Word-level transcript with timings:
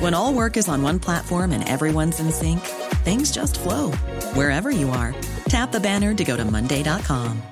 When 0.00 0.14
all 0.14 0.32
work 0.32 0.56
is 0.56 0.68
on 0.68 0.80
one 0.84 1.00
platform 1.00 1.50
and 1.50 1.68
everyone's 1.68 2.20
in 2.20 2.30
sync, 2.30 2.60
things 3.02 3.32
just 3.32 3.58
flow 3.58 3.90
wherever 4.34 4.70
you 4.70 4.90
are. 4.90 5.12
Tap 5.48 5.72
the 5.72 5.80
banner 5.80 6.14
to 6.14 6.24
go 6.24 6.36
to 6.36 6.44
Monday.com. 6.44 7.42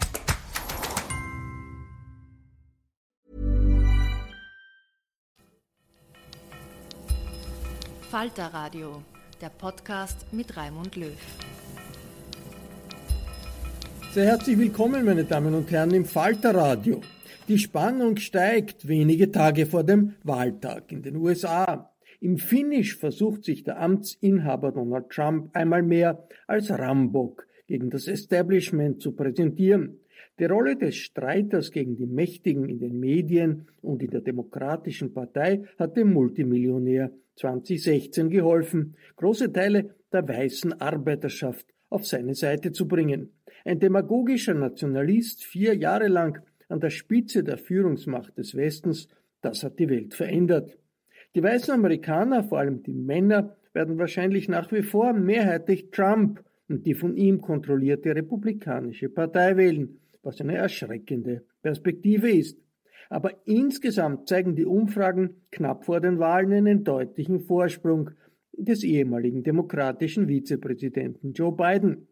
Falter 8.09 8.51
Radio, 8.55 9.03
der 9.41 9.51
Podcast 9.51 10.33
mit 10.33 10.57
Raimund 10.57 10.95
Löw. 10.95 11.19
Sehr 14.15 14.27
herzlich 14.27 14.57
willkommen, 14.57 15.05
meine 15.05 15.25
Damen 15.25 15.53
und 15.53 15.69
Herren, 15.73 15.91
im 15.91 16.05
Falter 16.05 16.55
Radio. 16.55 17.01
Die 17.49 17.59
Spannung 17.59 18.19
steigt 18.19 18.87
wenige 18.87 19.33
Tage 19.33 19.67
vor 19.67 19.83
dem 19.83 20.15
Wahltag 20.23 20.93
in 20.93 21.03
den 21.03 21.17
USA. 21.17 21.91
Im 22.21 22.39
Finish 22.39 22.97
versucht 22.97 23.45
sich 23.45 23.65
der 23.65 23.81
Amtsinhaber 23.81 24.73
Donald 24.73 25.11
Trump 25.11 25.51
einmal 25.55 25.83
mehr 25.83 26.27
als 26.47 26.71
Rambock 26.71 27.47
gegen 27.67 27.91
das 27.91 28.09
Establishment 28.09 29.01
zu 29.01 29.13
präsentieren. 29.13 30.01
Die 30.39 30.45
Rolle 30.45 30.77
des 30.77 30.97
Streiters 30.97 31.71
gegen 31.71 31.97
die 31.97 32.07
Mächtigen 32.07 32.69
in 32.69 32.79
den 32.79 33.01
Medien 33.01 33.69
und 33.83 34.03
in 34.03 34.11
der 34.11 34.21
Demokratischen 34.21 35.15
Partei 35.15 35.63
hat 35.79 35.97
dem 35.97 36.13
Multimillionär 36.13 37.11
2016 37.37 38.31
geholfen, 38.31 38.97
große 39.17 39.53
Teile 39.53 39.95
der 40.13 40.29
weißen 40.29 40.81
Arbeiterschaft 40.81 41.67
auf 41.89 42.07
seine 42.07 42.35
Seite 42.35 42.73
zu 42.73 42.87
bringen. 42.87 43.31
Ein 43.65 43.79
demagogischer 43.79 44.55
Nationalist, 44.55 45.45
vier 45.45 45.75
Jahre 45.75 46.09
lang 46.09 46.43
an 46.69 46.81
der 46.81 46.91
Spitze 46.91 47.43
der 47.43 47.59
Führungsmacht 47.59 48.37
des 48.37 48.55
Westens, 48.55 49.09
das 49.41 49.63
hat 49.63 49.79
die 49.79 49.89
Welt 49.89 50.15
verändert. 50.15 50.77
Die 51.37 51.43
weißen 51.43 51.75
Amerikaner, 51.75 52.45
vor 52.45 52.61
allem 52.61 52.83
die 52.83 52.95
Männer, 52.95 53.55
werden 53.75 53.99
wahrscheinlich 53.99 54.49
nach 54.49 54.73
wie 54.73 54.81
vor 54.83 55.13
mehrheitlich 55.13 55.91
Trump 55.91 56.43
und 56.67 56.87
die 56.87 56.95
von 56.95 57.15
ihm 57.15 57.43
kontrollierte 57.43 58.17
Republikanische 58.17 59.11
Partei 59.11 59.55
wählen, 59.59 59.99
was 60.23 60.41
eine 60.41 60.57
erschreckende 60.57 61.45
Perspektive 61.61 62.31
ist. 62.31 62.59
Aber 63.11 63.33
insgesamt 63.45 64.29
zeigen 64.29 64.57
die 64.57 64.65
Umfragen 64.65 65.43
knapp 65.51 65.85
vor 65.85 66.01
den 66.01 66.19
Wahlen 66.19 66.55
einen 66.55 66.85
deutlichen 66.85 67.41
Vorsprung 67.41 68.13
des 68.57 68.83
ehemaligen 68.83 69.43
demokratischen 69.43 70.29
Vizepräsidenten 70.29 71.35
Joe 71.35 71.53
Biden. 71.55 72.09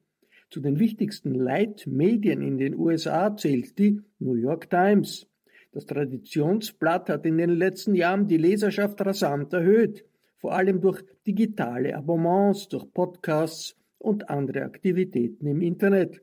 Zu 0.51 0.61
den 0.61 0.79
wichtigsten 0.79 1.33
Leitmedien 1.33 2.43
in 2.43 2.59
den 2.59 2.79
USA 2.79 3.35
zählt 3.35 3.79
die 3.79 4.03
New 4.19 4.35
York 4.35 4.69
Times. 4.69 5.27
Das 5.75 5.87
Traditionsblatt 5.87 7.09
hat 7.09 7.27
in 7.27 7.37
den 7.37 7.51
letzten 7.51 7.97
Jahren 7.97 8.29
die 8.29 8.37
Leserschaft 8.37 9.05
rasant 9.05 9.53
erhöht, 9.53 10.05
vor 10.37 10.53
allem 10.53 10.81
durch 10.81 11.03
digitale 11.27 11.97
Abonnements, 11.97 12.69
durch 12.69 12.89
Podcasts 12.93 13.75
und 13.99 14.31
andere 14.31 14.63
Aktivitäten 14.63 15.49
im 15.49 15.61
Internet. 15.63 16.23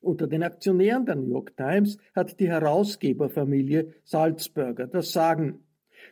Unter 0.00 0.26
den 0.26 0.42
Aktionären 0.42 1.04
der 1.04 1.16
New 1.16 1.28
York 1.28 1.54
Times 1.54 1.98
hat 2.14 2.40
die 2.40 2.48
Herausgeberfamilie 2.48 3.92
Salzburger 4.04 4.86
das 4.86 5.12
Sagen. 5.12 5.64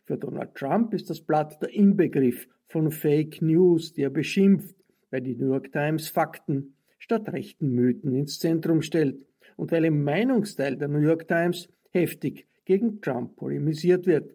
Für 0.04 0.18
Donald 0.18 0.54
Trump 0.54 0.92
ist 0.92 1.08
das 1.08 1.22
Blatt 1.22 1.62
der 1.62 1.72
Inbegriff 1.72 2.46
von 2.66 2.90
Fake 2.90 3.40
News, 3.40 3.94
die 3.94 4.02
er 4.02 4.10
beschimpft, 4.10 4.76
weil 5.10 5.22
die 5.22 5.34
New 5.34 5.46
York 5.46 5.72
Times 5.72 6.08
Fakten 6.08 6.74
statt 6.98 7.32
rechten 7.32 7.70
Mythen 7.70 8.14
ins 8.14 8.38
Zentrum 8.38 8.82
stellt 8.82 9.16
und 9.56 9.72
weil 9.72 9.86
im 9.86 10.04
Meinungsteil 10.04 10.76
der 10.76 10.88
New 10.88 10.98
York 10.98 11.26
Times 11.26 11.70
heftig 11.88 12.46
gegen 12.66 13.00
Trump 13.00 13.36
polemisiert 13.36 14.06
wird. 14.06 14.34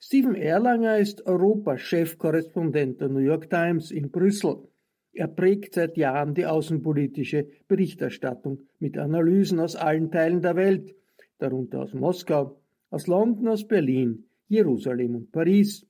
Stephen 0.00 0.34
Erlanger 0.34 0.98
ist 0.98 1.24
Europa-Chefkorrespondent 1.26 3.00
der 3.00 3.08
New 3.08 3.20
York 3.20 3.48
Times 3.48 3.90
in 3.90 4.10
Brüssel. 4.10 4.68
Er 5.12 5.28
prägt 5.28 5.74
seit 5.74 5.96
Jahren 5.96 6.34
die 6.34 6.44
außenpolitische 6.44 7.48
Berichterstattung 7.66 8.68
mit 8.78 8.98
Analysen 8.98 9.58
aus 9.58 9.74
allen 9.74 10.10
Teilen 10.10 10.42
der 10.42 10.56
Welt, 10.56 10.94
darunter 11.38 11.80
aus 11.80 11.94
Moskau, 11.94 12.60
aus 12.90 13.06
London, 13.06 13.48
aus 13.48 13.66
Berlin, 13.66 14.24
Jerusalem 14.48 15.14
und 15.14 15.32
Paris. 15.32 15.86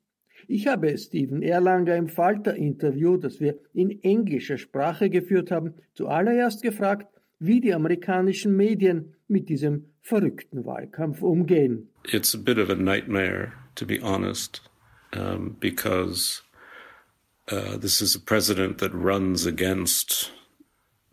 Ich 0.47 0.69
habe 0.69 0.97
Stephen 0.97 1.43
Erlanger 1.43 1.97
im 1.97 2.09
Falter-Interview, 2.09 3.17
das 3.17 3.41
wir 3.41 3.59
in 3.73 4.03
englischer 4.03 4.57
Sprache 4.57 5.11
geführt 5.11 5.51
haben, 5.51 5.75
zuallererst 5.95 6.63
gefragt, 6.63 7.09
wie 7.41 7.61
die 7.61 7.75
amerikanischen 7.75 8.57
Medien 8.57 9.15
mit 9.29 9.49
diesem 9.49 9.85
verrückten 10.03 10.65
Wahlkampf 10.65 11.23
umgehen. 11.23 11.89
It's 12.05 12.35
a 12.35 12.39
bit 12.39 12.59
of 12.59 12.71
a 12.71 12.75
nightmare, 12.75 13.53
to 13.75 13.87
be 13.87 14.01
honest, 14.01 14.63
um, 15.13 15.57
because 15.61 16.43
uh, 17.51 17.77
this 17.77 18.01
is 18.01 18.15
a 18.15 18.21
president 18.21 18.79
that 18.79 18.93
runs 18.95 19.47
against 19.47 20.33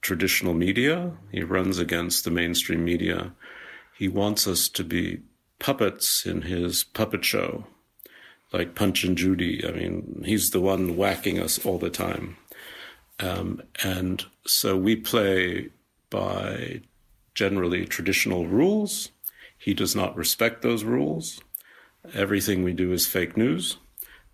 traditional 0.02 0.54
media. 0.54 1.12
He 1.32 1.44
runs 1.44 1.80
against 1.80 2.24
the 2.24 2.32
mainstream 2.32 2.84
media. 2.84 3.34
He 3.98 4.08
wants 4.08 4.48
us 4.48 4.70
to 4.70 4.84
be 4.84 5.22
puppets 5.60 6.26
in 6.26 6.44
his 6.44 6.84
puppet 6.84 7.26
show, 7.26 7.68
like 8.52 8.76
Punch 8.76 9.04
and 9.04 9.18
Judy. 9.18 9.66
I 9.66 9.72
mean, 9.72 10.24
he's 10.26 10.52
the 10.52 10.62
one 10.62 10.96
whacking 10.96 11.40
us 11.40 11.66
all 11.66 11.80
the 11.80 11.90
time. 11.90 12.38
Um, 13.20 13.62
and 13.84 14.26
so 14.46 14.76
we 14.78 14.96
play 14.98 15.70
by 16.10 16.82
generally 17.36 17.86
traditional 17.86 18.48
rules. 18.48 19.12
He 19.58 19.74
does 19.74 19.96
not 19.96 20.16
respect 20.16 20.62
those 20.62 20.84
rules. 20.84 21.42
Everything 22.14 22.64
we 22.64 22.74
do 22.74 22.92
is 22.92 23.06
fake 23.06 23.38
news. 23.38 23.78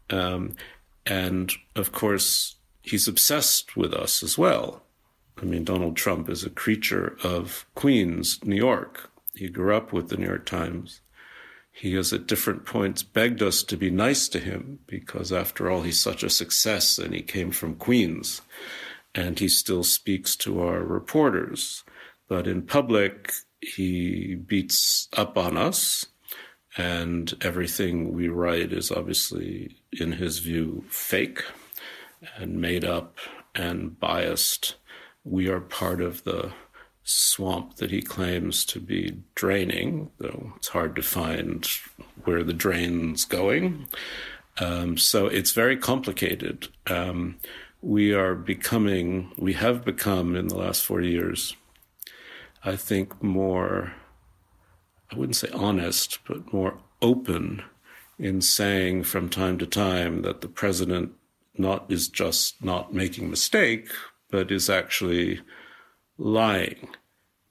Um, 0.10 0.56
and 1.06 1.52
of 1.76 1.92
course, 1.92 2.56
he's 2.82 3.08
obsessed 3.08 3.76
with 3.76 3.94
us 3.94 4.24
as 4.24 4.38
well. 4.38 4.84
I 5.42 5.46
mean, 5.46 5.64
Donald 5.64 5.96
Trump 5.96 6.30
is 6.30 6.44
a 6.44 6.50
creature 6.50 7.18
of 7.24 7.66
Queens, 7.76 8.40
New 8.44 8.56
York. 8.56 9.10
He 9.36 9.48
grew 9.48 9.76
up 9.76 9.92
with 9.92 10.10
the 10.10 10.18
New 10.18 10.28
York 10.28 10.46
Times. 10.46 11.02
He 11.72 11.94
has 11.96 12.12
at 12.14 12.28
different 12.28 12.66
points 12.66 13.02
begged 13.02 13.42
us 13.42 13.64
to 13.64 13.78
be 13.78 13.90
nice 13.90 14.28
to 14.30 14.40
him 14.40 14.80
because, 14.86 15.32
after 15.32 15.70
all, 15.72 15.82
he's 15.82 16.00
such 16.00 16.22
a 16.22 16.30
success 16.30 17.00
and 17.00 17.14
he 17.14 17.22
came 17.22 17.52
from 17.52 17.76
Queens 17.76 18.42
and 19.16 19.40
he 19.40 19.48
still 19.48 19.84
speaks 19.84 20.36
to 20.38 20.62
our 20.62 20.84
reporters. 20.84 21.84
But 22.32 22.48
in 22.48 22.62
public, 22.62 23.34
he 23.60 24.36
beats 24.36 25.10
up 25.18 25.38
on 25.38 25.58
us, 25.58 26.06
and 26.78 27.34
everything 27.42 28.14
we 28.14 28.30
write 28.30 28.72
is 28.72 28.90
obviously, 28.90 29.76
in 29.92 30.14
his 30.14 30.40
view, 30.40 30.86
fake 30.88 31.44
and 32.38 32.62
made 32.62 32.86
up 32.86 33.18
and 33.54 34.00
biased. 34.00 34.76
We 35.26 35.50
are 35.50 35.60
part 35.60 36.00
of 36.00 36.24
the 36.24 36.54
swamp 37.04 37.76
that 37.76 37.92
he 37.92 38.02
claims 38.02 38.64
to 38.68 38.80
be 38.80 39.18
draining, 39.36 40.10
though 40.18 40.54
it's 40.56 40.70
hard 40.70 40.96
to 40.96 41.02
find 41.02 41.68
where 42.24 42.46
the 42.46 42.54
drain's 42.54 43.26
going. 43.26 43.90
Um, 44.58 44.96
so 44.96 45.26
it's 45.26 45.52
very 45.52 45.76
complicated. 45.76 46.70
Um, 46.88 47.40
we 47.82 48.14
are 48.14 48.36
becoming, 48.36 49.34
we 49.38 49.52
have 49.52 49.84
become 49.84 50.38
in 50.38 50.48
the 50.48 50.58
last 50.58 50.86
four 50.86 51.02
years, 51.02 51.58
I 52.64 52.76
think, 52.76 53.22
more, 53.24 53.94
I 55.12 55.16
wouldn't 55.16 55.36
say 55.36 55.50
honest, 55.54 56.20
but 56.28 56.54
more 56.54 56.80
open 57.02 57.64
in 58.20 58.42
saying 58.42 59.04
from 59.04 59.30
time 59.30 59.58
to 59.58 59.66
time 59.66 60.22
that 60.22 60.42
the 60.42 60.48
president 60.48 61.14
not 61.58 61.92
is 61.92 62.08
just 62.08 62.64
not 62.64 62.94
making 62.94 63.30
mistake, 63.30 63.90
but 64.30 64.52
is 64.52 64.70
actually 64.70 65.42
lying. 66.18 66.90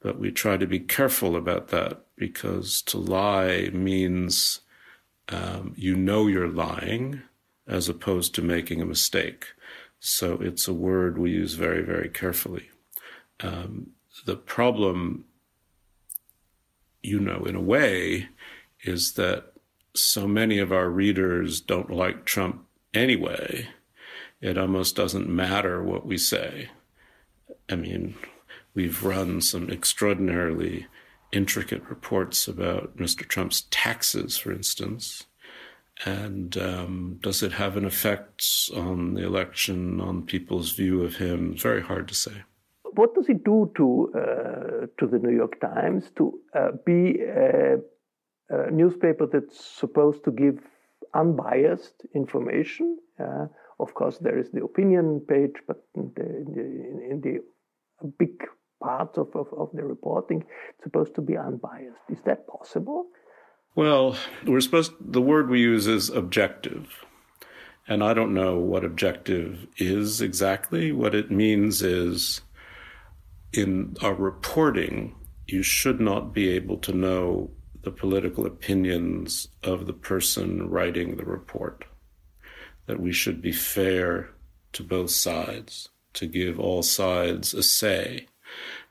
But 0.01 0.19
we 0.19 0.31
try 0.31 0.57
to 0.57 0.67
be 0.67 0.79
careful 0.79 1.37
about 1.37 1.69
that 1.69 2.01
because 2.17 2.81
to 2.83 2.99
lie 2.99 3.71
means 3.73 4.61
um, 5.29 5.75
you 5.77 5.95
know 5.97 6.27
you're 6.27 6.49
lying 6.49 7.23
as 7.67 7.89
opposed 7.89 8.35
to 8.35 8.43
making 8.43 8.81
a 8.81 8.87
mistake. 8.87 9.47
So 9.99 10.35
it's 10.41 10.67
a 10.67 10.75
word 10.75 11.19
we 11.19 11.31
use 11.31 11.55
very, 11.55 11.83
very 11.83 12.09
carefully. 12.09 12.71
Um, 13.41 13.91
the 14.27 14.37
problem, 14.37 15.25
you 17.03 17.21
know, 17.21 17.45
in 17.45 17.55
a 17.55 17.61
way, 17.61 18.29
is 18.83 19.13
that 19.15 19.53
so 19.95 20.27
many 20.27 20.59
of 20.59 20.73
our 20.73 20.89
readers 20.89 21.61
don't 21.61 21.91
like 21.91 22.25
Trump 22.25 22.65
anyway. 22.95 23.69
It 24.41 24.57
almost 24.57 24.97
doesn't 24.97 25.29
matter 25.29 25.83
what 25.83 26.07
we 26.07 26.17
say. 26.17 26.71
I 27.69 27.77
mean, 27.77 28.15
we've 28.75 29.05
run 29.05 29.41
some 29.41 29.71
extraordinarily 29.71 30.87
intricate 31.33 31.83
reports 31.89 32.49
about 32.49 32.97
Mr. 32.97 33.27
Trump's 33.27 33.63
taxes, 33.71 34.37
for 34.37 34.53
instance. 34.53 35.25
And 36.05 36.57
um, 36.57 37.19
does 37.21 37.43
it 37.43 37.53
have 37.53 37.77
an 37.77 37.85
effect 37.85 38.71
on 38.75 39.15
the 39.15 39.25
election, 39.25 40.01
on 40.01 40.23
people's 40.23 40.73
view 40.73 41.05
of 41.05 41.17
him? 41.17 41.55
Very 41.57 41.83
hard 41.83 42.09
to 42.09 42.15
say. 42.15 42.43
What 42.95 43.15
does 43.15 43.29
it 43.29 43.45
do 43.45 43.71
to 43.77 44.13
uh, 44.15 44.87
to 44.99 45.07
the 45.07 45.19
New 45.19 45.35
York 45.35 45.61
Times 45.61 46.11
to 46.17 46.39
uh, 46.55 46.73
be 46.85 47.21
a, 47.21 47.79
a, 48.49 48.71
newspaper 48.71 49.27
that's 49.27 49.65
supposed 49.65 50.25
to 50.25 50.31
give 50.31 50.59
unbiased 51.15 52.07
information? 52.15 52.99
Uh, 53.19 53.47
of 53.79 53.95
course, 53.95 54.19
there 54.19 54.39
is 54.39 54.51
the 54.51 54.65
opinion 54.65 55.21
page, 55.29 55.57
but 55.67 55.83
in 55.95 56.13
the, 56.17 56.23
in 56.23 56.53
the, 56.55 57.11
in 57.11 57.21
the 57.23 58.13
big 58.19 58.45
part 58.83 59.17
of, 59.17 59.29
of, 59.35 59.47
of 59.57 59.71
the 59.73 59.85
reporting, 59.85 60.45
it's 60.71 60.85
supposed 60.85 61.15
to 61.15 61.21
be 61.21 61.37
unbiased. 61.37 62.03
Is 62.11 62.21
that 62.25 62.47
possible? 62.47 63.07
Well, 63.75 64.17
we're 64.47 64.61
supposed 64.61 64.93
the 65.01 65.23
word 65.23 65.49
we 65.49 65.61
use 65.61 65.87
is 65.87 66.11
objective. 66.11 67.05
And 67.87 68.05
I 68.05 68.15
don't 68.15 68.35
know 68.35 68.59
what 68.59 68.85
objective 68.85 69.67
is 69.77 70.21
exactly. 70.21 70.93
What 70.93 71.15
it 71.15 71.31
means 71.31 71.83
is 71.83 72.41
in 73.53 73.97
our 74.01 74.15
reporting, 74.15 75.15
you 75.47 75.63
should 75.63 76.01
not 76.01 76.33
be 76.33 76.51
able 76.51 76.79
to 76.79 76.93
know 76.93 77.51
the 77.83 77.91
political 77.91 78.47
opinions 78.47 79.49
of 79.63 79.87
the 79.87 79.93
person 79.93 80.69
writing 80.69 81.17
the 81.17 81.25
report. 81.25 81.85
That 82.87 83.01
we 83.01 83.13
should 83.13 83.41
be 83.41 83.53
fair 83.53 84.31
to 84.73 84.83
both 84.83 85.11
sides, 85.11 85.89
to 86.15 86.27
give 86.27 86.61
all 86.61 86.83
sides 86.83 87.55
a 87.55 87.63
say. 87.63 88.27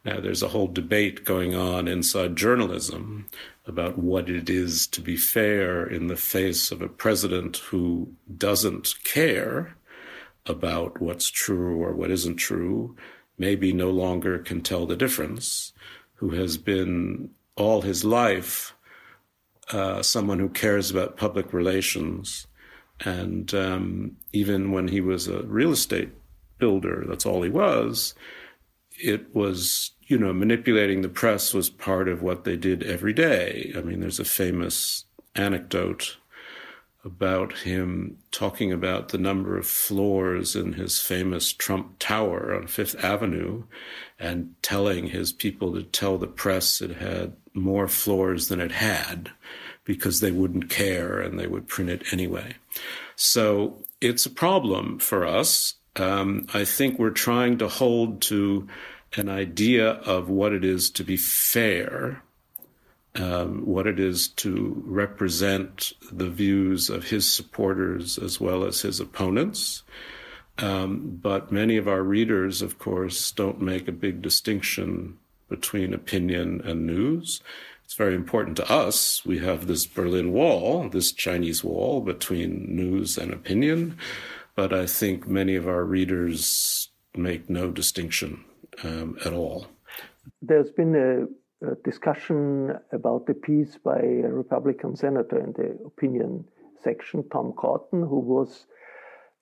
Now, 0.06 0.20
there's 0.20 0.44
a 0.44 0.50
whole 0.50 0.68
debate 0.68 1.26
going 1.26 1.54
on 1.56 1.88
inside 1.88 2.36
journalism 2.36 3.28
about 3.66 3.98
what 3.98 4.30
it 4.30 4.50
is 4.50 4.88
to 4.88 5.02
be 5.02 5.18
fair 5.18 5.86
in 5.86 6.08
the 6.08 6.16
face 6.16 6.72
of 6.72 6.82
a 6.82 6.88
president 6.88 7.58
who 7.58 8.12
doesn't 8.38 8.96
care 9.04 9.76
about 10.46 11.00
what's 11.00 11.30
true 11.30 11.84
or 11.84 11.94
what 11.94 12.10
isn't 12.10 12.38
true, 12.38 12.96
maybe 13.40 13.74
no 13.74 13.90
longer 13.90 14.38
can 14.40 14.62
tell 14.62 14.86
the 14.86 14.96
difference, 14.96 15.74
who 16.16 16.32
has 16.32 16.58
been 16.58 17.32
all 17.56 17.82
his 17.82 18.04
life 18.06 18.74
uh, 19.72 20.02
someone 20.02 20.40
who 20.40 20.50
cares 20.50 20.90
about 20.90 21.18
public 21.18 21.54
relations. 21.54 22.48
And 23.02 23.54
um, 23.54 24.18
even 24.34 24.72
when 24.72 24.88
he 24.88 25.00
was 25.00 25.28
a 25.28 25.44
real 25.44 25.72
estate 25.72 26.10
builder, 26.58 27.06
that's 27.08 27.26
all 27.26 27.44
he 27.44 27.50
was, 27.50 28.16
it 28.92 29.34
was 29.34 29.92
you 30.10 30.18
know, 30.18 30.34
manipulating 30.34 31.02
the 31.02 31.08
press 31.10 31.54
was 31.54 31.70
part 31.70 32.10
of 32.10 32.24
what 32.24 32.44
they 32.44 32.58
did 32.58 32.84
every 32.84 33.14
day. 33.14 33.72
I 33.78 33.82
mean, 33.82 34.00
there's 34.00 34.20
a 34.20 34.26
famous 34.26 35.06
anecdote 35.36 36.18
about 37.06 37.60
him 37.60 38.18
talking 38.32 38.74
about 38.74 39.10
the 39.10 39.18
number 39.18 39.58
of 39.58 39.66
floors 39.66 40.56
in 40.56 40.74
his 40.74 41.00
famous 41.00 41.54
Trump 41.54 41.98
Tower 41.98 42.54
on 42.54 42.68
Fifth 42.68 43.02
Avenue 43.04 43.64
and 44.20 44.54
telling 44.62 45.08
his 45.08 45.32
people 45.32 45.74
to 45.74 45.84
tell 45.84 46.18
the 46.18 46.28
press 46.28 46.82
it 46.82 46.98
had 46.98 47.34
more 47.54 47.88
floors 47.88 48.50
than 48.50 48.60
it 48.60 48.72
had 48.72 49.32
because 49.86 50.20
they 50.20 50.32
wouldn't 50.32 50.70
care 50.70 51.20
and 51.20 51.40
they 51.40 51.48
would 51.48 51.68
print 51.68 51.90
it 51.90 52.04
anyway. 52.12 52.54
So 53.16 53.84
it's 54.02 54.26
a 54.26 54.30
problem 54.30 55.00
for 55.00 55.26
us. 55.26 55.76
Um, 55.96 56.48
I 56.54 56.66
think 56.66 57.00
we're 57.00 57.10
trying 57.10 57.58
to 57.60 57.68
hold 57.68 58.22
to 58.24 58.68
an 59.16 59.30
idea 59.30 59.92
of 59.92 60.30
what 60.30 60.54
it 60.54 60.64
is 60.64 60.90
to 60.92 61.04
be 61.04 61.18
fair, 61.18 62.22
um, 63.16 63.66
what 63.66 63.88
it 63.88 64.00
is 64.00 64.28
to 64.28 64.82
represent 64.86 65.94
the 66.12 66.30
views 66.30 66.90
of 66.90 67.10
his 67.10 67.32
supporters 67.32 68.18
as 68.18 68.40
well 68.40 68.64
as 68.64 68.82
his 68.82 69.00
opponents. 69.00 69.84
Um, 70.58 71.20
but 71.22 71.52
many 71.52 71.78
of 71.78 71.88
our 71.88 72.04
readers, 72.04 72.62
of 72.62 72.78
course, 72.80 73.32
don't 73.32 73.62
make 73.62 73.88
a 73.88 73.94
big 73.94 74.22
distinction 74.22 75.18
between 75.48 75.94
opinion 75.94 76.62
and 76.64 76.86
news. 76.86 77.42
It's 77.84 77.96
very 77.96 78.14
important 78.14 78.56
to 78.58 78.72
us. 78.72 79.26
We 79.26 79.40
have 79.40 79.66
this 79.66 79.86
Berlin 79.88 80.32
Wall, 80.32 80.88
this 80.90 81.12
Chinese 81.12 81.64
wall 81.64 82.02
between 82.02 82.76
news 82.76 83.18
and 83.18 83.34
opinion. 83.34 83.98
But 84.56 84.74
I 84.74 84.86
think 84.86 85.28
many 85.28 85.56
of 85.56 85.68
our 85.68 85.84
readers 85.84 86.90
make 87.16 87.50
no 87.50 87.72
distinction 87.72 88.44
um, 88.84 89.18
at 89.26 89.34
all. 89.34 89.68
There's 90.42 90.70
been 90.70 90.96
a, 90.96 91.26
a, 91.62 91.76
discussion 91.84 92.74
about 92.92 93.26
the 93.26 93.34
piece 93.34 93.78
by 93.78 94.00
a 94.00 94.30
Republican 94.30 94.96
senator 94.96 95.40
in 95.40 95.54
the 95.54 95.78
opinion 95.86 96.46
section, 96.84 97.28
Tom 97.30 97.54
Cotton, 97.58 98.02
who 98.02 98.20
was 98.20 98.66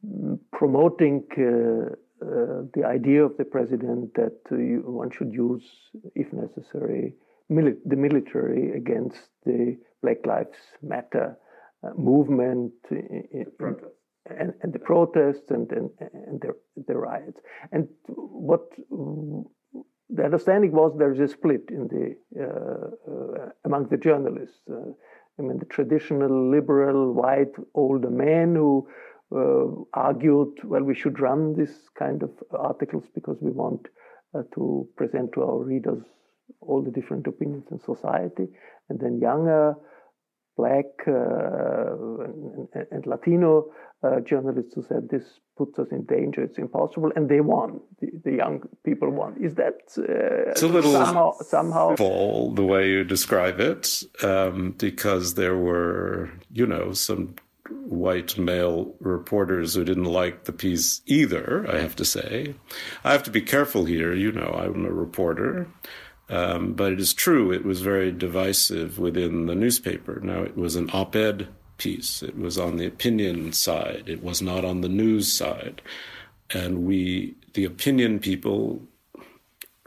mm, 0.05 0.39
promoting 0.51 1.23
uh, 1.37 1.93
uh, 2.25 2.63
the 2.73 2.83
idea 2.85 3.23
of 3.23 3.37
the 3.37 3.45
president 3.45 4.13
that 4.15 4.39
uh, 4.51 4.55
you, 4.55 4.81
one 4.85 5.11
should 5.11 5.31
use, 5.31 5.63
if 6.15 6.31
necessary, 6.33 7.13
mili- 7.51 7.77
the 7.85 7.95
military 7.95 8.75
against 8.75 9.29
the 9.45 9.77
Black 10.01 10.25
Lives 10.25 10.57
Matter 10.81 11.37
uh, 11.83 11.89
movement. 11.95 12.73
In, 12.89 13.45
and, 14.29 14.53
and 14.61 14.73
the 14.73 14.79
protests 14.79 15.49
and, 15.49 15.71
and, 15.71 15.89
and 15.99 16.41
the, 16.41 16.53
the 16.87 16.95
riots. 16.95 17.39
And 17.71 17.87
what 18.07 18.67
the 20.09 20.23
understanding 20.23 20.71
was 20.71 20.95
there 20.97 21.11
is 21.11 21.19
a 21.19 21.27
split 21.27 21.63
in 21.69 21.87
the 21.87 22.15
uh, 22.41 23.11
uh, 23.11 23.49
among 23.65 23.87
the 23.89 23.97
journalists. 23.97 24.61
Uh, 24.69 24.91
I 25.39 25.41
mean, 25.41 25.59
the 25.59 25.65
traditional 25.65 26.49
liberal 26.49 27.13
white 27.13 27.53
older 27.75 28.09
men 28.09 28.55
who 28.55 28.87
argued, 29.93 30.53
well, 30.63 30.81
we 30.83 30.95
should 30.95 31.19
run 31.19 31.53
this 31.53 31.71
kind 31.99 32.23
of 32.23 32.31
articles 32.51 33.03
because 33.13 33.37
we 33.41 33.51
want 33.51 33.87
to 34.55 34.87
present 34.95 35.33
to 35.33 35.43
our 35.43 35.63
readers 35.63 36.01
all 36.61 36.81
the 36.81 36.91
different 36.91 37.27
opinions 37.27 37.65
in 37.71 37.79
society, 37.79 38.47
and 38.89 38.99
then 38.99 39.19
younger 39.19 39.75
black 40.57 40.85
uh, 41.07 41.93
and, 42.73 42.87
and, 42.91 43.05
Latino 43.05 43.67
uh, 44.03 44.19
journalists 44.21 44.73
who 44.73 44.83
said 44.83 45.07
this 45.09 45.23
puts 45.55 45.77
us 45.79 45.87
in 45.91 46.03
danger, 46.05 46.43
it's 46.43 46.57
impossible, 46.57 47.11
and 47.15 47.29
they 47.29 47.41
won. 47.41 47.79
The, 48.01 48.09
the 48.25 48.33
young 48.35 48.63
people 48.83 49.09
won. 49.09 49.35
Is 49.39 49.55
that 49.55 49.79
uh, 49.97 50.51
it's 50.51 50.63
a 50.63 50.67
little 50.67 50.91
somehow, 50.91 51.31
somehow 51.41 51.95
full 51.95 52.51
the 52.51 52.63
way 52.63 52.89
you 52.89 53.03
describe 53.03 53.59
it, 53.59 54.03
um, 54.23 54.73
because 54.77 55.35
there 55.35 55.57
were, 55.57 56.31
you 56.51 56.65
know, 56.65 56.91
some 56.91 57.35
white 57.69 58.37
male 58.37 58.95
reporters 58.99 59.75
who 59.75 59.83
didn't 59.83 60.05
like 60.05 60.45
the 60.45 60.53
piece 60.53 61.01
either. 61.05 61.65
I 61.69 61.79
have 61.79 61.95
to 61.97 62.05
say, 62.05 62.55
I 63.03 63.11
have 63.11 63.23
to 63.23 63.31
be 63.31 63.41
careful 63.41 63.85
here. 63.85 64.13
You 64.13 64.31
know, 64.31 64.59
I'm 64.59 64.85
a 64.85 64.91
reporter. 64.91 65.67
Um, 66.29 66.73
but 66.73 66.91
it 66.91 66.99
is 66.99 67.13
true, 67.13 67.51
it 67.51 67.63
was 67.63 67.81
very 67.81 68.11
divisive 68.11 68.99
within 68.99 69.45
the 69.45 69.55
newspaper. 69.55 70.19
Now, 70.21 70.41
it 70.41 70.57
was 70.57 70.75
an 70.75 70.89
op 70.91 71.15
ed 71.15 71.47
piece, 71.77 72.21
it 72.21 72.37
was 72.37 72.57
on 72.57 72.77
the 72.77 72.85
opinion 72.85 73.53
side, 73.53 74.05
it 74.07 74.23
was 74.23 74.41
not 74.41 74.65
on 74.65 74.81
the 74.81 74.89
news 74.89 75.31
side. 75.31 75.81
And 76.49 76.85
we, 76.85 77.35
the 77.53 77.63
opinion 77.63 78.19
people, 78.19 78.81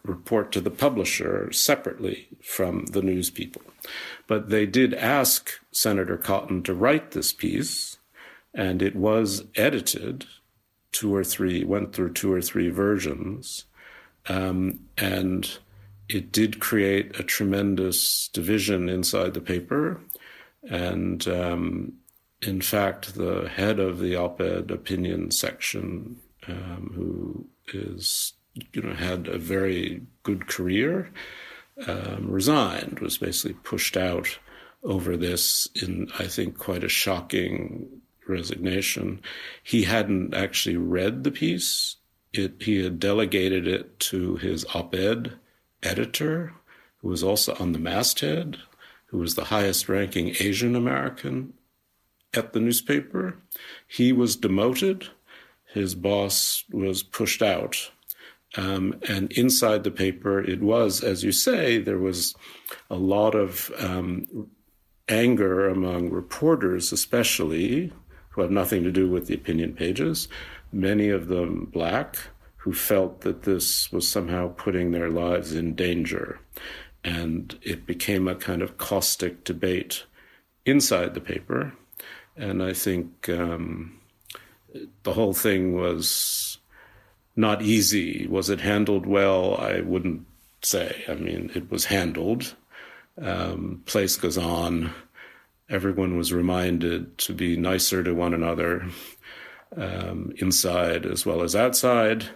report 0.02 0.50
to 0.52 0.60
the 0.60 0.70
publisher 0.70 1.52
separately 1.52 2.28
from 2.42 2.86
the 2.86 3.02
news 3.02 3.30
people. 3.30 3.62
But 4.26 4.48
they 4.48 4.66
did 4.66 4.94
ask 4.94 5.50
Senator 5.72 6.16
Cotton 6.16 6.62
to 6.64 6.74
write 6.74 7.10
this 7.10 7.32
piece, 7.32 7.98
and 8.54 8.82
it 8.82 8.96
was 8.96 9.44
edited 9.56 10.26
two 10.92 11.14
or 11.14 11.24
three, 11.24 11.64
went 11.64 11.92
through 11.92 12.12
two 12.14 12.32
or 12.32 12.40
three 12.40 12.70
versions. 12.70 13.64
Um, 14.28 14.80
and 14.96 15.58
it 16.12 16.32
did 16.32 16.58
create 16.58 17.18
a 17.20 17.22
tremendous 17.22 18.28
division 18.32 18.88
inside 18.88 19.32
the 19.32 19.40
paper. 19.40 20.00
And 20.68 21.26
um, 21.28 21.92
in 22.42 22.60
fact, 22.60 23.14
the 23.14 23.48
head 23.48 23.78
of 23.78 24.00
the 24.00 24.16
op 24.16 24.40
ed 24.40 24.70
opinion 24.72 25.30
section, 25.30 26.16
um, 26.48 26.92
who 26.94 27.46
is, 27.72 28.32
you 28.72 28.82
know, 28.82 28.94
had 28.94 29.28
a 29.28 29.38
very 29.38 30.02
good 30.24 30.48
career, 30.48 31.10
um, 31.86 32.28
resigned, 32.28 32.98
was 32.98 33.18
basically 33.18 33.54
pushed 33.62 33.96
out 33.96 34.38
over 34.82 35.16
this 35.16 35.68
in, 35.80 36.08
I 36.18 36.26
think, 36.26 36.58
quite 36.58 36.82
a 36.82 36.88
shocking 36.88 37.86
resignation. 38.26 39.20
He 39.62 39.84
hadn't 39.84 40.34
actually 40.34 40.76
read 40.76 41.22
the 41.22 41.30
piece. 41.30 41.96
It, 42.32 42.62
he 42.62 42.82
had 42.82 42.98
delegated 42.98 43.68
it 43.68 43.98
to 44.00 44.36
his 44.36 44.64
op 44.74 44.94
ed 44.94 45.38
editor, 45.82 46.52
who 46.98 47.08
was 47.08 47.22
also 47.22 47.56
on 47.58 47.72
the 47.72 47.78
masthead, 47.78 48.58
who 49.06 49.18
was 49.18 49.34
the 49.34 49.44
highest 49.44 49.88
ranking 49.88 50.28
Asian 50.38 50.76
American 50.76 51.52
at 52.34 52.52
the 52.52 52.60
newspaper. 52.60 53.36
He 53.86 54.12
was 54.12 54.36
demoted. 54.36 55.08
His 55.72 55.94
boss 55.94 56.64
was 56.70 57.02
pushed 57.02 57.42
out. 57.42 57.90
Um, 58.56 59.00
and 59.08 59.30
inside 59.32 59.84
the 59.84 59.90
paper, 59.90 60.40
it 60.40 60.60
was, 60.60 61.02
as 61.02 61.22
you 61.22 61.32
say, 61.32 61.78
there 61.78 61.98
was 61.98 62.34
a 62.88 62.96
lot 62.96 63.34
of 63.34 63.70
um, 63.78 64.48
anger 65.08 65.68
among 65.68 66.10
reporters, 66.10 66.92
especially, 66.92 67.92
who 68.30 68.42
have 68.42 68.50
nothing 68.50 68.82
to 68.84 68.92
do 68.92 69.08
with 69.08 69.26
the 69.26 69.34
opinion 69.34 69.74
pages, 69.74 70.28
many 70.72 71.08
of 71.08 71.28
them 71.28 71.66
black, 71.72 72.16
who 72.60 72.74
felt 72.74 73.22
that 73.22 73.42
this 73.44 73.90
was 73.90 74.06
somehow 74.06 74.48
putting 74.48 74.90
their 74.90 75.08
lives 75.08 75.54
in 75.54 75.74
danger. 75.74 76.38
And 77.02 77.58
it 77.62 77.86
became 77.86 78.28
a 78.28 78.34
kind 78.34 78.60
of 78.60 78.76
caustic 78.76 79.44
debate 79.44 80.04
inside 80.66 81.14
the 81.14 81.22
paper. 81.22 81.72
And 82.36 82.62
I 82.62 82.74
think 82.74 83.30
um, 83.30 83.98
the 85.04 85.14
whole 85.14 85.32
thing 85.32 85.74
was 85.74 86.58
not 87.34 87.62
easy. 87.62 88.26
Was 88.26 88.50
it 88.50 88.60
handled 88.60 89.06
well? 89.06 89.56
I 89.56 89.80
wouldn't 89.80 90.26
say. 90.60 91.02
I 91.08 91.14
mean, 91.14 91.50
it 91.54 91.70
was 91.70 91.86
handled. 91.86 92.54
Um, 93.22 93.82
place 93.86 94.16
goes 94.16 94.36
on. 94.36 94.92
Everyone 95.70 96.18
was 96.18 96.30
reminded 96.30 97.16
to 97.18 97.32
be 97.32 97.56
nicer 97.56 98.02
to 98.04 98.12
one 98.12 98.34
another, 98.34 98.86
um, 99.74 100.34
inside 100.36 101.06
as 101.06 101.24
well 101.24 101.40
as 101.42 101.56
outside 101.56 102.28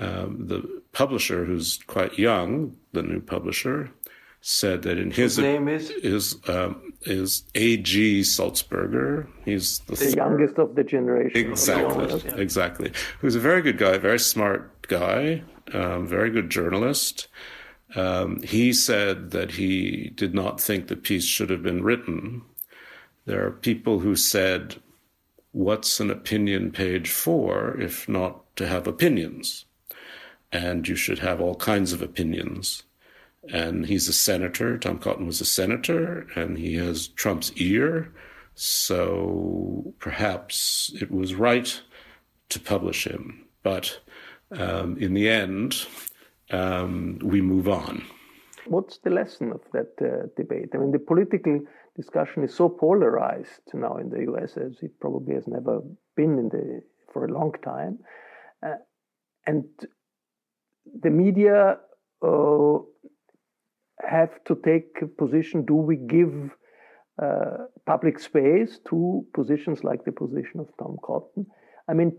um, 0.00 0.46
the 0.46 0.82
publisher, 0.92 1.44
who's 1.44 1.78
quite 1.86 2.18
young, 2.18 2.76
the 2.92 3.02
new 3.02 3.20
publisher, 3.20 3.90
said 4.40 4.82
that 4.82 4.98
in 4.98 5.10
his, 5.10 5.36
his 5.36 5.38
name 5.38 5.68
is 5.68 5.90
is 5.90 6.36
um, 6.48 6.92
is 7.02 7.44
A.G. 7.54 8.22
Sulzberger. 8.22 9.26
He's 9.44 9.80
the, 9.80 9.96
the 9.96 10.16
youngest 10.16 10.58
of 10.58 10.74
the 10.74 10.84
generation. 10.84 11.38
Exactly, 11.38 12.10
of 12.10 12.24
yeah. 12.24 12.36
exactly. 12.36 12.92
Who's 13.20 13.36
a 13.36 13.40
very 13.40 13.62
good 13.62 13.78
guy, 13.78 13.98
very 13.98 14.18
smart 14.18 14.86
guy, 14.88 15.42
um, 15.72 16.06
very 16.06 16.30
good 16.30 16.50
journalist. 16.50 17.28
Um, 17.94 18.40
he 18.42 18.72
said 18.72 19.32
that 19.32 19.52
he 19.52 20.12
did 20.14 20.32
not 20.32 20.60
think 20.60 20.86
the 20.86 20.96
piece 20.96 21.24
should 21.24 21.50
have 21.50 21.62
been 21.62 21.82
written. 21.82 22.42
There 23.26 23.44
are 23.44 23.50
people 23.50 23.98
who 23.98 24.16
said, 24.16 24.76
"What's 25.52 26.00
an 26.00 26.10
opinion 26.10 26.72
page 26.72 27.10
for 27.10 27.78
if 27.78 28.08
not 28.08 28.56
to 28.56 28.66
have 28.66 28.86
opinions?" 28.86 29.66
And 30.52 30.86
you 30.88 30.96
should 30.96 31.20
have 31.20 31.40
all 31.40 31.54
kinds 31.54 31.92
of 31.92 32.02
opinions. 32.02 32.82
And 33.52 33.86
he's 33.86 34.08
a 34.08 34.12
senator. 34.12 34.76
Tom 34.76 34.98
Cotton 34.98 35.26
was 35.26 35.40
a 35.40 35.46
senator, 35.46 36.26
and 36.34 36.58
he 36.58 36.74
has 36.74 37.08
Trump's 37.08 37.52
ear. 37.52 38.12
So 38.54 39.94
perhaps 39.98 40.92
it 41.00 41.10
was 41.10 41.34
right 41.34 41.80
to 42.50 42.60
publish 42.60 43.06
him. 43.06 43.46
But 43.62 44.00
um, 44.52 44.98
in 44.98 45.14
the 45.14 45.28
end, 45.28 45.86
um, 46.50 47.18
we 47.22 47.40
move 47.40 47.68
on. 47.68 48.04
What's 48.66 48.98
the 48.98 49.10
lesson 49.10 49.52
of 49.52 49.62
that 49.72 49.92
uh, 50.00 50.28
debate? 50.36 50.70
I 50.74 50.78
mean, 50.78 50.92
the 50.92 50.98
political 50.98 51.60
discussion 51.96 52.44
is 52.44 52.54
so 52.54 52.68
polarized 52.68 53.62
now 53.72 53.96
in 53.96 54.10
the 54.10 54.30
US 54.32 54.56
as 54.56 54.78
it 54.82 54.98
probably 55.00 55.34
has 55.34 55.46
never 55.46 55.80
been 56.16 56.38
in 56.38 56.48
the 56.48 56.82
for 57.12 57.24
a 57.24 57.32
long 57.32 57.52
time. 57.64 57.98
Uh, 58.62 58.76
and 59.46 59.64
the 61.02 61.10
media 61.10 61.78
uh, 62.22 62.78
have 64.08 64.42
to 64.44 64.58
take 64.64 64.98
a 65.02 65.06
position 65.06 65.64
do 65.64 65.74
we 65.74 65.96
give 65.96 66.50
uh, 67.22 67.66
public 67.86 68.18
space 68.18 68.78
to 68.88 69.26
positions 69.34 69.84
like 69.84 70.04
the 70.04 70.12
position 70.12 70.60
of 70.60 70.68
Tom 70.78 70.96
Cotton? 71.02 71.46
I 71.88 71.94
mean, 71.94 72.16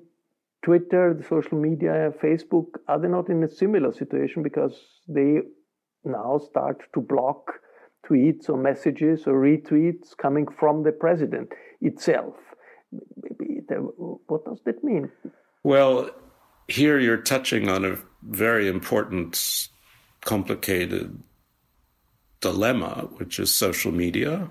Twitter, 0.64 1.16
the 1.18 1.24
social 1.24 1.58
media, 1.58 2.12
Facebook, 2.22 2.68
are 2.88 3.00
they 3.00 3.08
not 3.08 3.30
in 3.30 3.44
a 3.44 3.50
similar 3.50 3.92
situation 3.94 4.44
because 4.44 4.80
they 5.08 5.40
now 6.04 6.38
start 6.38 6.84
to 6.94 7.02
block 7.02 7.54
tweets 8.08 8.50
or 8.50 8.58
messages 8.58 9.26
or 9.26 9.34
retweets 9.34 10.16
coming 10.16 10.46
from 10.60 10.84
the 10.84 10.92
president 10.92 11.52
itself? 11.82 12.36
What 14.28 14.46
does 14.46 14.62
that 14.66 14.84
mean? 14.84 15.10
Well, 15.64 16.12
here 16.68 17.00
you're 17.00 17.18
touching 17.18 17.70
on 17.70 17.86
a 17.86 17.98
very 18.24 18.68
important, 18.68 19.70
complicated 20.22 21.22
dilemma, 22.40 23.08
which 23.18 23.40
is 23.40 23.54
social 23.54 23.92
media. 23.92 24.50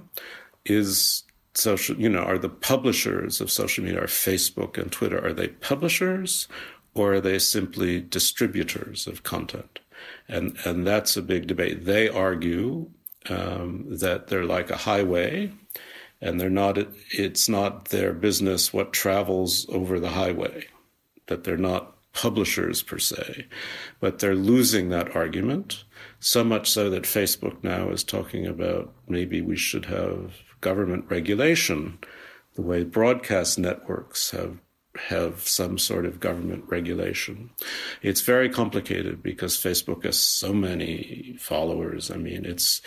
Is 0.65 1.25
social, 1.55 1.97
you 1.97 2.09
know, 2.09 2.21
are 2.21 2.39
the 2.39 2.49
publishers 2.49 3.41
of 3.41 3.51
social 3.51 3.85
media, 3.85 4.03
are 4.03 4.07
Facebook 4.07 4.79
and 4.79 4.91
Twitter, 4.91 5.25
are 5.25 5.33
they 5.33 5.49
publishers 5.49 6.49
or 6.95 7.15
are 7.15 7.21
they 7.21 7.39
simply 7.39 8.01
distributors 8.01 9.07
of 9.07 9.23
content? 9.23 9.81
And, 10.29 10.57
and 10.65 10.87
that's 10.87 11.17
a 11.17 11.23
big 11.23 11.47
debate. 11.47 11.85
They 11.85 12.09
argue 12.09 12.91
um, 13.29 13.87
that 13.89 14.29
they're 14.29 14.45
like 14.45 14.71
a 14.71 14.77
highway 14.77 15.53
and 16.21 16.41
they're 16.41 16.51
not, 16.51 16.79
it's 17.11 17.49
not 17.49 17.87
their 17.87 18.13
business 18.13 18.73
what 18.73 18.93
travels 18.93 19.67
over 19.71 19.99
the 19.99 20.11
highway, 20.11 20.67
that 21.27 21.45
they're 21.45 21.57
not 21.57 21.97
publishers 22.13 22.83
per 22.83 22.99
se, 22.99 23.47
but 24.01 24.19
they're 24.19 24.35
losing 24.35 24.89
that 24.89 25.15
argument. 25.15 25.85
So 26.19 26.45
much 26.45 26.71
so 26.71 26.91
that 26.91 27.05
Facebook 27.05 27.63
now 27.63 27.91
is 27.91 28.05
talking 28.05 28.47
about 28.47 28.93
maybe 29.09 29.41
we 29.41 29.57
should 29.57 29.87
have 29.87 30.35
government 30.61 31.07
regulation, 31.09 31.99
the 32.55 32.63
way 32.63 32.85
broadcast 32.85 33.59
networks 33.59 34.31
have 34.31 34.59
have 35.09 35.47
some 35.47 35.79
sort 35.79 36.05
of 36.05 36.19
government 36.19 36.65
regulation. 36.67 37.51
It's 38.03 38.23
very 38.23 38.49
complicated 38.49 39.23
because 39.23 39.57
Facebook 39.57 40.05
has 40.05 40.19
so 40.19 40.53
many 40.53 41.37
followers. 41.39 42.11
I 42.11 42.17
mean, 42.17 42.45
it's 42.45 42.83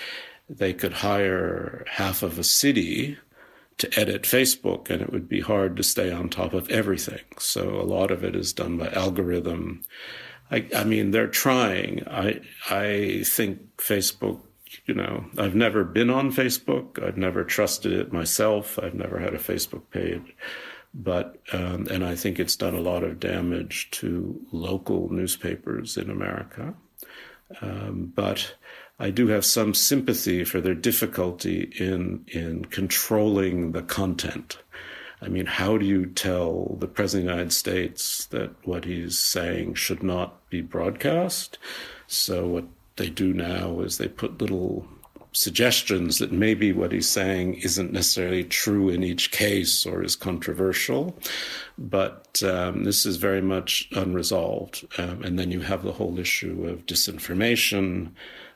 they 0.50 0.74
could 0.74 0.94
hire 0.94 1.86
half 1.88 2.22
of 2.22 2.38
a 2.38 2.44
city 2.44 3.18
to 3.78 4.00
edit 4.00 4.24
Facebook, 4.24 4.90
and 4.90 5.02
it 5.02 5.12
would 5.12 5.28
be 5.28 5.42
hard 5.42 5.76
to 5.78 5.84
stay 5.84 6.12
on 6.12 6.30
top 6.30 6.54
of 6.54 6.70
everything. 6.70 7.22
So 7.40 7.80
a 7.80 7.84
lot 7.84 8.12
of 8.12 8.24
it 8.24 8.36
is 8.36 8.54
done 8.54 8.78
by 8.78 8.90
algorithm. 8.92 9.82
I, 10.52 10.68
I 10.76 10.84
mean, 10.84 11.12
they're 11.12 11.28
trying. 11.28 12.04
I 12.08 12.42
I 12.70 13.24
think 13.26 13.78
Facebook. 13.78 14.42
You 14.86 14.96
know, 14.96 15.26
I've 15.38 15.56
never 15.56 15.84
been 15.84 16.10
on 16.10 16.32
Facebook. 16.32 17.02
I've 17.02 17.18
never 17.18 17.44
trusted 17.44 17.94
it 17.94 18.12
myself. 18.12 18.80
I've 18.80 18.96
never 18.96 19.20
had 19.20 19.34
a 19.34 19.40
Facebook 19.40 19.84
page, 19.92 20.36
but 20.94 21.38
um, 21.54 21.88
and 21.92 22.04
I 22.04 22.16
think 22.16 22.40
it's 22.40 22.56
done 22.56 22.74
a 22.76 22.82
lot 22.82 23.04
of 23.04 23.20
damage 23.20 23.90
to 23.92 24.40
local 24.52 25.10
newspapers 25.12 25.96
in 25.96 26.10
America. 26.10 26.74
Um, 27.62 28.12
but 28.16 28.56
I 29.04 29.10
do 29.10 29.28
have 29.28 29.44
some 29.44 29.74
sympathy 29.74 30.46
for 30.46 30.62
their 30.62 30.74
difficulty 30.74 31.74
in 31.78 32.24
in 32.30 32.64
controlling 32.64 33.74
the 33.74 33.82
content. 33.82 34.60
I 35.22 35.28
mean, 35.28 35.46
how 35.46 35.78
do 35.78 35.86
you 35.86 36.06
tell 36.06 36.78
the 36.80 36.88
President 36.88 37.28
of 37.28 37.28
the 37.28 37.34
United 37.34 37.52
States 37.52 38.26
that 38.28 38.52
what 38.66 38.86
he's 38.86 39.20
saying 39.20 39.74
should 39.74 40.04
not 40.04 40.50
be 40.50 40.62
broadcast? 40.62 41.58
So 42.08 42.48
what 42.48 42.66
they 42.96 43.10
do 43.10 43.34
now 43.34 43.82
is 43.82 43.98
they 43.98 44.08
put 44.08 44.42
little 44.42 44.88
suggestions 45.34 46.20
that 46.20 46.32
maybe 46.32 46.72
what 46.72 46.94
he's 46.94 47.10
saying 47.10 47.56
isn't 47.56 47.92
necessarily 47.92 48.46
true 48.46 48.88
in 48.88 49.04
each 49.04 49.32
case 49.32 49.86
or 49.86 50.02
is 50.02 50.16
controversial, 50.16 51.18
but 51.78 52.42
um, 52.44 52.86
this 52.86 53.06
is 53.06 53.18
very 53.18 53.42
much 53.42 53.90
unresolved. 53.92 54.88
Um, 54.98 55.24
and 55.24 55.38
then 55.38 55.52
you 55.52 55.60
have 55.62 55.84
the 55.84 55.94
whole 55.94 56.20
issue 56.20 56.68
of 56.70 56.86
disinformation, 56.86 58.12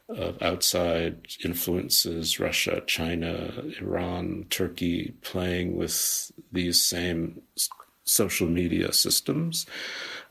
of 0.09 0.41
outside 0.41 1.27
influences, 1.43 2.39
Russia, 2.39 2.81
China, 2.87 3.63
Iran, 3.81 4.45
Turkey, 4.49 5.13
playing 5.21 5.75
with 5.75 6.31
these 6.51 6.81
same 6.81 7.41
social 8.05 8.47
media 8.47 8.93
systems. 8.93 9.65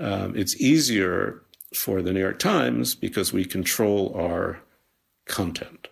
Um, 0.01 0.35
it's 0.37 0.61
easier 0.61 1.43
for 1.75 2.01
the 2.01 2.13
New 2.13 2.21
York 2.21 2.39
Times 2.39 2.95
because 2.95 3.33
we 3.33 3.45
control 3.45 4.15
our 4.17 4.61
content 5.27 5.89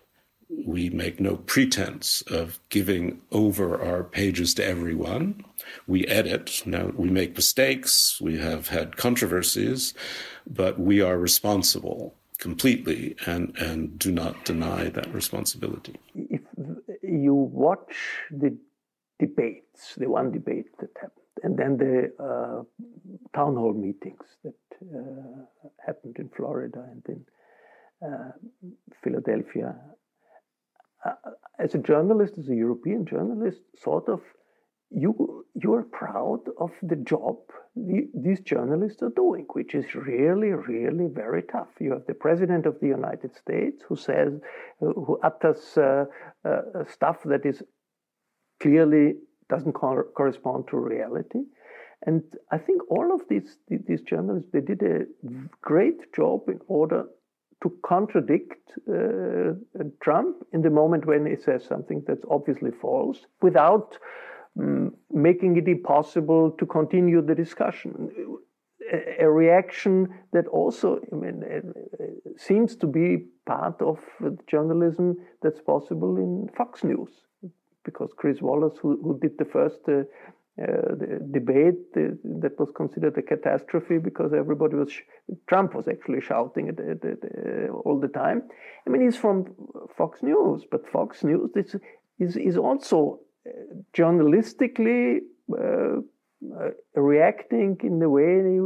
we 0.65 0.89
make 0.89 1.19
no 1.19 1.37
pretense 1.37 2.21
of 2.27 2.59
giving 2.69 3.21
over 3.31 3.81
our 3.81 4.03
pages 4.03 4.53
to 4.55 4.65
everyone. 4.65 5.43
We 5.87 6.05
edit. 6.07 6.63
Now, 6.65 6.91
we 6.95 7.09
make 7.09 7.35
mistakes. 7.35 8.19
We 8.21 8.37
have 8.39 8.67
had 8.69 8.97
controversies, 8.97 9.93
but 10.47 10.79
we 10.79 11.01
are 11.01 11.17
responsible 11.17 12.15
completely 12.37 13.15
and, 13.25 13.55
and 13.57 13.97
do 13.99 14.11
not 14.11 14.45
deny 14.45 14.89
that 14.89 15.13
responsibility. 15.13 15.95
If 16.15 16.41
you 17.01 17.33
watch 17.33 17.95
the 18.31 18.57
debates, 19.19 19.95
the 19.95 20.09
one 20.09 20.31
debate 20.31 20.77
that 20.79 20.89
happened, 20.95 21.21
and 21.43 21.57
then 21.57 21.77
the 21.77 22.11
uh, 22.23 22.63
town 23.35 23.55
hall 23.55 23.73
meetings 23.73 24.25
that 24.43 24.55
uh, 24.81 25.67
happened 25.85 26.17
in 26.17 26.29
Florida 26.29 26.85
and 26.91 27.03
in 27.07 27.25
uh, 28.07 28.31
Philadelphia 29.03 29.75
uh, 31.05 31.13
as 31.59 31.75
a 31.75 31.77
journalist, 31.77 32.37
as 32.37 32.49
a 32.49 32.55
European 32.55 33.05
journalist, 33.05 33.61
sort 33.77 34.09
of 34.09 34.21
you 34.95 35.45
you 35.61 35.73
are 35.73 35.83
proud 35.83 36.41
of 36.57 36.71
the 36.81 36.95
job 36.95 37.37
the, 37.75 38.07
these 38.13 38.39
journalists 38.39 39.01
are 39.01 39.11
doing, 39.15 39.45
which 39.51 39.75
is 39.75 39.95
really, 39.95 40.51
really 40.51 41.07
very 41.07 41.43
tough. 41.43 41.67
You 41.79 41.91
have 41.91 42.05
the 42.07 42.13
president 42.13 42.65
of 42.65 42.79
the 42.79 42.87
United 42.87 43.35
States 43.35 43.83
who 43.87 43.95
says, 43.95 44.33
uh, 44.81 44.85
who 44.85 45.19
utters 45.23 45.77
uh, 45.77 46.05
uh, 46.45 46.61
stuff 46.89 47.17
that 47.25 47.45
is 47.45 47.61
clearly 48.61 49.15
doesn't 49.49 49.73
co- 49.73 50.09
correspond 50.15 50.67
to 50.69 50.77
reality. 50.77 51.41
And 52.05 52.23
I 52.51 52.57
think 52.57 52.81
all 52.89 53.13
of 53.13 53.21
these 53.29 53.57
these 53.67 54.01
journalists 54.01 54.49
they 54.53 54.61
did 54.61 54.81
a 54.83 55.05
great 55.61 56.13
job 56.13 56.47
in 56.47 56.59
order 56.67 57.05
to 57.63 57.73
contradict 57.85 58.71
uh, 58.87 59.53
Trump 60.03 60.45
in 60.53 60.61
the 60.61 60.69
moment 60.69 61.05
when 61.05 61.25
he 61.25 61.35
says 61.35 61.63
something 61.65 62.03
that's 62.05 62.25
obviously 62.29 62.71
false 62.81 63.25
without 63.41 63.97
making 65.13 65.57
it 65.57 65.67
impossible 65.67 66.51
to 66.51 66.65
continue 66.65 67.21
the 67.21 67.35
discussion. 67.35 68.11
A, 69.19 69.27
reaction 69.27 70.07
that 70.31 70.47
also 70.47 70.99
I 71.11 71.15
mean, 71.15 71.43
seems 72.37 72.75
to 72.77 72.87
be 72.87 73.25
part 73.45 73.81
of 73.81 73.99
journalism 74.47 75.17
that's 75.41 75.61
possible 75.61 76.17
in 76.17 76.49
Fox 76.55 76.83
News, 76.83 77.09
because 77.83 78.11
Chris 78.15 78.41
Wallace, 78.41 78.77
who, 78.81 78.99
who 79.01 79.19
did 79.19 79.37
the 79.37 79.45
first 79.45 79.79
uh, 79.87 80.03
uh, 80.61 80.95
debate 81.31 81.93
that 81.93 82.53
was 82.57 82.71
considered 82.75 83.17
a 83.17 83.21
catastrophe 83.21 83.97
because 83.97 84.31
everybody 84.33 84.75
was 84.75 84.93
Trump 85.49 85.75
was 85.75 85.87
actually 85.87 86.21
shouting 86.21 86.69
it, 86.69 86.79
it, 86.79 87.03
it, 87.03 87.69
all 87.83 87.99
the 87.99 88.07
time. 88.07 88.43
I 88.87 88.89
mean, 88.89 89.01
he's 89.01 89.17
from 89.17 89.53
Fox 89.97 90.23
News, 90.23 90.63
but 90.71 90.87
Fox 90.89 91.23
News 91.25 91.51
is 91.55 91.75
is, 92.19 92.37
is 92.37 92.55
also 92.55 93.19
uh, 93.21 93.24
journalistically 93.93 95.19
uh, 95.51 96.01
uh, 96.59 96.69
reacting 96.95 97.77
in 97.83 97.99
the 97.99 98.09
way 98.09 98.59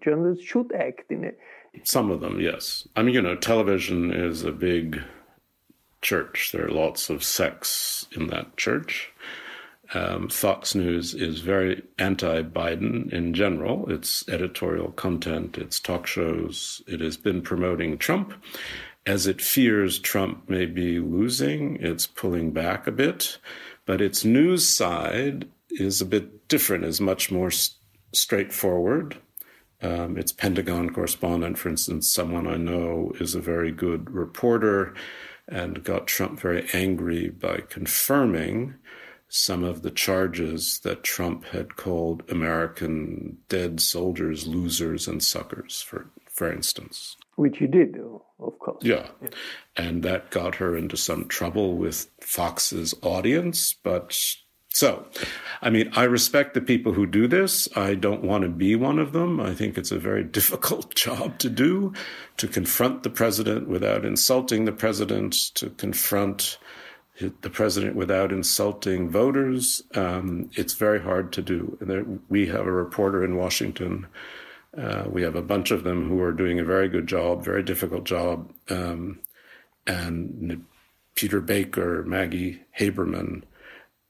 journalists 0.00 0.44
should 0.44 0.72
act 0.72 1.10
in 1.10 1.24
it. 1.24 1.38
Some 1.82 2.10
of 2.10 2.20
them, 2.20 2.40
yes. 2.40 2.86
I 2.94 3.02
mean, 3.02 3.14
you 3.14 3.22
know, 3.22 3.34
television 3.34 4.12
is 4.12 4.44
a 4.44 4.52
big 4.52 5.02
church. 6.02 6.50
There 6.52 6.66
are 6.66 6.70
lots 6.70 7.10
of 7.10 7.24
sects 7.24 8.06
in 8.12 8.28
that 8.28 8.56
church. 8.56 9.12
Um, 9.92 10.28
Fox 10.28 10.74
News 10.74 11.14
is 11.14 11.40
very 11.40 11.82
anti 11.98 12.42
Biden 12.42 13.12
in 13.12 13.34
general. 13.34 13.90
Its 13.90 14.28
editorial 14.28 14.92
content, 14.92 15.58
its 15.58 15.78
talk 15.78 16.06
shows, 16.06 16.82
it 16.86 17.00
has 17.00 17.16
been 17.16 17.42
promoting 17.42 17.98
Trump. 17.98 18.32
As 19.06 19.26
it 19.26 19.42
fears 19.42 19.98
Trump 19.98 20.48
may 20.48 20.64
be 20.64 20.98
losing, 20.98 21.76
it's 21.76 22.06
pulling 22.06 22.52
back 22.52 22.86
a 22.86 22.92
bit. 22.92 23.38
But 23.86 24.00
its 24.00 24.24
news 24.24 24.68
side 24.68 25.48
is 25.70 26.00
a 26.00 26.06
bit 26.06 26.48
different, 26.48 26.84
is 26.84 27.00
much 27.00 27.30
more 27.30 27.48
s- 27.48 27.76
straightforward. 28.12 29.18
Um, 29.82 30.16
its 30.16 30.32
Pentagon 30.32 30.90
correspondent, 30.90 31.58
for 31.58 31.68
instance, 31.68 32.10
someone 32.10 32.46
I 32.46 32.56
know 32.56 33.12
is 33.20 33.34
a 33.34 33.40
very 33.40 33.72
good 33.72 34.10
reporter 34.10 34.94
and 35.46 35.84
got 35.84 36.06
Trump 36.06 36.40
very 36.40 36.66
angry 36.72 37.28
by 37.28 37.62
confirming 37.68 38.76
some 39.28 39.64
of 39.64 39.82
the 39.82 39.90
charges 39.90 40.80
that 40.84 41.02
Trump 41.02 41.44
had 41.46 41.76
called 41.76 42.22
American 42.30 43.38
dead 43.48 43.80
soldiers 43.80 44.46
losers 44.46 45.08
and 45.08 45.22
suckers, 45.22 45.82
for, 45.82 46.06
for 46.30 46.50
instance. 46.50 47.16
Which 47.36 47.58
he 47.58 47.66
did, 47.66 47.96
of 48.38 48.58
course. 48.58 48.82
Yeah. 48.82 49.08
yeah. 49.20 49.28
And 49.76 50.02
that 50.02 50.30
got 50.30 50.56
her 50.56 50.76
into 50.76 50.96
some 50.96 51.26
trouble 51.26 51.76
with 51.76 52.08
Fox's 52.20 52.94
audience. 53.02 53.72
But 53.72 54.12
so, 54.68 55.06
I 55.62 55.70
mean, 55.70 55.90
I 55.94 56.02
respect 56.02 56.54
the 56.54 56.60
people 56.60 56.92
who 56.92 57.06
do 57.06 57.28
this. 57.28 57.68
I 57.76 57.94
don't 57.94 58.24
want 58.24 58.42
to 58.42 58.48
be 58.48 58.74
one 58.74 58.98
of 58.98 59.12
them. 59.12 59.40
I 59.40 59.54
think 59.54 59.78
it's 59.78 59.92
a 59.92 59.98
very 59.98 60.24
difficult 60.38 60.94
job 60.94 61.38
to 61.38 61.48
do 61.48 61.92
to 62.38 62.48
confront 62.48 63.04
the 63.04 63.10
president 63.10 63.68
without 63.68 64.04
insulting 64.04 64.64
the 64.64 64.72
president, 64.72 65.32
to 65.54 65.70
confront 65.70 66.58
the 67.18 67.50
president 67.50 67.94
without 67.94 68.32
insulting 68.32 69.08
voters. 69.08 69.82
Um, 69.94 70.50
it's 70.54 70.74
very 70.74 71.00
hard 71.00 71.32
to 71.34 71.42
do. 71.42 71.78
There, 71.80 72.04
we 72.28 72.48
have 72.48 72.66
a 72.66 72.72
reporter 72.72 73.24
in 73.24 73.36
Washington. 73.36 74.06
Uh, 74.76 75.04
we 75.08 75.22
have 75.22 75.36
a 75.36 75.42
bunch 75.42 75.70
of 75.70 75.84
them 75.84 76.08
who 76.08 76.20
are 76.20 76.32
doing 76.32 76.58
a 76.58 76.64
very 76.64 76.88
good 76.88 77.06
job, 77.06 77.44
very 77.44 77.62
difficult 77.62 78.04
job. 78.04 78.52
Um, 78.68 79.20
and 79.86 80.64
Peter 81.14 81.40
Baker, 81.40 82.02
Maggie 82.04 82.62
Haberman, 82.78 83.42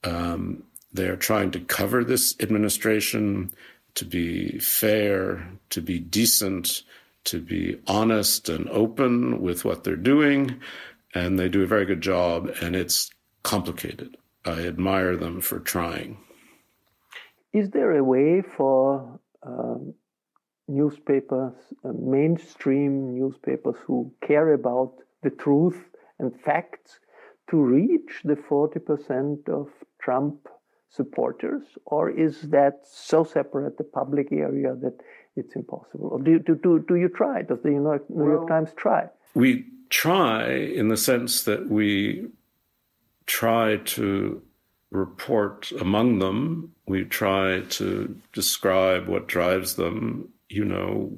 um, 0.05 0.63
they're 0.93 1.17
trying 1.17 1.51
to 1.53 1.61
cover 1.61 2.05
this 2.05 2.35
administration 2.41 3.53
to 3.95 4.05
be 4.05 4.59
fair, 4.59 5.49
to 5.71 5.81
be 5.81 5.99
decent, 5.99 6.83
to 7.25 7.41
be 7.41 7.81
honest 7.87 8.49
and 8.49 8.69
open 8.71 9.41
with 9.41 9.65
what 9.65 9.85
they're 9.85 9.97
doing 9.97 10.61
and 11.15 11.39
they 11.39 11.49
do 11.49 11.63
a 11.63 11.67
very 11.67 11.87
good 11.87 12.01
job, 12.01 12.51
and 12.61 12.75
it's 12.75 13.11
complicated. 13.43 14.17
I 14.45 14.67
admire 14.67 15.17
them 15.17 15.41
for 15.41 15.61
trying. 15.61 16.19
Is 17.53 17.71
there 17.71 17.93
a 17.93 18.05
way 18.05 18.43
for 18.43 19.21
um, 19.45 19.95
newspapers, 20.69 21.55
uh, 21.85 21.93
mainstream 21.93 23.15
newspapers 23.15 23.77
who 23.87 24.13
care 24.27 24.53
about 24.55 24.95
the 25.23 25.31
truth 25.31 25.79
and 26.19 26.39
facts, 26.41 27.01
to 27.51 27.63
reach 27.63 28.23
the 28.25 28.37
40% 28.37 29.49
of 29.49 29.69
Trump 30.01 30.49
supporters? 30.89 31.63
Or 31.85 32.11
is 32.11 32.43
that 32.43 32.81
so 32.85 33.25
separate, 33.25 33.77
the 33.77 33.85
public 33.85 34.33
area, 34.33 34.75
that 34.77 34.99
it's 35.37 35.55
impossible? 35.57 36.09
Or 36.09 36.23
do, 36.23 36.39
do, 36.39 36.55
do, 36.55 36.85
do 36.87 36.95
you 36.95 37.09
try? 37.09 37.43
Does 37.43 37.61
the 37.63 37.71
New 37.71 37.83
York, 37.83 38.09
New 38.09 38.27
York 38.27 38.49
Times 38.49 38.71
try? 38.77 39.09
We 39.35 39.67
try 39.91 40.51
in 40.53 40.89
the 40.89 40.97
sense 40.97 41.43
that 41.45 41.69
we 41.69 42.29
try 43.27 43.77
to 43.77 44.43
report 44.91 45.73
among 45.73 46.21
them. 46.21 46.73
We 46.87 47.05
try 47.05 47.63
to 47.71 48.17
describe 48.33 49.09
what 49.09 49.27
drives 49.27 49.75
them. 49.75 50.29
You 50.49 50.65
know, 50.65 51.13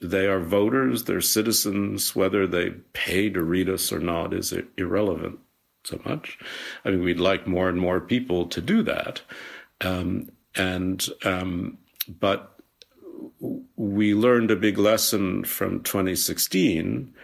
they 0.00 0.26
are 0.26 0.40
voters, 0.40 1.04
they're 1.04 1.20
citizens. 1.20 2.14
Whether 2.14 2.46
they 2.46 2.70
pay 2.92 3.30
to 3.30 3.42
read 3.42 3.68
us 3.68 3.92
or 3.92 3.98
not 3.98 4.34
is 4.34 4.54
irrelevant 4.76 5.38
so 5.84 6.00
much. 6.04 6.38
I 6.84 6.90
mean, 6.90 7.02
we'd 7.02 7.20
like 7.20 7.46
more 7.46 7.68
and 7.68 7.78
more 7.78 8.00
people 8.00 8.46
to 8.46 8.60
do 8.60 8.82
that. 8.82 9.22
Um, 9.80 10.30
and, 10.54 11.06
um, 11.24 11.78
but 12.08 12.58
we 13.76 14.14
learned 14.14 14.50
a 14.50 14.56
big 14.56 14.78
lesson 14.78 15.44
from 15.44 15.82
2016 15.82 17.14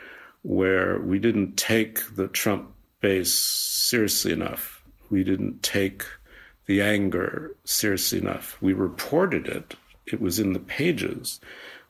where 0.42 0.98
we 1.00 1.18
didn't 1.18 1.56
take 1.56 2.00
the 2.16 2.28
Trump 2.28 2.72
base 3.00 3.32
seriously 3.34 4.32
enough. 4.32 4.82
We 5.10 5.24
didn't 5.24 5.62
take 5.62 6.04
the 6.66 6.80
anger 6.82 7.56
seriously 7.64 8.18
enough. 8.18 8.60
We 8.60 8.72
reported 8.72 9.46
it, 9.46 9.74
it 10.06 10.20
was 10.20 10.38
in 10.38 10.52
the 10.52 10.60
pages, 10.60 11.40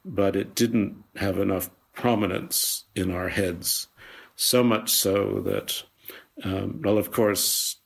but 0.05 0.37
it 0.37 0.55
didn't 0.55 1.03
have 1.17 1.39
enough 1.39 1.71
prominence 1.93 2.85
in 2.95 3.11
our 3.11 3.29
heads, 3.29 3.89
so 4.35 4.63
much 4.63 4.91
so 4.91 5.41
that, 5.45 5.83
um, 6.43 6.81
well, 6.83 6.99
of 6.99 7.13
course, 7.13 7.77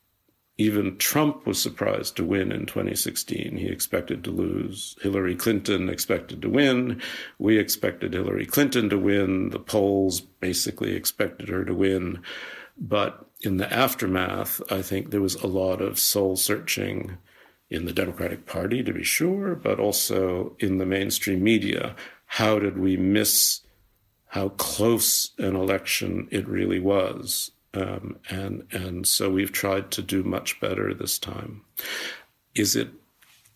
even 0.59 0.97
Trump 0.97 1.47
was 1.47 1.61
surprised 1.61 2.17
to 2.17 2.25
win 2.25 2.51
in 2.51 2.65
2016. 2.65 3.57
He 3.57 3.67
expected 3.67 4.25
to 4.25 4.31
lose. 4.31 4.97
Hillary 5.03 5.35
Clinton 5.35 5.91
expected 5.91 6.41
to 6.43 6.49
win. 6.49 7.03
We 7.39 7.59
expected 7.59 8.15
Hillary 8.15 8.47
Clinton 8.47 8.89
to 8.89 8.99
win. 8.99 9.51
The 9.51 9.59
polls 9.59 10.21
basically 10.21 10.95
expected 10.95 11.51
her 11.51 11.65
to 11.65 11.75
win. 11.75 12.23
But 12.79 13.27
in 13.43 13.59
the 13.59 13.71
aftermath, 13.73 14.63
I 14.71 14.81
think 14.81 15.11
there 15.11 15.21
was 15.21 15.35
a 15.35 15.47
lot 15.47 15.83
of 15.83 15.99
soul 15.99 16.37
searching 16.37 17.19
in 17.71 17.85
the 17.85 17.93
Democratic 17.93 18.47
Party, 18.47 18.83
to 18.83 18.93
be 18.93 19.03
sure, 19.03 19.55
but 19.55 19.81
also 19.81 20.57
in 20.59 20.79
the 20.79 20.87
mainstream 20.87 21.43
media. 21.43 21.97
How 22.27 22.59
did 22.59 22.79
we 22.79 22.97
miss 22.97 23.61
how 24.29 24.51
close 24.51 25.31
an 25.39 25.57
election 25.57 26.29
it 26.31 26.47
really 26.47 26.81
was? 26.81 27.51
Um, 27.75 28.19
and 28.31 28.67
and 28.71 29.07
so 29.07 29.31
we've 29.31 29.53
tried 29.53 29.91
to 29.93 30.03
do 30.03 30.23
much 30.23 30.61
better 30.61 30.95
this 30.95 31.19
time. 31.19 31.63
Is 32.55 32.77
it? 32.77 32.89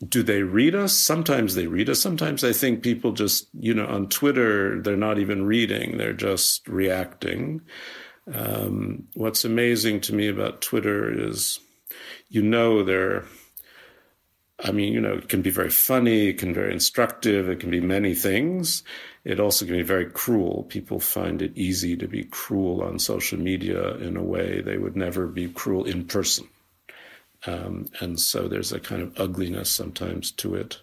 Do 0.07 0.23
they 0.23 0.43
read 0.43 0.75
us? 0.75 0.95
Sometimes 0.97 1.55
they 1.55 1.67
read 1.67 1.91
us. 1.91 2.01
Sometimes 2.01 2.43
I 2.43 2.53
think 2.53 2.83
people 2.83 3.13
just, 3.13 3.49
you 3.53 3.75
know, 3.75 3.87
on 3.87 4.09
Twitter 4.09 4.81
they're 4.81 4.97
not 4.97 5.19
even 5.19 5.45
reading; 5.47 5.99
they're 5.99 6.13
just 6.13 6.67
reacting. 6.69 7.63
Um, 8.33 9.09
what's 9.15 9.45
amazing 9.45 10.01
to 10.03 10.15
me 10.15 10.29
about 10.29 10.63
Twitter 10.63 11.11
is, 11.29 11.59
you 12.29 12.43
know, 12.43 12.83
they're 12.83 13.25
I 14.63 14.73
mean, 14.73 14.93
you 14.93 15.01
know, 15.01 15.15
it 15.15 15.29
can 15.29 15.43
be 15.43 15.51
very 15.51 15.71
funny, 15.71 16.29
it 16.29 16.39
can 16.39 16.51
be 16.51 16.55
very 16.61 16.73
instructive, 16.73 17.49
it 17.49 17.61
can 17.61 17.71
be 17.71 17.81
many 17.81 18.15
things. 18.15 18.83
It 19.25 19.41
also 19.41 19.65
can 19.65 19.77
be 19.77 19.83
very 19.83 20.07
cruel. 20.07 20.65
People 20.65 21.01
find 21.01 21.43
it 21.43 21.57
easy 21.57 21.97
to 21.97 22.09
be 22.09 22.25
cruel 22.25 22.83
on 22.83 22.99
social 22.99 23.39
media 23.39 23.95
in 23.97 24.17
a 24.17 24.23
way 24.23 24.61
they 24.61 24.79
would 24.79 24.97
never 24.97 25.27
be 25.27 25.49
cruel 25.49 25.85
in 25.85 26.07
person. 26.07 26.49
Um, 27.47 27.87
and 28.01 28.21
so 28.21 28.49
there's 28.49 28.73
a 28.73 28.81
kind 28.81 29.03
of 29.03 29.19
ugliness 29.19 29.71
sometimes 29.71 30.31
to 30.33 30.55
it. 30.55 30.81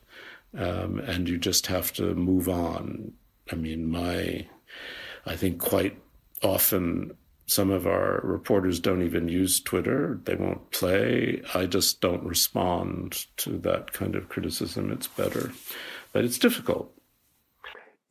Um, 0.57 0.99
and 0.99 1.27
you 1.29 1.37
just 1.37 1.67
have 1.67 1.93
to 1.93 2.15
move 2.15 2.49
on. 2.49 3.13
I 3.51 3.55
mean, 3.55 3.89
my, 3.89 4.47
I 5.25 5.35
think 5.35 5.59
quite 5.59 5.97
often 6.41 7.15
some 7.47 7.71
of 7.71 7.87
our 7.87 8.19
reporters 8.23 8.79
don't 8.79 9.01
even 9.01 9.29
use 9.29 9.61
Twitter. 9.61 10.19
They 10.25 10.35
won't 10.35 10.69
play. 10.71 11.41
I 11.55 11.65
just 11.65 12.01
don't 12.01 12.23
respond 12.23 13.25
to 13.37 13.57
that 13.59 13.93
kind 13.93 14.15
of 14.15 14.27
criticism. 14.27 14.91
It's 14.91 15.07
better. 15.07 15.51
But 16.11 16.25
it's 16.25 16.37
difficult. 16.37 16.91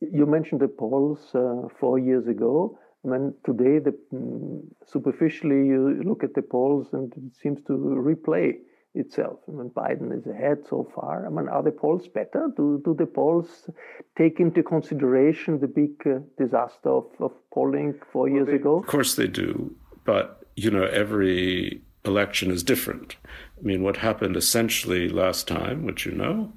You 0.01 0.25
mentioned 0.25 0.61
the 0.61 0.67
polls 0.67 1.19
uh, 1.35 1.67
four 1.79 1.99
years 1.99 2.27
ago. 2.27 2.79
Mean, 3.03 3.33
today, 3.45 3.79
the, 3.79 3.95
mm, 4.13 4.63
superficially, 4.85 5.67
you 5.67 6.01
look 6.03 6.23
at 6.23 6.33
the 6.33 6.41
polls 6.41 6.87
and 6.91 7.13
it 7.13 7.35
seems 7.41 7.61
to 7.67 7.73
replay 7.73 8.55
itself. 8.97 9.39
I 9.47 9.51
mean, 9.51 9.69
Biden 9.69 10.17
is 10.17 10.25
ahead 10.27 10.59
so 10.69 10.89
far. 10.95 11.25
I 11.25 11.29
mean, 11.29 11.47
are 11.47 11.63
the 11.63 11.71
polls 11.71 12.07
better? 12.07 12.49
Do, 12.55 12.81
do 12.83 12.93
the 12.93 13.05
polls 13.05 13.69
take 14.17 14.39
into 14.39 14.63
consideration 14.63 15.59
the 15.59 15.67
big 15.67 16.05
uh, 16.05 16.19
disaster 16.37 16.89
of, 16.89 17.05
of 17.19 17.31
polling 17.53 17.95
four 18.11 18.23
well, 18.23 18.33
years 18.33 18.47
they, 18.47 18.55
ago? 18.55 18.77
Of 18.77 18.87
course 18.87 19.15
they 19.15 19.27
do. 19.27 19.75
But, 20.05 20.45
you 20.55 20.71
know, 20.71 20.85
every 20.85 21.81
election 22.05 22.51
is 22.51 22.63
different. 22.63 23.17
I 23.57 23.61
mean, 23.61 23.83
what 23.83 23.97
happened 23.97 24.35
essentially 24.35 25.09
last 25.09 25.47
time, 25.47 25.85
which 25.85 26.05
you 26.05 26.13
know, 26.13 26.53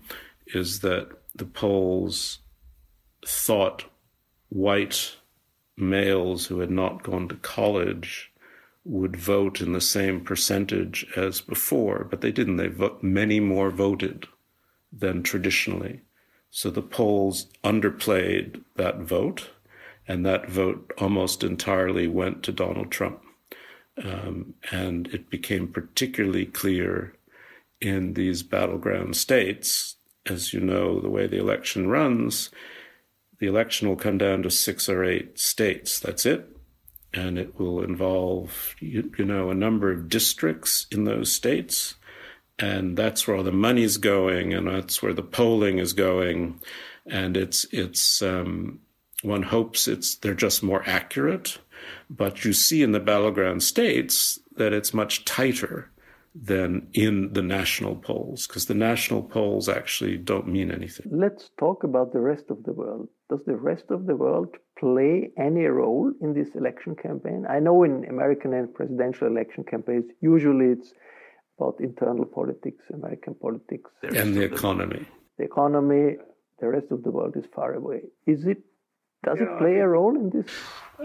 is 0.46 0.80
that 0.80 1.08
the 1.34 1.44
polls 1.44 2.38
thought 3.26 3.84
white 4.48 5.16
males 5.76 6.46
who 6.46 6.60
had 6.60 6.70
not 6.70 7.02
gone 7.02 7.28
to 7.28 7.36
college 7.36 8.29
would 8.84 9.16
vote 9.16 9.60
in 9.60 9.72
the 9.72 9.80
same 9.80 10.20
percentage 10.20 11.06
as 11.16 11.40
before, 11.40 12.06
but 12.08 12.20
they 12.20 12.32
didn't. 12.32 12.56
They 12.56 12.68
vote, 12.68 13.02
many 13.02 13.40
more 13.40 13.70
voted 13.70 14.26
than 14.92 15.22
traditionally. 15.22 16.00
So 16.50 16.70
the 16.70 16.82
polls 16.82 17.46
underplayed 17.62 18.62
that 18.76 19.00
vote, 19.00 19.50
and 20.08 20.24
that 20.26 20.48
vote 20.48 20.92
almost 20.98 21.44
entirely 21.44 22.08
went 22.08 22.42
to 22.44 22.52
Donald 22.52 22.90
Trump. 22.90 23.22
Um, 24.02 24.54
and 24.72 25.08
it 25.08 25.30
became 25.30 25.68
particularly 25.68 26.46
clear 26.46 27.14
in 27.80 28.14
these 28.14 28.42
battleground 28.42 29.16
states. 29.16 29.96
As 30.26 30.52
you 30.52 30.60
know, 30.60 31.00
the 31.00 31.10
way 31.10 31.26
the 31.26 31.38
election 31.38 31.88
runs, 31.88 32.50
the 33.38 33.46
election 33.46 33.88
will 33.88 33.96
come 33.96 34.18
down 34.18 34.42
to 34.42 34.50
six 34.50 34.88
or 34.88 35.04
eight 35.04 35.38
states. 35.38 36.00
That's 36.00 36.24
it 36.26 36.56
and 37.12 37.38
it 37.38 37.58
will 37.58 37.82
involve 37.82 38.74
you, 38.80 39.10
you, 39.18 39.24
know 39.24 39.50
a 39.50 39.54
number 39.54 39.90
of 39.90 40.08
districts 40.08 40.86
in 40.90 41.04
those 41.04 41.32
states 41.32 41.94
and 42.58 42.96
that's 42.96 43.26
where 43.26 43.36
all 43.36 43.42
the 43.42 43.52
money's 43.52 43.96
going 43.96 44.52
and 44.52 44.68
that's 44.68 45.02
where 45.02 45.14
the 45.14 45.22
polling 45.22 45.78
is 45.78 45.92
going 45.92 46.60
and 47.06 47.36
it's 47.36 47.64
it's 47.72 48.22
um, 48.22 48.80
one 49.22 49.42
hopes 49.42 49.88
it's 49.88 50.16
they're 50.16 50.34
just 50.34 50.62
more 50.62 50.82
accurate 50.86 51.58
but 52.08 52.44
you 52.44 52.52
see 52.52 52.82
in 52.82 52.92
the 52.92 53.00
battleground 53.00 53.62
states 53.62 54.38
that 54.56 54.72
it's 54.72 54.94
much 54.94 55.24
tighter 55.24 55.90
than 56.34 56.86
in 56.92 57.32
the 57.32 57.42
national 57.42 57.96
polls 57.96 58.46
because 58.46 58.66
the 58.66 58.74
national 58.74 59.22
polls 59.22 59.68
actually 59.68 60.16
don't 60.16 60.46
mean 60.46 60.70
anything. 60.70 61.06
Let's 61.10 61.50
talk 61.58 61.82
about 61.82 62.12
the 62.12 62.20
rest 62.20 62.44
of 62.50 62.62
the 62.62 62.72
world. 62.72 63.08
Does 63.28 63.40
the 63.46 63.56
rest 63.56 63.84
of 63.90 64.06
the 64.06 64.16
world 64.16 64.56
play 64.80 65.30
any 65.38 65.66
role 65.66 66.12
in 66.20 66.32
this 66.34 66.48
election 66.54 66.96
campaign? 66.96 67.46
I 67.48 67.60
know 67.60 67.84
in 67.84 68.04
American 68.08 68.54
and 68.54 68.72
presidential 68.74 69.26
election 69.26 69.64
campaigns, 69.64 70.06
usually 70.20 70.66
it's 70.76 70.92
about 71.58 71.76
internal 71.80 72.24
politics, 72.24 72.82
American 72.92 73.34
politics, 73.34 73.90
and 74.02 74.34
the 74.34 74.42
economy. 74.42 75.06
The 75.38 75.44
economy, 75.44 76.16
the 76.60 76.68
rest 76.68 76.86
of 76.90 77.02
the 77.02 77.10
world 77.10 77.36
is 77.36 77.44
far 77.54 77.74
away. 77.74 78.00
Is 78.26 78.46
it? 78.46 78.58
Does 79.24 79.38
yeah, 79.38 79.54
it 79.54 79.58
play 79.58 79.76
a 79.76 79.86
role 79.86 80.16
in 80.16 80.30
this? 80.30 80.50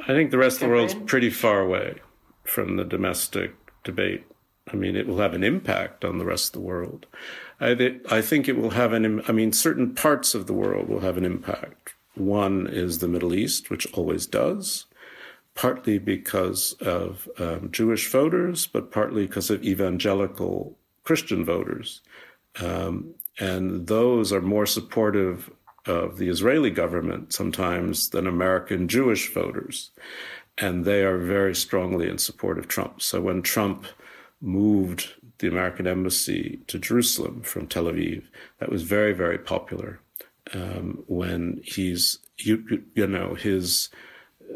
I 0.07 0.13
think 0.15 0.31
the 0.31 0.37
rest 0.37 0.59
campaign? 0.59 0.77
of 0.77 0.89
the 0.89 0.95
world's 0.95 1.11
pretty 1.11 1.29
far 1.29 1.59
away 1.59 1.95
from 2.43 2.77
the 2.77 2.85
domestic 2.85 3.51
debate 3.83 4.25
I 4.71 4.75
mean, 4.75 4.95
it 4.95 5.07
will 5.07 5.19
have 5.19 5.33
an 5.33 5.43
impact 5.43 6.03
on 6.03 6.17
the 6.17 6.25
rest 6.25 6.47
of 6.47 6.53
the 6.53 6.67
world. 6.67 7.05
I, 7.59 7.75
th- 7.75 8.01
I 8.09 8.21
think 8.21 8.47
it 8.47 8.57
will 8.57 8.71
have 8.71 8.93
an, 8.93 9.21
I 9.27 9.31
mean, 9.31 9.51
certain 9.51 9.93
parts 9.93 10.33
of 10.33 10.47
the 10.47 10.53
world 10.53 10.89
will 10.89 11.01
have 11.01 11.17
an 11.17 11.25
impact. 11.25 11.95
One 12.15 12.67
is 12.67 12.99
the 12.99 13.07
Middle 13.07 13.33
East, 13.33 13.69
which 13.69 13.91
always 13.93 14.25
does, 14.25 14.85
partly 15.53 15.97
because 15.97 16.73
of 16.81 17.29
um, 17.37 17.71
Jewish 17.71 18.09
voters, 18.09 18.67
but 18.67 18.91
partly 18.91 19.27
because 19.27 19.49
of 19.49 19.63
evangelical 19.63 20.77
Christian 21.03 21.45
voters. 21.45 22.01
Um, 22.59 23.13
and 23.39 23.87
those 23.87 24.31
are 24.31 24.41
more 24.41 24.65
supportive 24.65 25.51
of 25.85 26.17
the 26.17 26.29
Israeli 26.29 26.71
government 26.71 27.33
sometimes 27.33 28.09
than 28.09 28.27
American 28.27 28.87
Jewish 28.87 29.33
voters. 29.33 29.91
And 30.57 30.85
they 30.85 31.03
are 31.03 31.17
very 31.17 31.53
strongly 31.53 32.09
in 32.09 32.17
support 32.17 32.57
of 32.57 32.67
Trump. 32.67 33.01
So 33.01 33.21
when 33.21 33.41
Trump 33.41 33.85
moved 34.41 35.13
the 35.39 35.47
American 35.47 35.87
embassy 35.87 36.59
to 36.67 36.79
Jerusalem 36.79 37.41
from 37.41 37.67
Tel 37.67 37.85
Aviv. 37.85 38.23
That 38.59 38.71
was 38.71 38.83
very, 38.83 39.13
very 39.13 39.37
popular. 39.37 39.99
Um, 40.53 41.03
when 41.07 41.61
he's, 41.63 42.19
you, 42.37 42.83
you 42.93 43.07
know, 43.07 43.33
his 43.33 43.89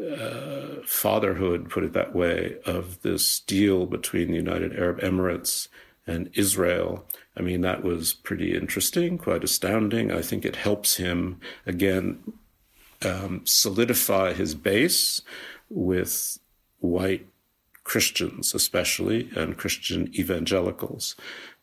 uh, 0.00 0.76
fatherhood, 0.84 1.68
put 1.68 1.82
it 1.82 1.92
that 1.94 2.14
way, 2.14 2.58
of 2.64 3.02
this 3.02 3.40
deal 3.40 3.86
between 3.86 4.28
the 4.28 4.36
United 4.36 4.78
Arab 4.78 5.00
Emirates 5.00 5.66
and 6.06 6.30
Israel. 6.34 7.04
I 7.36 7.42
mean, 7.42 7.62
that 7.62 7.82
was 7.82 8.12
pretty 8.12 8.56
interesting, 8.56 9.18
quite 9.18 9.42
astounding. 9.42 10.12
I 10.12 10.22
think 10.22 10.44
it 10.44 10.56
helps 10.56 10.96
him, 10.96 11.40
again, 11.66 12.22
um, 13.02 13.42
solidify 13.44 14.34
his 14.34 14.54
base 14.54 15.22
with 15.68 16.38
white 16.78 17.26
Christians, 17.82 18.54
especially, 18.54 19.28
and 19.34 19.58
Christian 19.58 20.08
evangelicals, 20.14 21.16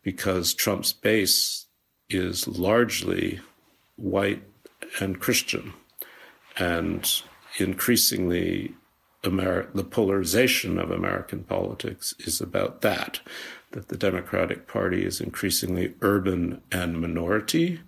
because 0.03 0.53
Trump's 0.53 0.91
base 0.91 1.67
is 2.09 2.47
largely 2.47 3.39
white 3.97 4.43
and 4.99 5.19
Christian. 5.19 5.73
And 6.57 7.21
increasingly, 7.57 8.73
Ameri- 9.23 9.71
the 9.73 9.83
polarization 9.83 10.79
of 10.79 10.91
American 10.91 11.43
politics 11.43 12.13
is 12.19 12.39
about 12.39 12.81
that, 12.81 13.19
that 13.71 13.89
the 13.89 13.97
Democratic 13.97 14.67
Party 14.67 15.05
is 15.05 15.19
increasingly 15.19 15.95
urban 16.01 16.61
and 16.71 17.01
minority, 17.01 17.81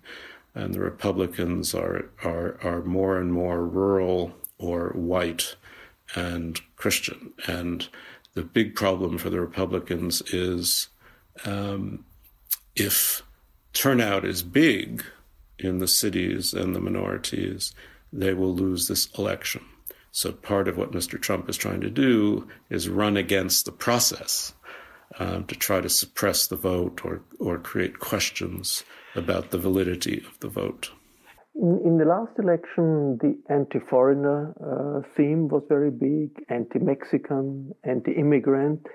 and 0.54 0.74
the 0.74 0.80
Republicans 0.80 1.74
are, 1.74 2.10
are, 2.24 2.58
are 2.62 2.82
more 2.82 3.18
and 3.18 3.32
more 3.32 3.64
rural 3.64 4.32
or 4.58 4.90
white 4.90 5.56
and 6.14 6.60
Christian. 6.76 7.32
And 7.46 7.88
the 8.34 8.42
big 8.42 8.74
problem 8.74 9.16
for 9.16 9.30
the 9.30 9.40
Republicans 9.40 10.22
is 10.32 10.88
um, 11.44 12.04
if 12.74 13.22
turnout 13.72 14.24
is 14.24 14.42
big 14.42 15.04
in 15.62 15.78
the 15.78 15.88
cities 15.88 16.52
and 16.52 16.74
the 16.74 16.80
minorities, 16.80 17.74
they 18.12 18.34
will 18.34 18.54
lose 18.54 18.88
this 18.88 19.08
election. 19.18 19.64
So 20.12 20.32
part 20.32 20.66
of 20.68 20.76
what 20.76 20.92
Mr. 20.92 21.20
Trump 21.20 21.48
is 21.48 21.56
trying 21.56 21.80
to 21.82 21.90
do 21.90 22.48
is 22.68 22.88
run 22.88 23.16
against 23.16 23.64
the 23.64 23.72
process 23.72 24.52
um, 25.18 25.44
to 25.44 25.54
try 25.54 25.80
to 25.80 25.88
suppress 25.88 26.46
the 26.46 26.56
vote 26.56 27.04
or, 27.04 27.22
or 27.38 27.58
create 27.58 27.98
questions 28.00 28.84
about 29.14 29.50
the 29.50 29.58
validity 29.58 30.22
of 30.26 30.38
the 30.40 30.48
vote. 30.48 30.90
In, 31.54 31.80
in 31.84 31.98
the 31.98 32.04
last 32.04 32.32
election, 32.38 33.18
the 33.18 33.36
anti 33.48 33.80
foreigner 33.90 34.54
uh, 34.60 35.02
theme 35.16 35.48
was 35.48 35.62
very 35.68 35.90
big 35.90 36.30
anti 36.48 36.78
Mexican, 36.78 37.72
anti 37.84 38.12
immigrant. 38.12 38.86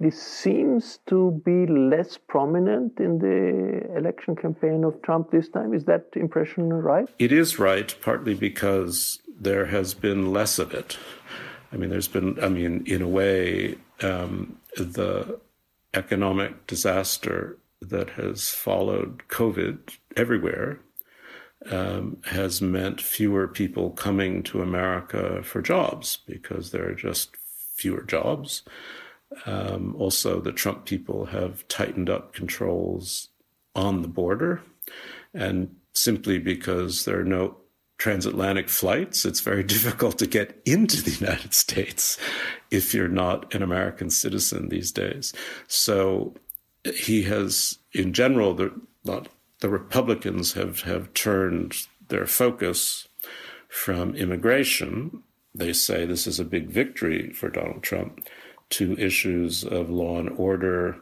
This 0.00 0.20
seems 0.20 0.98
to 1.08 1.42
be 1.44 1.66
less 1.66 2.16
prominent 2.16 2.98
in 2.98 3.18
the 3.18 3.94
election 3.98 4.34
campaign 4.34 4.82
of 4.82 5.00
Trump 5.02 5.30
this 5.30 5.50
time. 5.50 5.74
Is 5.74 5.84
that 5.84 6.06
impression 6.16 6.72
right? 6.72 7.06
It 7.18 7.32
is 7.32 7.58
right, 7.58 7.94
partly 8.00 8.32
because 8.32 9.20
there 9.38 9.66
has 9.66 9.92
been 9.92 10.32
less 10.32 10.58
of 10.58 10.72
it. 10.72 10.96
I 11.70 11.76
mean, 11.76 11.90
there's 11.90 12.08
been, 12.08 12.42
I 12.42 12.48
mean, 12.48 12.82
in 12.86 13.02
a 13.02 13.08
way, 13.08 13.76
um, 14.00 14.58
the 14.74 15.38
economic 15.92 16.66
disaster 16.66 17.58
that 17.82 18.10
has 18.10 18.48
followed 18.48 19.22
COVID 19.28 19.98
everywhere 20.16 20.80
um, 21.70 22.16
has 22.26 22.62
meant 22.62 23.02
fewer 23.02 23.46
people 23.46 23.90
coming 23.90 24.42
to 24.44 24.62
America 24.62 25.42
for 25.42 25.60
jobs 25.60 26.20
because 26.26 26.70
there 26.70 26.88
are 26.88 26.94
just 26.94 27.36
fewer 27.74 28.02
jobs. 28.02 28.62
Um, 29.46 29.94
also, 29.98 30.40
the 30.40 30.52
Trump 30.52 30.84
people 30.84 31.26
have 31.26 31.66
tightened 31.68 32.10
up 32.10 32.34
controls 32.34 33.28
on 33.74 34.02
the 34.02 34.08
border. 34.08 34.62
And 35.32 35.76
simply 35.92 36.38
because 36.38 37.04
there 37.04 37.20
are 37.20 37.24
no 37.24 37.56
transatlantic 37.98 38.68
flights, 38.68 39.24
it's 39.24 39.40
very 39.40 39.62
difficult 39.76 40.18
to 40.18 40.26
get 40.26 40.60
into 40.64 41.02
the 41.02 41.10
United 41.24 41.54
States 41.54 42.18
if 42.70 42.94
you're 42.94 43.08
not 43.08 43.54
an 43.54 43.62
American 43.62 44.10
citizen 44.10 44.68
these 44.68 44.90
days. 44.90 45.32
So 45.66 46.34
he 46.94 47.22
has, 47.24 47.78
in 47.92 48.12
general, 48.12 48.54
the, 48.54 48.72
the 49.60 49.68
Republicans 49.68 50.54
have, 50.54 50.80
have 50.82 51.12
turned 51.14 51.86
their 52.08 52.26
focus 52.26 53.06
from 53.68 54.16
immigration. 54.16 55.22
They 55.54 55.72
say 55.72 56.04
this 56.04 56.26
is 56.26 56.40
a 56.40 56.44
big 56.44 56.70
victory 56.70 57.30
for 57.32 57.50
Donald 57.50 57.82
Trump 57.82 58.26
to 58.70 58.96
issues 58.98 59.64
of 59.64 59.90
law 59.90 60.18
and 60.18 60.30
order, 60.30 60.96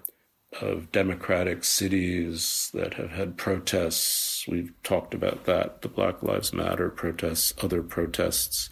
of 0.60 0.90
democratic 0.90 1.62
cities 1.64 2.70
that 2.72 2.94
have 2.94 3.10
had 3.10 3.36
protests. 3.36 4.46
We've 4.48 4.72
talked 4.82 5.14
about 5.14 5.44
that, 5.44 5.82
the 5.82 5.88
Black 5.88 6.22
Lives 6.22 6.52
Matter 6.52 6.88
protests, 6.88 7.52
other 7.62 7.82
protests. 7.82 8.70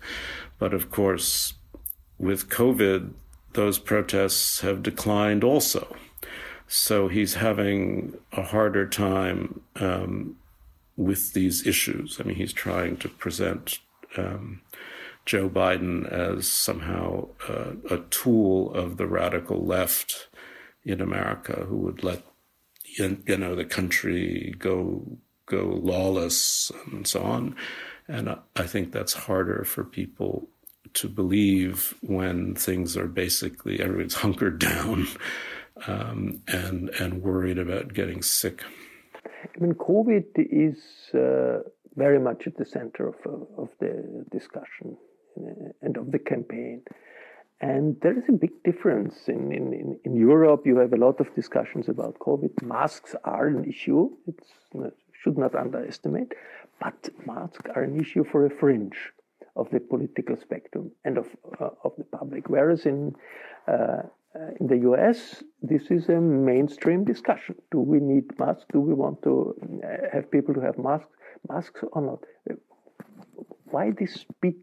But 0.58 0.72
of 0.72 0.90
course, 0.90 1.54
with 2.18 2.48
COVID, 2.48 3.12
those 3.52 3.78
protests 3.78 4.60
have 4.60 4.82
declined 4.82 5.44
also. 5.44 5.96
So 6.66 7.08
he's 7.08 7.34
having 7.34 8.16
a 8.32 8.42
harder 8.42 8.88
time 8.88 9.60
um, 9.76 10.36
with 10.96 11.32
these 11.34 11.66
issues. 11.66 12.18
I 12.18 12.24
mean, 12.24 12.36
he's 12.36 12.52
trying 12.52 12.96
to 12.98 13.08
present 13.08 13.78
um, 14.16 14.62
Joe 15.26 15.48
Biden 15.48 16.10
as 16.10 16.48
somehow 16.48 17.28
uh, 17.48 17.72
a 17.90 17.98
tool 18.10 18.72
of 18.72 18.96
the 18.96 19.06
radical 19.06 19.64
left 19.64 20.28
in 20.84 21.00
America 21.00 21.66
who 21.68 21.78
would 21.78 22.04
let 22.04 22.22
you 22.84 23.36
know 23.36 23.54
the 23.54 23.64
country 23.64 24.54
go 24.58 25.18
go 25.46 25.80
lawless 25.82 26.70
and 26.92 27.06
so 27.06 27.22
on. 27.22 27.56
And 28.08 28.36
I 28.54 28.62
think 28.62 28.92
that's 28.92 29.12
harder 29.12 29.64
for 29.64 29.84
people 29.84 30.48
to 30.94 31.08
believe 31.08 31.94
when 32.00 32.54
things 32.54 32.96
are 32.96 33.08
basically 33.08 33.80
everyone's 33.80 34.14
hunkered 34.24 34.60
down 34.60 35.08
um, 35.88 36.40
and 36.46 36.88
and 37.00 37.22
worried 37.22 37.58
about 37.58 37.94
getting 37.94 38.22
sick. 38.22 38.62
I 39.24 39.58
mean, 39.58 39.74
COVID 39.74 40.26
is 40.36 40.78
uh, 41.12 41.68
very 41.96 42.20
much 42.20 42.46
at 42.46 42.56
the 42.56 42.64
center 42.64 43.08
of, 43.08 43.16
of 43.56 43.68
the 43.80 44.24
discussion 44.30 44.96
and 45.82 45.96
of 45.96 46.10
the 46.12 46.18
campaign. 46.18 46.82
And 47.60 47.96
there 48.02 48.16
is 48.18 48.24
a 48.28 48.32
big 48.32 48.62
difference. 48.64 49.28
In, 49.28 49.50
in, 49.52 49.98
in 50.04 50.14
Europe, 50.14 50.62
you 50.66 50.76
have 50.78 50.92
a 50.92 50.98
lot 50.98 51.20
of 51.20 51.34
discussions 51.34 51.88
about 51.88 52.18
COVID. 52.18 52.62
Masks 52.62 53.14
are 53.24 53.46
an 53.46 53.64
issue, 53.64 54.10
it 54.26 54.38
should 55.22 55.38
not 55.38 55.54
underestimate, 55.54 56.32
but 56.80 57.08
masks 57.26 57.70
are 57.74 57.82
an 57.82 57.98
issue 57.98 58.24
for 58.30 58.44
a 58.44 58.50
fringe 58.50 58.96
of 59.56 59.70
the 59.70 59.80
political 59.80 60.36
spectrum 60.36 60.90
and 61.04 61.16
of, 61.16 61.26
uh, 61.60 61.70
of 61.82 61.92
the 61.96 62.04
public. 62.04 62.50
Whereas 62.50 62.84
in, 62.84 63.14
uh, 63.66 63.72
uh, 63.72 64.02
in 64.60 64.66
the 64.66 64.78
US, 64.90 65.42
this 65.62 65.90
is 65.90 66.08
a 66.10 66.20
mainstream 66.20 67.04
discussion. 67.04 67.54
Do 67.72 67.80
we 67.80 68.00
need 68.00 68.38
masks? 68.38 68.66
Do 68.70 68.80
we 68.80 68.92
want 68.92 69.22
to 69.22 69.54
uh, 69.82 69.88
have 70.12 70.30
people 70.30 70.54
to 70.54 70.60
have 70.60 70.76
masks, 70.78 71.08
masks 71.48 71.80
or 71.92 72.02
not? 72.02 72.20
Why 73.70 73.90
this 73.90 74.26
big 74.42 74.56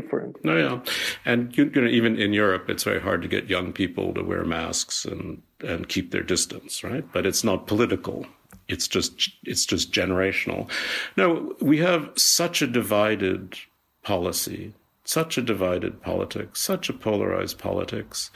difference? 0.00 0.38
No, 0.42 0.56
yeah, 0.56 0.92
and 1.24 1.56
you, 1.56 1.70
you 1.74 1.80
know, 1.80 1.88
even 1.88 2.16
in 2.16 2.32
Europe, 2.32 2.68
it's 2.68 2.84
very 2.84 3.00
hard 3.00 3.22
to 3.22 3.28
get 3.28 3.48
young 3.48 3.72
people 3.72 4.14
to 4.14 4.22
wear 4.22 4.44
masks 4.44 5.04
and 5.04 5.42
and 5.60 5.88
keep 5.88 6.10
their 6.10 6.22
distance, 6.22 6.84
right? 6.84 7.04
But 7.12 7.26
it's 7.26 7.42
not 7.42 7.66
political. 7.66 8.26
It's 8.68 8.88
just 8.88 9.30
it's 9.44 9.66
just 9.66 9.92
generational. 9.92 10.70
No, 11.16 11.54
we 11.60 11.78
have 11.78 12.10
such 12.16 12.62
a 12.62 12.66
divided 12.66 13.56
policy, 14.02 14.74
such 15.04 15.38
a 15.38 15.42
divided 15.42 16.02
politics, 16.02 16.60
such 16.60 16.88
a 16.88 16.92
polarized 16.92 17.58
politics 17.58 18.30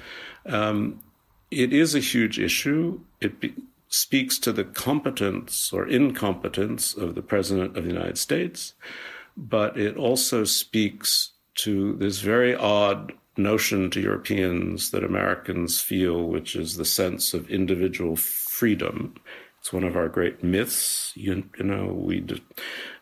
um, 0.46 1.01
it 1.51 1.73
is 1.73 1.94
a 1.94 2.01
huge 2.01 2.38
issue. 2.38 3.01
It 3.20 3.40
be, 3.40 3.55
speaks 3.88 4.38
to 4.38 4.53
the 4.53 4.64
competence 4.64 5.73
or 5.73 5.87
incompetence 5.87 6.94
of 6.94 7.14
the 7.14 7.23
President 7.23 7.77
of 7.77 7.85
the 7.85 7.90
United 7.90 8.18
States, 8.18 8.75
but 9.37 9.77
it 9.77 9.96
also 9.96 10.44
speaks 10.44 11.33
to 11.64 11.94
this 11.94 12.20
very 12.20 12.55
odd 12.55 13.12
notion 13.37 13.90
to 13.90 14.01
Europeans 14.01 14.90
that 14.90 15.05
Americans 15.05 15.81
feel, 15.81 16.25
which 16.25 16.57
is 16.57 16.77
the 16.77 16.85
sense 16.85 17.35
of 17.35 17.51
individual 17.51 18.16
freedom. 18.16 19.14
It's 19.61 19.73
one 19.73 19.85
of 19.85 19.96
our 19.96 20.09
great 20.09 20.42
myths. 20.42 21.12
You, 21.14 21.44
you 21.59 21.64
know, 21.64 21.87
we 21.87 22.20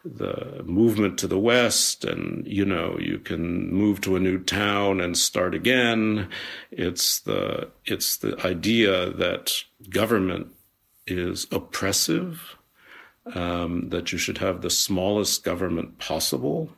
the 0.04 0.62
movement 0.64 1.18
to 1.18 1.26
the 1.26 1.38
west 1.38 2.04
and 2.04 2.46
you 2.46 2.64
know 2.64 2.96
you 3.00 3.18
can 3.18 3.70
move 3.72 4.00
to 4.00 4.16
a 4.16 4.20
new 4.20 4.38
town 4.38 5.00
and 5.00 5.18
start 5.18 5.54
again 5.54 6.28
it's 6.70 7.20
the 7.20 7.68
it's 7.84 8.18
the 8.18 8.38
idea 8.46 9.10
that 9.10 9.52
government 9.90 10.48
is 11.06 11.46
oppressive 11.50 12.56
um, 13.34 13.88
that 13.90 14.12
you 14.12 14.18
should 14.18 14.38
have 14.38 14.62
the 14.62 14.70
smallest 14.70 15.44
government 15.44 15.98
possible 15.98 16.70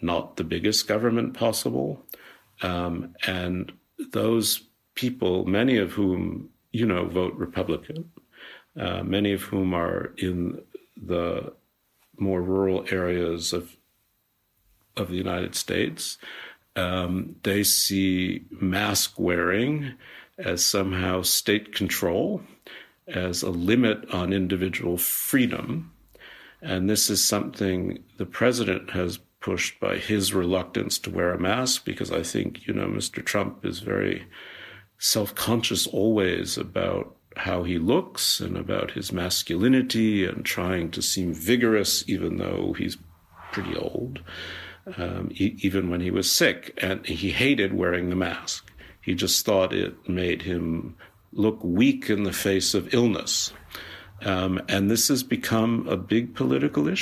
not 0.00 0.36
the 0.36 0.44
biggest 0.44 0.86
government 0.88 1.34
possible 1.34 2.02
um, 2.62 3.14
and 3.26 3.72
those 4.12 4.64
people 4.94 5.44
many 5.44 5.76
of 5.76 5.92
whom 5.92 6.48
you 6.72 6.86
know 6.86 7.06
vote 7.06 7.34
republican 7.34 8.10
uh, 8.78 9.02
many 9.02 9.32
of 9.32 9.42
whom 9.42 9.74
are 9.74 10.14
in 10.16 10.60
the 10.96 11.52
more 12.18 12.42
rural 12.42 12.84
areas 12.90 13.52
of 13.52 13.76
of 14.96 15.08
the 15.08 15.16
United 15.16 15.54
States, 15.54 16.18
um, 16.76 17.36
they 17.42 17.62
see 17.62 18.44
mask 18.50 19.18
wearing 19.18 19.94
as 20.38 20.64
somehow 20.64 21.22
state 21.22 21.74
control, 21.74 22.42
as 23.06 23.42
a 23.42 23.50
limit 23.50 24.08
on 24.10 24.32
individual 24.32 24.96
freedom. 24.96 25.92
And 26.60 26.88
this 26.88 27.10
is 27.10 27.22
something 27.22 28.02
the 28.16 28.26
president 28.26 28.90
has 28.90 29.18
pushed 29.42 29.78
by 29.80 29.96
his 29.96 30.32
reluctance 30.32 30.98
to 31.00 31.10
wear 31.10 31.34
a 31.34 31.40
mask, 31.40 31.84
because 31.84 32.10
I 32.10 32.22
think, 32.22 32.66
you 32.66 32.72
know, 32.72 32.86
Mr. 32.86 33.22
Trump 33.22 33.66
is 33.66 33.80
very 33.80 34.24
self 34.98 35.34
conscious 35.34 35.86
always 35.86 36.56
about 36.56 37.16
how 37.36 37.64
he 37.64 37.78
looks 37.78 38.40
and 38.40 38.56
about 38.56 38.92
his 38.92 39.12
masculinity 39.12 40.24
and 40.24 40.44
trying 40.44 40.90
to 40.92 41.02
seem 41.02 41.34
vigorous, 41.34 42.08
even 42.08 42.36
though 42.36 42.74
he's 42.78 42.96
pretty 43.52 43.76
old, 43.76 44.20
um, 44.96 45.30
he, 45.30 45.56
even 45.62 45.90
when 45.90 46.00
he 46.00 46.10
was 46.10 46.30
sick. 46.30 46.78
And 46.82 47.04
he 47.06 47.30
hated 47.30 47.74
wearing 47.74 48.10
the 48.10 48.16
mask. 48.16 48.70
He 49.00 49.14
just 49.14 49.44
thought 49.44 49.72
it 49.72 50.08
made 50.08 50.42
him 50.42 50.96
look 51.32 51.58
weak 51.62 52.08
in 52.10 52.22
the 52.22 52.32
face 52.32 52.74
of 52.74 52.94
illness. 52.94 53.52
Um, 54.24 54.60
and 54.68 54.90
this 54.90 55.08
has 55.08 55.22
become 55.22 55.88
a 55.88 55.96
big 55.96 56.34
political 56.34 56.86
issue. 56.86 57.01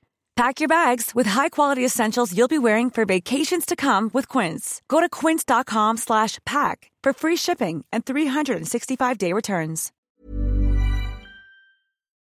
Pack 0.41 0.59
your 0.59 0.67
bags 0.67 1.13
with 1.13 1.27
high-quality 1.27 1.85
essentials 1.85 2.35
you'll 2.35 2.47
be 2.47 2.57
wearing 2.57 2.89
for 2.89 3.05
vacations 3.05 3.63
to 3.63 3.75
come 3.75 4.09
with 4.11 4.27
Quince. 4.27 4.81
Go 4.87 4.99
to 4.99 5.07
quince.com 5.07 5.97
slash 5.97 6.39
pack 6.47 6.89
for 7.03 7.13
free 7.13 7.35
shipping 7.35 7.85
and 7.93 8.05
365-day 8.07 9.33
returns. 9.33 9.91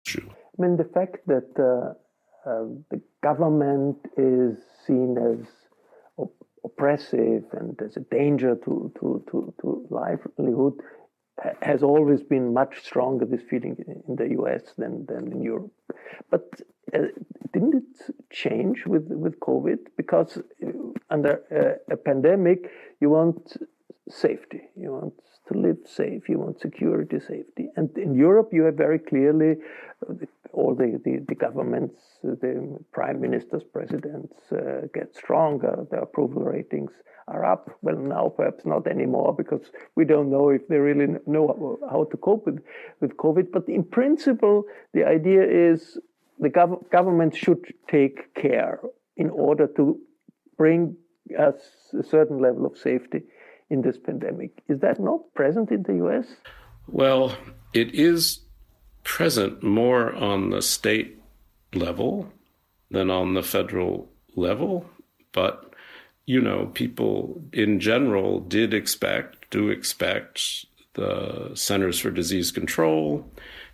I 0.08 0.20
mean, 0.58 0.76
the 0.76 0.90
fact 0.92 1.18
that 1.28 1.48
uh, 1.60 2.50
uh, 2.50 2.64
the 2.90 3.00
government 3.22 3.98
is 4.16 4.58
seen 4.84 5.16
as 5.16 5.46
op 6.16 6.34
oppressive 6.64 7.44
and 7.52 7.80
as 7.80 7.96
a 7.96 8.00
danger 8.00 8.56
to, 8.64 8.92
to, 8.98 9.22
to, 9.30 9.54
to 9.60 9.86
livelihood 9.90 10.74
has 11.62 11.82
always 11.82 12.22
been 12.22 12.52
much 12.52 12.82
stronger, 12.82 13.24
this 13.24 13.42
feeling 13.48 13.76
in 14.08 14.16
the 14.16 14.30
US 14.40 14.62
than, 14.76 15.06
than 15.06 15.32
in 15.32 15.42
Europe. 15.42 15.72
But 16.30 16.48
uh, 16.94 16.98
didn't 17.52 17.74
it 17.74 18.14
change 18.30 18.86
with, 18.86 19.06
with 19.08 19.38
COVID? 19.40 19.78
Because 19.96 20.38
uh, 20.38 20.70
under 21.10 21.42
a, 21.50 21.94
a 21.94 21.96
pandemic, 21.96 22.70
you 23.00 23.10
want 23.10 23.56
safety, 24.08 24.62
you 24.76 24.92
want 24.92 25.14
to 25.48 25.58
live 25.58 25.78
safe, 25.84 26.28
you 26.28 26.38
want 26.38 26.60
security, 26.60 27.18
safety. 27.20 27.68
And 27.76 27.96
in 27.96 28.14
Europe, 28.14 28.50
you 28.52 28.64
have 28.64 28.74
very 28.74 28.98
clearly 28.98 29.56
uh, 30.08 30.14
all 30.52 30.74
the, 30.74 31.00
the, 31.04 31.24
the, 31.28 31.34
governments, 31.34 32.00
the 32.22 32.78
prime 32.92 33.20
ministers, 33.20 33.62
presidents 33.64 34.34
uh, 34.52 34.86
get 34.94 35.14
stronger, 35.14 35.86
their 35.90 36.00
approval 36.00 36.42
ratings 36.42 36.90
are 37.28 37.44
up. 37.44 37.70
Well, 37.82 37.96
now 37.96 38.32
perhaps 38.36 38.64
not 38.64 38.86
anymore 38.86 39.34
because 39.36 39.70
we 39.94 40.04
don't 40.04 40.30
know 40.30 40.48
if 40.48 40.66
they 40.68 40.76
really 40.76 41.14
know 41.26 41.78
how 41.90 42.04
to 42.04 42.16
cope 42.16 42.46
with, 42.46 42.60
with 43.00 43.16
COVID. 43.16 43.52
But 43.52 43.68
in 43.68 43.84
principle, 43.84 44.64
the 44.94 45.04
idea 45.04 45.42
is 45.42 45.98
the 46.38 46.48
gov- 46.48 46.90
government 46.90 47.36
should 47.36 47.74
take 47.90 48.34
care 48.34 48.80
in 49.16 49.30
order 49.30 49.66
to 49.76 49.98
bring 50.56 50.96
us 51.38 51.56
a 51.98 52.02
certain 52.02 52.40
level 52.40 52.64
of 52.64 52.78
safety 52.78 53.22
in 53.70 53.82
this 53.82 53.98
pandemic. 53.98 54.62
Is 54.68 54.80
that 54.80 54.98
not 54.98 55.20
present 55.34 55.70
in 55.70 55.82
the 55.82 56.04
US? 56.06 56.26
Well, 56.86 57.36
it 57.74 57.94
is 57.94 58.40
present 59.08 59.62
more 59.62 60.14
on 60.14 60.50
the 60.50 60.60
state 60.60 61.18
level 61.72 62.30
than 62.90 63.10
on 63.10 63.32
the 63.32 63.42
federal 63.42 64.06
level, 64.36 64.84
but 65.32 65.72
you 66.26 66.42
know, 66.42 66.66
people 66.74 67.42
in 67.54 67.80
general 67.80 68.38
did 68.40 68.74
expect, 68.74 69.50
do 69.50 69.70
expect 69.70 70.66
the 70.92 71.50
Centers 71.54 71.98
for 71.98 72.10
Disease 72.10 72.52
Control 72.52 73.26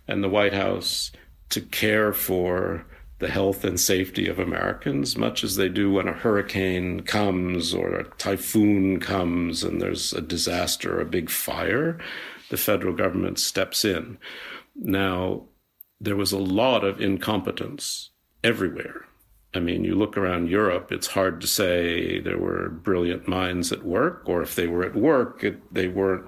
and 0.07 0.23
the 0.23 0.29
White 0.29 0.53
House 0.53 1.11
to 1.49 1.59
care 1.59 2.13
for 2.13 2.85
the 3.19 3.27
health 3.27 3.65
and 3.65 3.77
safety 3.77 4.29
of 4.29 4.39
Americans, 4.39 5.17
much 5.17 5.43
as 5.43 5.57
they 5.57 5.67
do 5.67 5.91
when 5.91 6.07
a 6.07 6.13
hurricane 6.13 7.01
comes 7.01 7.73
or 7.73 7.93
a 7.93 8.09
typhoon 8.17 9.01
comes 9.01 9.65
and 9.65 9.81
there's 9.81 10.13
a 10.13 10.21
disaster, 10.21 11.01
a 11.01 11.05
big 11.05 11.29
fire. 11.29 11.99
The 12.49 12.57
federal 12.57 12.93
government 12.93 13.37
steps 13.37 13.83
in. 13.83 14.17
Now, 14.75 15.45
there 15.99 16.15
was 16.15 16.31
a 16.31 16.39
lot 16.39 16.83
of 16.83 16.99
incompetence 17.01 18.11
everywhere 18.43 19.05
I 19.55 19.59
mean, 19.59 19.85
you 19.85 19.95
look 19.95 20.17
around 20.17 20.49
Europe, 20.49 20.91
it's 20.91 21.07
hard 21.07 21.39
to 21.41 21.47
say 21.47 22.19
there 22.19 22.37
were 22.37 22.69
brilliant 22.69 23.27
minds 23.27 23.71
at 23.71 23.83
work, 23.83 24.23
or 24.25 24.41
if 24.41 24.55
they 24.55 24.67
were 24.67 24.83
at 24.83 24.95
work, 24.95 25.43
it, 25.43 25.73
they 25.73 25.87
weren't 25.87 26.25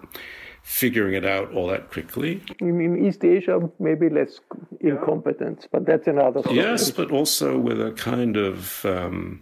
figuring 0.64 1.14
it 1.14 1.26
out 1.26 1.54
all 1.54 1.68
that 1.68 1.92
quickly. 1.92 2.42
In 2.60 3.06
East 3.06 3.24
Asia, 3.24 3.70
maybe 3.80 4.10
less 4.10 4.40
incompetence, 4.80 5.64
yeah. 5.64 5.70
but 5.74 5.86
that's 5.86 6.08
another 6.08 6.42
story. 6.42 6.56
Yes, 6.56 6.90
but 6.90 7.12
also 7.12 7.58
with 7.58 7.82
a 7.82 7.92
kind 7.92 8.38
of 8.38 8.86
um, 8.86 9.42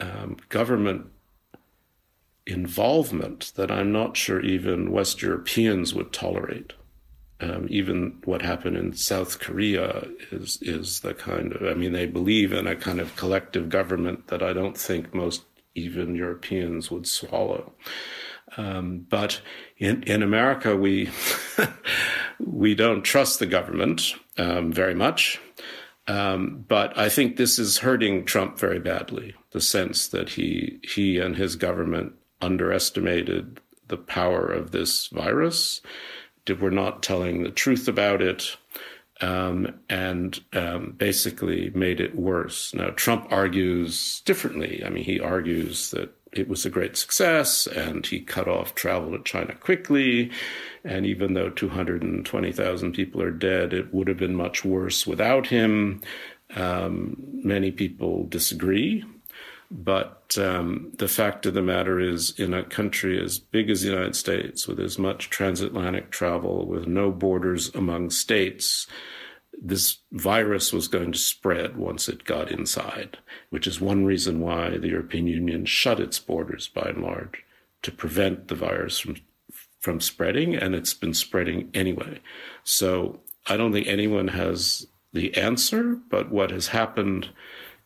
um, 0.00 0.36
government 0.50 1.06
involvement 2.46 3.52
that 3.56 3.70
I'm 3.70 3.92
not 3.92 4.16
sure 4.16 4.40
even 4.40 4.90
West 4.92 5.22
Europeans 5.22 5.94
would 5.94 6.12
tolerate. 6.12 6.74
Um, 7.42 7.66
even 7.70 8.18
what 8.24 8.40
happened 8.40 8.76
in 8.76 8.92
South 8.92 9.40
Korea 9.40 10.06
is 10.30 10.58
is 10.62 11.00
the 11.00 11.12
kind 11.12 11.52
of 11.52 11.62
I 11.66 11.74
mean 11.74 11.92
they 11.92 12.06
believe 12.06 12.52
in 12.52 12.68
a 12.68 12.76
kind 12.76 13.00
of 13.00 13.16
collective 13.16 13.68
government 13.68 14.28
that 14.28 14.42
I 14.42 14.52
don't 14.52 14.78
think 14.78 15.12
most 15.12 15.42
even 15.74 16.14
Europeans 16.14 16.90
would 16.90 17.06
swallow. 17.06 17.72
Um, 18.56 19.06
but 19.08 19.40
in 19.78 20.04
in 20.04 20.22
America 20.22 20.76
we 20.76 21.10
we 22.38 22.76
don't 22.76 23.02
trust 23.02 23.40
the 23.40 23.46
government 23.46 24.14
um, 24.38 24.72
very 24.72 24.94
much. 24.94 25.40
Um, 26.06 26.64
but 26.68 26.96
I 26.96 27.08
think 27.08 27.36
this 27.36 27.58
is 27.58 27.78
hurting 27.78 28.24
Trump 28.24 28.58
very 28.58 28.78
badly. 28.78 29.34
The 29.50 29.60
sense 29.60 30.06
that 30.08 30.30
he 30.30 30.78
he 30.84 31.18
and 31.18 31.34
his 31.34 31.56
government 31.56 32.12
underestimated 32.40 33.60
the 33.88 33.96
power 33.96 34.46
of 34.46 34.70
this 34.70 35.08
virus 35.08 35.80
were 36.60 36.70
not 36.70 37.02
telling 37.02 37.42
the 37.42 37.50
truth 37.50 37.88
about 37.88 38.22
it, 38.22 38.56
um, 39.20 39.74
and 39.88 40.40
um, 40.52 40.94
basically 40.96 41.70
made 41.70 42.00
it 42.00 42.16
worse. 42.16 42.74
Now, 42.74 42.90
Trump 42.90 43.28
argues 43.30 44.20
differently. 44.24 44.82
I 44.84 44.90
mean, 44.90 45.04
he 45.04 45.20
argues 45.20 45.90
that 45.92 46.14
it 46.32 46.48
was 46.48 46.64
a 46.64 46.70
great 46.70 46.96
success 46.96 47.66
and 47.66 48.06
he 48.06 48.20
cut 48.20 48.48
off 48.48 48.74
travel 48.74 49.12
to 49.12 49.22
China 49.22 49.54
quickly. 49.54 50.30
And 50.82 51.04
even 51.06 51.34
though 51.34 51.50
220,000 51.50 52.92
people 52.92 53.22
are 53.22 53.30
dead, 53.30 53.72
it 53.72 53.92
would 53.92 54.08
have 54.08 54.16
been 54.16 54.34
much 54.34 54.64
worse 54.64 55.06
without 55.06 55.46
him. 55.46 56.00
Um, 56.56 57.16
many 57.44 57.70
people 57.70 58.26
disagree. 58.26 59.04
But 59.74 60.36
um, 60.38 60.92
the 60.98 61.08
fact 61.08 61.46
of 61.46 61.54
the 61.54 61.62
matter 61.62 61.98
is, 61.98 62.38
in 62.38 62.52
a 62.52 62.62
country 62.62 63.22
as 63.22 63.38
big 63.38 63.70
as 63.70 63.80
the 63.80 63.88
United 63.88 64.14
States, 64.14 64.68
with 64.68 64.78
as 64.78 64.98
much 64.98 65.30
transatlantic 65.30 66.10
travel, 66.10 66.66
with 66.66 66.86
no 66.86 67.10
borders 67.10 67.74
among 67.74 68.10
states, 68.10 68.86
this 69.60 69.98
virus 70.12 70.74
was 70.74 70.88
going 70.88 71.12
to 71.12 71.18
spread 71.18 71.78
once 71.78 72.06
it 72.06 72.24
got 72.24 72.50
inside, 72.50 73.16
which 73.48 73.66
is 73.66 73.80
one 73.80 74.04
reason 74.04 74.40
why 74.40 74.76
the 74.76 74.88
European 74.88 75.26
Union 75.26 75.64
shut 75.64 76.00
its 76.00 76.18
borders 76.18 76.68
by 76.68 76.90
and 76.90 77.02
large 77.02 77.42
to 77.80 77.90
prevent 77.90 78.48
the 78.48 78.54
virus 78.54 78.98
from 78.98 79.16
from 79.80 80.00
spreading, 80.00 80.54
and 80.54 80.76
it's 80.76 80.94
been 80.94 81.12
spreading 81.14 81.68
anyway. 81.74 82.20
So 82.62 83.20
I 83.48 83.56
don't 83.56 83.72
think 83.72 83.88
anyone 83.88 84.28
has 84.28 84.86
the 85.12 85.36
answer, 85.36 85.98
but 86.08 86.30
what 86.30 86.52
has 86.52 86.68
happened 86.68 87.30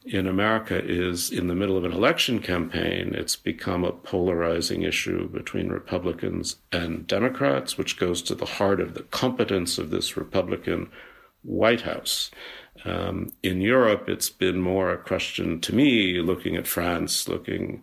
in 0.07 0.29
America 0.29 0.81
is 0.85 1.31
in 1.31 1.49
the 1.49 1.55
middle 1.55 1.77
of 1.77 1.85
an 1.85 1.93
election 1.93 2.39
campaign, 2.39 3.13
it's 3.15 3.35
become 3.35 3.85
a 3.85 3.91
polarizing 3.91 4.83
issue 4.83 5.29
between 5.29 5.69
Republicans 5.69 6.57
and 6.71 7.07
Democrats, 7.07 7.77
which 7.77 7.99
goes 7.99 8.23
to 8.23 8.35
the 8.35 8.47
heart 8.47 8.81
of 8.81 8.95
the 8.95 9.03
competence 9.03 9.79
of 9.79 9.91
this 9.91 10.17
Republican 10.17 10.89
White 11.43 11.83
House. 11.83 12.31
Um, 12.85 13.33
in 13.43 13.61
Europe, 13.61 14.09
it's 14.09 14.31
been 14.31 14.61
more 14.61 14.93
a 14.93 14.99
question 14.99 15.61
to 15.63 15.75
me, 15.75 16.21
looking 16.21 16.57
at 16.57 16.69
France, 16.69 17.29
looking 17.29 17.83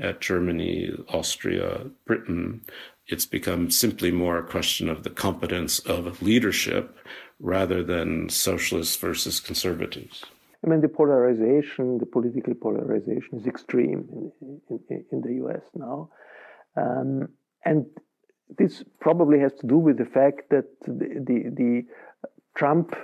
at 0.00 0.20
Germany, 0.20 0.90
Austria, 1.08 1.90
Britain. 2.06 2.62
It's 3.06 3.26
become 3.26 3.70
simply 3.70 4.10
more 4.10 4.38
a 4.38 4.46
question 4.46 4.88
of 4.88 5.02
the 5.02 5.10
competence 5.10 5.80
of 5.80 6.22
leadership 6.22 6.96
rather 7.38 7.82
than 7.82 8.30
socialists 8.30 8.96
versus 8.96 9.38
conservatives. 9.38 10.24
I 10.68 10.70
mean, 10.70 10.82
the 10.82 10.88
polarization, 10.88 11.96
the 11.96 12.04
political 12.04 12.52
polarization 12.52 13.38
is 13.38 13.46
extreme 13.46 14.06
in, 14.12 14.60
in, 14.90 15.04
in 15.10 15.20
the 15.22 15.32
US 15.44 15.62
now. 15.74 16.10
Um, 16.76 17.28
and 17.64 17.86
this 18.58 18.84
probably 19.00 19.38
has 19.40 19.54
to 19.60 19.66
do 19.66 19.78
with 19.78 19.96
the 19.96 20.04
fact 20.04 20.50
that 20.50 20.66
the, 20.84 21.24
the, 21.26 21.38
the 21.54 21.86
Trump 22.54 22.94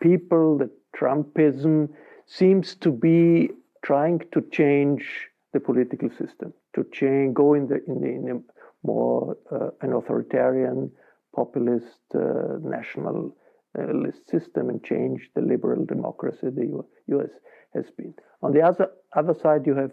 people, 0.00 0.58
the 0.58 0.70
Trumpism, 0.96 1.88
seems 2.26 2.76
to 2.76 2.92
be 2.92 3.50
trying 3.82 4.20
to 4.30 4.40
change 4.52 5.28
the 5.52 5.58
political 5.58 6.10
system, 6.10 6.52
to 6.76 6.84
change, 6.92 7.34
go 7.34 7.54
in 7.54 7.66
the 7.66 7.82
in, 7.88 8.00
the, 8.00 8.06
in 8.06 8.30
a 8.30 8.86
more 8.86 9.36
uh, 9.50 9.70
an 9.80 9.92
authoritarian, 9.92 10.92
populist, 11.34 11.98
uh, 12.14 12.58
national 12.62 13.34
Uh, 13.78 14.10
system 14.26 14.70
and 14.70 14.82
change 14.82 15.30
the 15.34 15.40
liberal 15.40 15.84
democracy 15.84 16.48
the 16.50 16.82
US 17.08 17.30
has 17.74 17.84
been. 17.96 18.14
On 18.42 18.52
the 18.52 18.62
other, 18.62 18.88
other 19.14 19.34
side, 19.34 19.66
you 19.66 19.74
have 19.74 19.92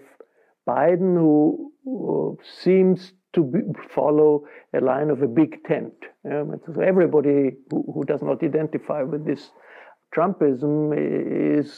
Biden, 0.68 1.16
who, 1.16 1.72
who 1.84 2.38
seems 2.64 3.14
to 3.34 3.44
be, 3.44 3.60
follow 3.90 4.46
a 4.74 4.80
line 4.80 5.10
of 5.10 5.22
a 5.22 5.28
big 5.28 5.64
tent. 5.66 5.94
So 6.24 6.82
everybody 6.82 7.58
who, 7.70 7.84
who, 7.94 8.04
does 8.06 8.24
not 8.24 8.44
identify 8.44 9.04
with 9.04 9.26
this 9.26 9.52
Trumpism 10.16 10.94
is 10.98 11.72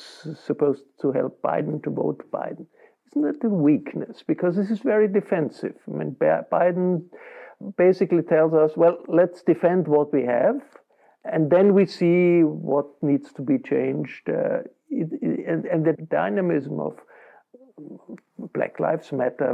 supposed 0.46 0.84
to 1.02 1.12
help 1.12 1.42
Biden 1.42 1.84
to 1.84 1.90
vote 1.90 2.24
Biden. 2.32 2.68
Isn't 3.08 3.24
that 3.24 3.46
a 3.46 3.50
weakness? 3.50 4.24
Because 4.26 4.56
this 4.56 4.70
is 4.70 4.80
very 4.80 5.08
defensive. 5.08 5.76
I 5.88 5.92
mean, 5.98 6.16
Biden 6.20 7.04
basically 7.78 8.22
tells 8.22 8.54
us, 8.54 8.72
well, 8.78 9.00
let's 9.08 9.42
defend 9.42 9.88
what 9.88 10.14
we 10.14 10.24
have 10.26 10.62
and 11.32 11.50
then 11.50 11.74
we 11.74 11.86
see 11.86 12.42
what 12.44 12.86
needs 13.02 13.32
to 13.34 13.42
be 13.42 13.58
changed. 13.58 14.30
Uh, 14.30 14.60
it, 14.90 15.10
it, 15.22 15.46
and, 15.48 15.66
and, 15.66 15.86
the 15.86 15.94
dynamism 16.10 16.80
of 16.80 16.98
Black 18.54 18.80
Lives 18.80 19.12
Matter, 19.12 19.52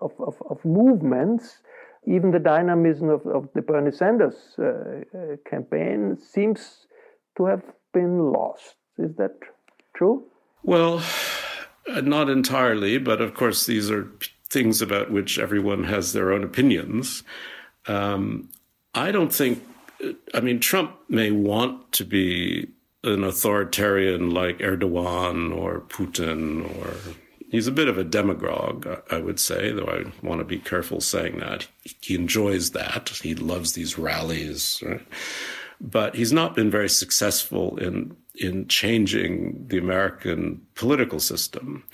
of, 0.00 0.12
of, 0.20 0.34
of 0.50 0.64
movements, 0.64 1.58
even 2.06 2.30
the 2.30 2.38
dynamism 2.38 3.08
of, 3.08 3.26
of 3.26 3.48
the 3.54 3.62
Bernie 3.62 3.92
Sanders 3.92 4.36
uh, 4.58 4.62
uh, 4.62 5.36
campaign 5.48 6.16
seems 6.18 6.86
to 7.36 7.46
have 7.46 7.62
been 7.92 8.32
lost. 8.32 8.76
Is 8.98 9.14
that 9.16 9.36
true? 9.96 10.24
Well, 10.62 11.02
uh, 11.88 12.00
not 12.00 12.28
entirely, 12.30 12.98
but 12.98 13.20
of 13.20 13.34
course, 13.34 13.66
these 13.66 13.90
are 13.90 14.08
things 14.48 14.80
about 14.80 15.10
which 15.10 15.38
everyone 15.38 15.84
has 15.84 16.12
their 16.12 16.32
own 16.32 16.44
opinions. 16.44 17.22
Um, 17.86 18.50
I 18.94 19.10
don't 19.10 19.32
think, 19.32 19.62
I 20.32 20.40
mean, 20.40 20.60
Trump 20.60 20.96
may 21.08 21.30
want 21.30 21.92
to 21.92 22.04
be 22.04 22.68
an 23.02 23.22
authoritarian 23.24 24.30
like 24.30 24.58
Erdogan 24.58 25.54
or 25.54 25.80
Putin 25.80 26.64
or 26.78 26.94
he's 27.54 27.68
a 27.68 27.72
bit 27.72 27.86
of 27.86 27.96
a 27.96 28.04
demagogue, 28.04 28.88
I 29.12 29.18
would 29.18 29.38
say, 29.38 29.70
though 29.70 29.86
I 29.86 30.26
want 30.26 30.40
to 30.40 30.44
be 30.44 30.58
careful 30.58 31.00
saying 31.00 31.38
that. 31.38 31.68
He 32.00 32.16
enjoys 32.16 32.72
that. 32.72 33.10
He 33.22 33.36
loves 33.36 33.74
these 33.74 33.96
rallies, 33.96 34.82
right? 34.84 35.06
But 35.80 36.16
he's 36.16 36.32
not 36.32 36.56
been 36.56 36.70
very 36.70 36.88
successful 36.88 37.76
in 37.76 38.16
in 38.36 38.66
changing 38.66 39.68
the 39.68 39.78
American 39.78 40.60
political 40.74 41.20
system. 41.20 41.84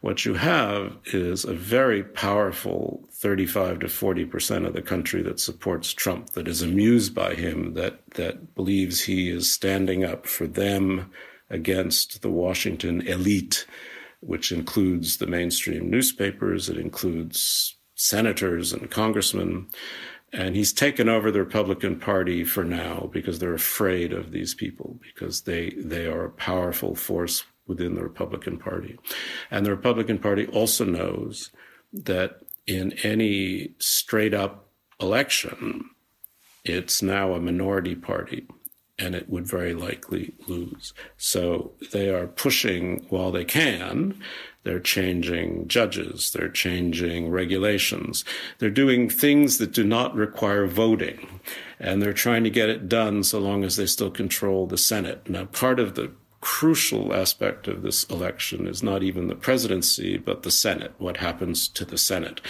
What 0.00 0.24
you 0.24 0.34
have 0.34 0.96
is 1.06 1.44
a 1.44 1.54
very 1.54 2.04
powerful 2.04 3.08
35 3.12 3.80
to 3.80 3.88
40 3.88 4.24
percent 4.26 4.66
of 4.66 4.72
the 4.72 4.82
country 4.82 5.22
that 5.22 5.40
supports 5.40 5.92
Trump, 5.92 6.30
that 6.30 6.46
is 6.46 6.62
amused 6.62 7.14
by 7.14 7.34
him, 7.34 7.74
that 7.74 8.00
that 8.12 8.54
believes 8.54 9.02
he 9.02 9.28
is 9.30 9.50
standing 9.52 10.04
up 10.04 10.26
for 10.26 10.46
them 10.46 11.10
against 11.50 12.22
the 12.22 12.30
Washington 12.30 13.00
elite 13.02 13.66
which 14.20 14.52
includes 14.52 15.18
the 15.18 15.26
mainstream 15.26 15.90
newspapers, 15.90 16.68
it 16.68 16.76
includes 16.76 17.76
senators 17.94 18.72
and 18.72 18.90
congressmen. 18.90 19.68
And 20.32 20.54
he's 20.54 20.72
taken 20.72 21.08
over 21.08 21.30
the 21.30 21.38
Republican 21.42 21.98
Party 21.98 22.44
for 22.44 22.64
now 22.64 23.08
because 23.12 23.38
they're 23.38 23.54
afraid 23.54 24.12
of 24.12 24.30
these 24.30 24.54
people, 24.54 24.98
because 25.02 25.42
they, 25.42 25.70
they 25.70 26.06
are 26.06 26.26
a 26.26 26.30
powerful 26.30 26.94
force 26.94 27.44
within 27.68 27.94
the 27.94 28.02
Republican 28.02 28.58
Party. 28.58 28.98
And 29.50 29.64
the 29.64 29.70
Republican 29.70 30.18
Party 30.18 30.46
also 30.46 30.84
knows 30.84 31.50
that 31.92 32.40
in 32.66 32.92
any 33.04 33.74
straight 33.78 34.34
up 34.34 34.68
election, 35.00 35.90
it's 36.64 37.02
now 37.02 37.34
a 37.34 37.40
minority 37.40 37.94
party 37.94 38.46
and 38.98 39.14
it 39.14 39.28
would 39.28 39.46
very 39.46 39.74
likely 39.74 40.34
lose. 40.48 40.92
So 41.16 41.72
they 41.92 42.10
are 42.10 42.26
pushing 42.26 43.06
while 43.10 43.30
they 43.30 43.44
can. 43.44 44.20
They're 44.64 44.80
changing 44.80 45.68
judges. 45.68 46.32
They're 46.32 46.48
changing 46.48 47.30
regulations. 47.30 48.24
They're 48.58 48.70
doing 48.70 49.08
things 49.08 49.58
that 49.58 49.72
do 49.72 49.84
not 49.84 50.16
require 50.16 50.66
voting. 50.66 51.40
And 51.78 52.02
they're 52.02 52.12
trying 52.12 52.42
to 52.44 52.50
get 52.50 52.68
it 52.68 52.88
done 52.88 53.22
so 53.22 53.38
long 53.38 53.62
as 53.62 53.76
they 53.76 53.86
still 53.86 54.10
control 54.10 54.66
the 54.66 54.76
Senate. 54.76 55.30
Now, 55.30 55.44
part 55.44 55.78
of 55.78 55.94
the 55.94 56.10
crucial 56.40 57.12
aspect 57.14 57.66
of 57.66 57.82
this 57.82 58.04
election 58.04 58.66
is 58.66 58.82
not 58.82 59.02
even 59.02 59.28
the 59.28 59.34
presidency, 59.34 60.16
but 60.16 60.42
the 60.42 60.50
Senate, 60.50 60.94
what 60.98 61.16
happens 61.16 61.68
to 61.68 61.84
the 61.84 61.98
Senate. 61.98 62.40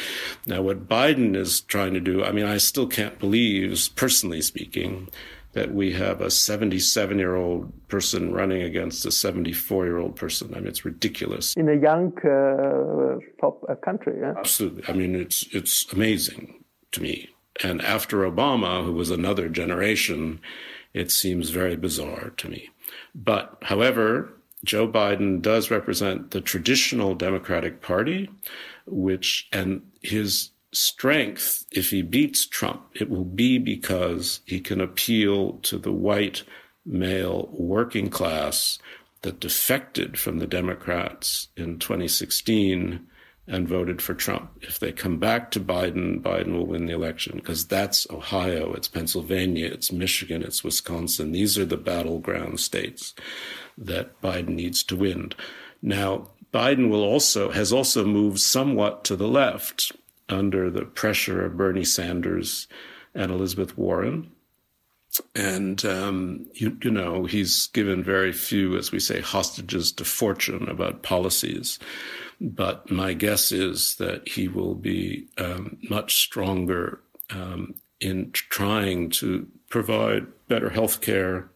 Now, 0.46 0.62
what 0.62 0.88
Biden 0.88 1.34
is 1.34 1.62
trying 1.62 1.94
to 1.94 2.00
do, 2.00 2.22
I 2.24 2.32
mean, 2.32 2.44
I 2.44 2.58
still 2.58 2.86
can't 2.86 3.18
believe, 3.18 3.88
personally 3.96 4.42
speaking, 4.42 5.08
that 5.52 5.72
we 5.72 5.92
have 5.92 6.20
a 6.20 6.30
77 6.30 7.18
year 7.18 7.34
old 7.34 7.72
person 7.88 8.32
running 8.32 8.62
against 8.62 9.06
a 9.06 9.10
74 9.10 9.86
year 9.86 9.98
old 9.98 10.16
person. 10.16 10.52
I 10.54 10.58
mean, 10.58 10.68
it's 10.68 10.84
ridiculous. 10.84 11.54
In 11.56 11.68
a 11.68 11.74
young 11.74 12.16
uh, 12.18 13.18
top 13.40 13.64
uh, 13.68 13.74
country, 13.76 14.18
yeah? 14.20 14.34
Absolutely. 14.36 14.84
I 14.86 14.92
mean, 14.92 15.14
it's, 15.14 15.46
it's 15.52 15.90
amazing 15.92 16.62
to 16.92 17.02
me. 17.02 17.30
And 17.62 17.82
after 17.82 18.18
Obama, 18.18 18.84
who 18.84 18.92
was 18.92 19.10
another 19.10 19.48
generation, 19.48 20.40
it 20.94 21.10
seems 21.10 21.50
very 21.50 21.76
bizarre 21.76 22.30
to 22.36 22.48
me. 22.48 22.70
But 23.24 23.58
however, 23.62 24.32
Joe 24.64 24.86
Biden 24.86 25.42
does 25.42 25.70
represent 25.70 26.30
the 26.30 26.40
traditional 26.40 27.16
Democratic 27.16 27.80
Party, 27.80 28.30
which, 28.86 29.48
and 29.52 29.82
his 30.02 30.50
strength, 30.72 31.66
if 31.72 31.90
he 31.90 32.02
beats 32.02 32.46
Trump, 32.46 32.82
it 32.94 33.10
will 33.10 33.24
be 33.24 33.58
because 33.58 34.40
he 34.44 34.60
can 34.60 34.80
appeal 34.80 35.54
to 35.62 35.78
the 35.78 35.92
white 35.92 36.44
male 36.86 37.48
working 37.52 38.08
class 38.08 38.78
that 39.22 39.40
defected 39.40 40.16
from 40.18 40.38
the 40.38 40.46
Democrats 40.46 41.48
in 41.56 41.78
2016 41.78 43.04
and 43.48 43.66
voted 43.66 44.02
for 44.02 44.14
Trump. 44.14 44.50
If 44.60 44.78
they 44.78 44.92
come 44.92 45.18
back 45.18 45.50
to 45.52 45.60
Biden, 45.60 46.20
Biden 46.20 46.52
will 46.52 46.66
win 46.66 46.86
the 46.86 46.94
election 46.94 47.36
because 47.36 47.66
that's 47.66 48.06
Ohio, 48.10 48.74
it's 48.74 48.88
Pennsylvania, 48.88 49.66
it's 49.66 49.90
Michigan, 49.90 50.42
it's 50.42 50.62
Wisconsin. 50.62 51.32
These 51.32 51.58
are 51.58 51.64
the 51.64 51.78
battleground 51.78 52.60
states 52.60 53.14
that 53.78 54.20
Biden 54.20 54.50
needs 54.50 54.82
to 54.84 54.96
win. 54.96 55.32
Now, 55.80 56.28
Biden 56.52 56.90
will 56.90 57.02
also 57.02 57.50
has 57.50 57.72
also 57.72 58.04
moved 58.04 58.40
somewhat 58.40 59.04
to 59.04 59.16
the 59.16 59.28
left 59.28 59.92
under 60.28 60.70
the 60.70 60.84
pressure 60.84 61.44
of 61.44 61.56
Bernie 61.56 61.84
Sanders 61.84 62.68
and 63.14 63.32
Elizabeth 63.32 63.76
Warren. 63.78 64.30
And, 65.34 65.84
um, 65.86 66.46
you, 66.52 66.76
you 66.82 66.90
know, 66.90 67.24
he's 67.24 67.68
given 67.68 68.04
very 68.04 68.32
few, 68.32 68.76
as 68.76 68.92
we 68.92 69.00
say, 69.00 69.20
hostages 69.20 69.90
to 69.92 70.04
fortune 70.04 70.68
about 70.68 71.02
policies. 71.02 71.78
But 72.40 72.90
my 72.90 73.14
guess 73.14 73.50
is 73.50 73.96
that 73.96 74.28
he 74.28 74.46
will 74.48 74.74
be 74.74 75.28
um, 75.38 75.78
much 75.90 76.16
stronger 76.16 77.00
um, 77.30 77.74
in 78.00 78.30
trying 78.32 79.10
to 79.10 79.48
provide 79.68 80.26
better 80.46 80.70
health 80.70 81.00
care, 81.00 81.50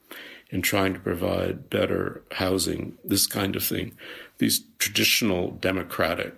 in 0.50 0.60
trying 0.60 0.94
to 0.94 1.00
provide 1.00 1.70
better 1.70 2.22
housing, 2.32 2.98
this 3.04 3.26
kind 3.26 3.54
of 3.54 3.64
thing. 3.64 3.96
These 4.38 4.64
traditional 4.78 5.52
democratic 5.52 6.34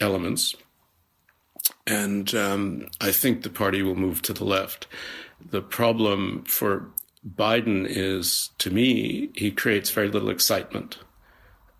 elements 0.00 0.56
and 1.86 2.34
um, 2.34 2.88
I 3.00 3.12
think 3.12 3.42
the 3.42 3.50
party 3.50 3.82
will 3.82 3.94
move 3.94 4.22
to 4.22 4.32
the 4.32 4.44
left. 4.44 4.86
The 5.50 5.62
problem 5.62 6.44
for 6.44 6.90
Biden 7.36 7.86
is, 7.88 8.50
to 8.58 8.70
me, 8.70 9.30
he 9.34 9.50
creates 9.50 9.90
very 9.90 10.08
little 10.08 10.30
excitement. 10.30 10.98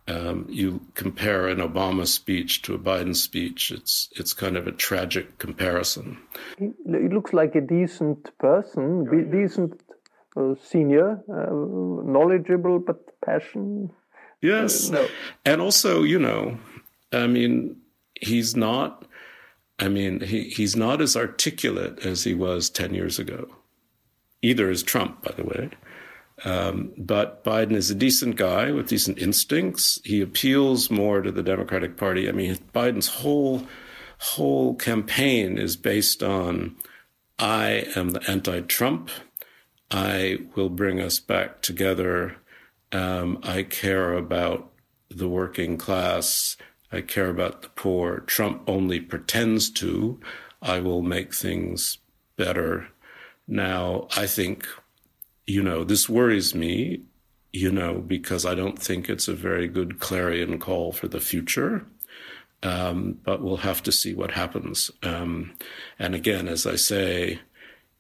Um, 0.07 0.47
you 0.51 0.81
compare 0.95 1.49
an 1.49 1.59
Obama 1.59 2.07
speech 2.07 2.61
to 2.63 2.75
a 2.75 2.79
Biden 2.79 3.17
speech, 3.17 3.71
it's 3.71 4.11
it's 4.13 4.35
kind 4.35 4.57
of 4.57 4.67
a 4.67 4.73
tragic 4.73 5.39
comparison. 5.39 6.19
He, 6.59 6.73
looks 6.85 7.33
like 7.33 7.55
a 7.55 7.63
decent 7.63 8.31
person, 8.39 9.07
decent 9.31 9.81
uh, 10.37 10.55
senior, 10.63 11.23
uh, 11.29 12.11
knowledgeable 12.11 12.81
but 12.81 13.19
passion. 13.25 13.91
Yes, 14.43 14.91
uh, 14.91 14.93
no. 14.93 15.09
and 15.47 15.63
also, 15.63 16.03
you 16.03 16.19
know, 16.19 16.59
I 17.11 17.27
mean, 17.27 17.77
he's 18.21 18.55
not 18.55 19.07
I 19.79 19.89
mean, 19.89 20.21
he, 20.21 20.45
he's 20.51 20.77
not 20.77 21.01
as 21.01 21.17
articulate 21.17 22.05
as 22.07 22.25
he 22.25 22.35
was 22.35 22.71
10 22.71 22.95
years 22.95 23.19
ago. 23.19 23.49
Either 24.43 24.71
is 24.71 24.83
Trump, 24.83 25.23
by 25.23 25.33
the 25.33 25.45
way. 25.45 25.71
Um, 26.45 26.93
but 26.97 27.45
Biden 27.45 27.73
is 27.73 27.91
a 27.91 27.95
decent 27.95 28.37
guy 28.37 28.73
with 28.73 28.89
decent 28.89 29.19
instincts. 29.19 30.01
He 30.05 30.21
appeals 30.21 30.91
more 30.91 31.23
to 31.23 31.31
the 31.31 31.43
Democratic 31.43 31.97
Party. 31.97 32.29
I 32.29 32.33
mean, 32.33 32.57
Biden's 32.75 33.09
whole 33.09 33.67
whole 34.19 34.75
campaign 34.75 35.59
is 35.59 35.77
based 35.77 36.23
on 36.23 36.77
I 37.39 37.87
am 37.95 38.11
the 38.11 38.31
anti-Trump. 38.31 39.11
I 39.91 40.39
will 40.55 40.71
bring 40.71 41.01
us 41.01 41.19
back 41.19 41.63
together. 41.63 42.37
Um, 42.91 43.39
I 43.43 43.65
care 43.65 44.15
about 44.15 44.71
the 45.11 45.29
working 45.29 45.77
class. 45.77 46.57
I 46.91 47.01
care 47.01 47.29
about 47.29 47.63
the 47.63 47.69
poor. 47.71 48.21
Trump 48.21 48.63
only 48.67 49.01
pretends 49.01 49.69
to. 49.71 50.21
I 50.63 50.81
will 50.81 51.03
make 51.03 51.35
things 51.35 51.99
better. 52.37 52.89
Now, 53.47 54.09
I 54.17 54.27
think, 54.27 54.67
you 55.47 55.63
know, 55.63 55.85
this 55.85 56.09
worries 56.09 56.55
me, 56.55 57.03
you 57.53 57.71
know, 57.71 57.95
because 57.95 58.45
I 58.45 58.55
don't 58.55 58.81
think 58.81 59.09
it's 59.09 59.29
a 59.29 59.35
very 59.35 59.69
good 59.69 60.01
clarion 60.01 60.59
call 60.59 60.93
for 60.93 61.09
the 61.09 61.21
future. 61.21 61.87
Um, 62.63 63.19
but 63.23 63.43
we'll 63.43 63.59
have 63.59 63.83
to 63.83 63.93
see 63.93 64.15
what 64.15 64.31
happens. 64.31 64.91
Um, 65.03 65.55
and 65.99 66.15
again, 66.15 66.49
as 66.49 66.67
I 66.67 66.77
say, 66.77 67.41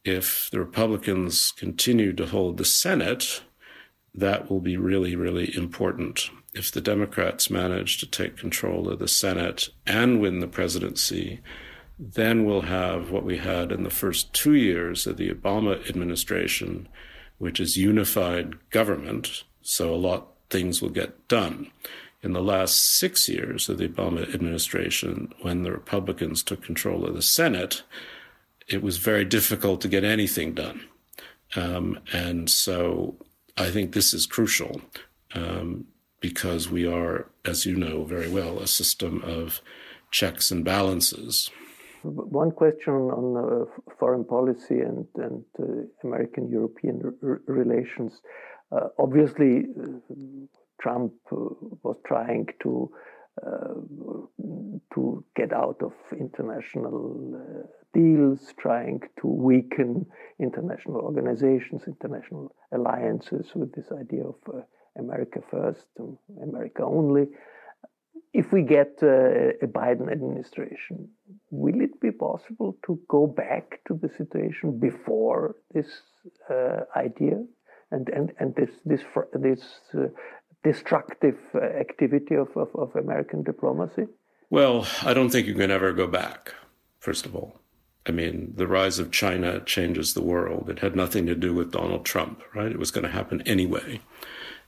if 0.04 0.48
the 0.50 0.58
Republicans 0.58 1.52
continue 1.52 2.14
to 2.14 2.26
hold 2.26 2.56
the 2.56 2.64
Senate, 2.64 3.42
that 4.14 4.50
will 4.50 4.60
be 4.60 4.78
really, 4.78 5.16
really 5.16 5.54
important 5.54 6.30
if 6.54 6.70
the 6.70 6.80
Democrats 6.80 7.50
manage 7.50 7.98
to 7.98 8.06
take 8.06 8.36
control 8.36 8.88
of 8.88 9.00
the 9.00 9.08
Senate 9.08 9.68
and 9.86 10.20
win 10.20 10.38
the 10.38 10.46
presidency, 10.46 11.40
then 11.98 12.44
we'll 12.44 12.62
have 12.62 13.10
what 13.10 13.24
we 13.24 13.38
had 13.38 13.72
in 13.72 13.82
the 13.82 13.90
first 13.90 14.32
two 14.32 14.54
years 14.54 15.06
of 15.06 15.16
the 15.16 15.30
Obama 15.30 15.88
administration, 15.88 16.88
which 17.44 17.60
is 17.60 17.76
unified 17.76 18.54
government, 18.70 19.44
so 19.60 19.94
a 19.94 19.96
lot 19.96 20.28
things 20.48 20.80
will 20.80 20.88
get 20.88 21.28
done. 21.28 21.70
In 22.22 22.32
the 22.32 22.40
last 22.40 22.98
six 22.98 23.28
years 23.28 23.68
of 23.68 23.76
the 23.76 23.86
Obama 23.86 24.22
administration, 24.32 25.30
when 25.42 25.62
the 25.62 25.70
Republicans 25.70 26.42
took 26.42 26.62
control 26.62 27.04
of 27.04 27.12
the 27.12 27.20
Senate, 27.20 27.82
it 28.66 28.82
was 28.82 28.96
very 28.96 29.26
difficult 29.26 29.82
to 29.82 29.88
get 29.88 30.04
anything 30.04 30.54
done. 30.54 30.86
Um, 31.54 31.98
and 32.14 32.48
so 32.48 33.16
I 33.58 33.70
think 33.70 33.92
this 33.92 34.14
is 34.14 34.24
crucial 34.24 34.80
um, 35.34 35.84
because 36.20 36.70
we 36.70 36.86
are, 36.86 37.26
as 37.44 37.66
you 37.66 37.76
know 37.76 38.04
very 38.04 38.30
well, 38.30 38.58
a 38.58 38.66
system 38.66 39.20
of 39.22 39.60
checks 40.10 40.50
and 40.50 40.64
balances. 40.64 41.50
One 42.04 42.50
question 42.50 42.92
on 42.92 43.36
uh, 43.36 43.64
foreign 43.98 44.24
policy 44.24 44.80
and, 44.80 45.06
and 45.16 45.44
uh, 45.58 45.64
American 46.06 46.50
European 46.50 47.00
relations. 47.46 48.20
Uh, 48.70 48.88
obviously, 48.98 49.64
uh, 49.80 50.14
Trump 50.80 51.12
uh, 51.32 51.36
was 51.82 51.96
trying 52.06 52.46
to 52.62 52.90
uh, 53.44 53.74
to 54.94 55.24
get 55.34 55.52
out 55.52 55.76
of 55.82 55.92
international 56.20 57.66
deals, 57.92 58.54
trying 58.60 59.00
to 59.20 59.26
weaken 59.26 60.06
international 60.38 61.00
organizations, 61.00 61.82
international 61.88 62.54
alliances 62.72 63.50
with 63.56 63.72
this 63.74 63.90
idea 63.90 64.22
of 64.24 64.64
America 64.96 65.40
first, 65.50 65.86
America 66.40 66.84
only. 66.84 67.26
If 68.32 68.52
we 68.52 68.62
get 68.62 69.02
a 69.02 69.66
Biden 69.66 70.12
administration, 70.12 71.08
will 71.50 71.80
possible 72.18 72.76
to 72.86 72.98
go 73.08 73.26
back 73.26 73.80
to 73.88 73.94
the 73.94 74.08
situation 74.16 74.78
before 74.78 75.56
this 75.72 75.86
uh, 76.50 76.80
idea 76.96 77.44
and, 77.90 78.08
and, 78.08 78.32
and 78.38 78.54
this, 78.54 78.70
this, 78.84 79.02
this 79.34 79.60
uh, 79.94 80.06
destructive 80.62 81.38
uh, 81.54 81.60
activity 81.60 82.34
of, 82.34 82.48
of, 82.56 82.68
of 82.74 82.96
American 82.96 83.42
diplomacy? 83.42 84.06
Well, 84.50 84.86
I 85.02 85.14
don't 85.14 85.30
think 85.30 85.46
you 85.46 85.54
can 85.54 85.70
ever 85.70 85.92
go 85.92 86.06
back, 86.06 86.54
first 86.98 87.26
of 87.26 87.34
all. 87.34 87.60
I 88.06 88.12
mean, 88.12 88.52
the 88.56 88.66
rise 88.66 88.98
of 88.98 89.10
China 89.10 89.60
changes 89.60 90.12
the 90.12 90.22
world. 90.22 90.68
It 90.68 90.80
had 90.80 90.94
nothing 90.94 91.26
to 91.26 91.34
do 91.34 91.54
with 91.54 91.72
Donald 91.72 92.04
Trump, 92.04 92.42
right? 92.54 92.70
It 92.70 92.78
was 92.78 92.90
going 92.90 93.04
to 93.04 93.10
happen 93.10 93.40
anyway. 93.42 94.00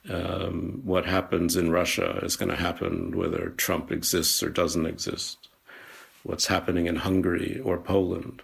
Um, 0.09 0.81
what 0.85 1.05
happens 1.05 1.57
in 1.57 1.71
Russia 1.71 2.21
is 2.23 2.37
going 2.37 2.49
to 2.49 2.57
happen 2.57 3.17
whether 3.17 3.51
Trump 3.51 3.91
exists 3.91 4.43
or 4.43 4.49
doesn't 4.49 4.87
exist. 4.87 5.49
What's 6.27 6.47
happening 6.47 6.87
in 6.87 6.97
Hungary 6.97 7.61
or 7.65 7.79
Poland 7.79 8.43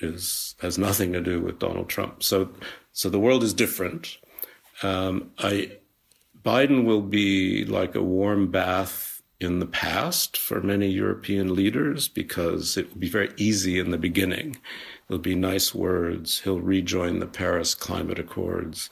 is 0.00 0.54
has 0.60 0.78
nothing 0.78 1.12
to 1.12 1.20
do 1.20 1.40
with 1.40 1.58
Donald 1.58 1.88
Trump. 1.88 2.22
So, 2.22 2.50
so 2.92 3.10
the 3.10 3.18
world 3.18 3.42
is 3.42 3.52
different. 3.52 4.18
Um, 4.84 5.32
I, 5.38 5.78
Biden 6.44 6.84
will 6.84 7.02
be 7.02 7.64
like 7.64 7.96
a 7.96 8.02
warm 8.02 8.52
bath 8.52 9.20
in 9.40 9.58
the 9.58 9.66
past 9.66 10.36
for 10.36 10.60
many 10.60 10.88
European 10.88 11.56
leaders 11.56 12.06
because 12.06 12.76
it 12.76 12.88
will 12.90 13.00
be 13.00 13.08
very 13.08 13.32
easy 13.36 13.80
in 13.80 13.90
the 13.90 13.98
beginning. 13.98 14.56
There'll 15.06 15.20
be 15.20 15.34
nice 15.34 15.74
words. 15.74 16.40
He'll 16.40 16.60
rejoin 16.60 17.18
the 17.18 17.26
Paris 17.26 17.74
Climate 17.74 18.18
Accords. 18.18 18.88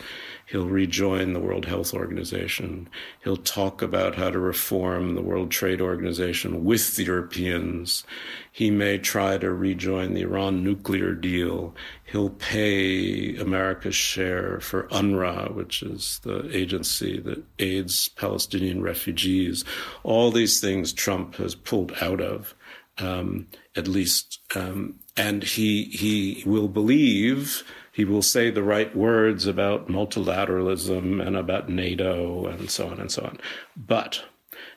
He'll 0.47 0.69
rejoin 0.69 1.33
the 1.33 1.41
World 1.41 1.65
Health 1.65 1.95
Organization. 1.95 2.91
He'll 3.25 3.39
talk 3.39 3.81
about 3.81 4.17
how 4.17 4.31
to 4.31 4.39
reform 4.39 5.15
the 5.15 5.23
World 5.23 5.51
Trade 5.51 5.81
Organization 5.81 6.65
with 6.65 6.97
the 6.97 7.05
Europeans. 7.05 8.05
He 8.51 8.71
may 8.71 8.99
try 8.99 9.39
to 9.39 9.51
rejoin 9.51 10.13
the 10.13 10.21
Iran 10.21 10.63
nuclear 10.63 11.15
deal. 11.15 11.75
He'll 12.05 12.31
pay 12.31 13.35
America's 13.37 13.95
share 13.95 14.61
for 14.61 14.89
UNRWA, 14.89 15.55
which 15.55 15.83
is 15.83 16.21
the 16.25 16.55
agency 16.55 17.21
that 17.21 17.43
aids 17.59 18.09
Palestinian 18.09 18.83
refugees. 18.83 19.65
All 20.03 20.31
these 20.31 20.61
things 20.61 20.93
Trump 20.93 21.37
has 21.37 21.55
pulled 21.55 21.95
out 22.03 22.21
of. 22.21 22.55
Um, 22.99 23.47
at 23.77 23.89
least, 23.89 24.41
um, 24.55 25.01
and 25.17 25.43
he 25.43 25.85
he 25.85 26.43
will 26.47 26.69
believe 26.69 27.65
he 27.93 28.05
will 28.07 28.23
say 28.23 28.51
the 28.51 28.63
right 28.63 28.95
words 28.97 29.47
about 29.47 29.89
multilateralism 29.89 31.25
and 31.25 31.37
about 31.37 31.69
NATO 31.69 32.47
and 32.47 32.71
so 32.71 32.89
on 32.89 32.99
and 32.99 33.13
so 33.13 33.23
on. 33.23 33.39
But 33.77 34.25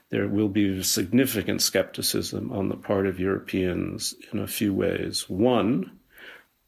there 0.10 0.28
will 0.28 0.50
be 0.50 0.84
significant 0.84 1.62
skepticism 1.62 2.52
on 2.52 2.70
the 2.70 2.76
part 2.76 3.08
of 3.08 3.20
Europeans 3.20 4.14
in 4.32 4.40
a 4.40 4.48
few 4.48 4.74
ways. 4.74 5.30
One, 5.30 5.98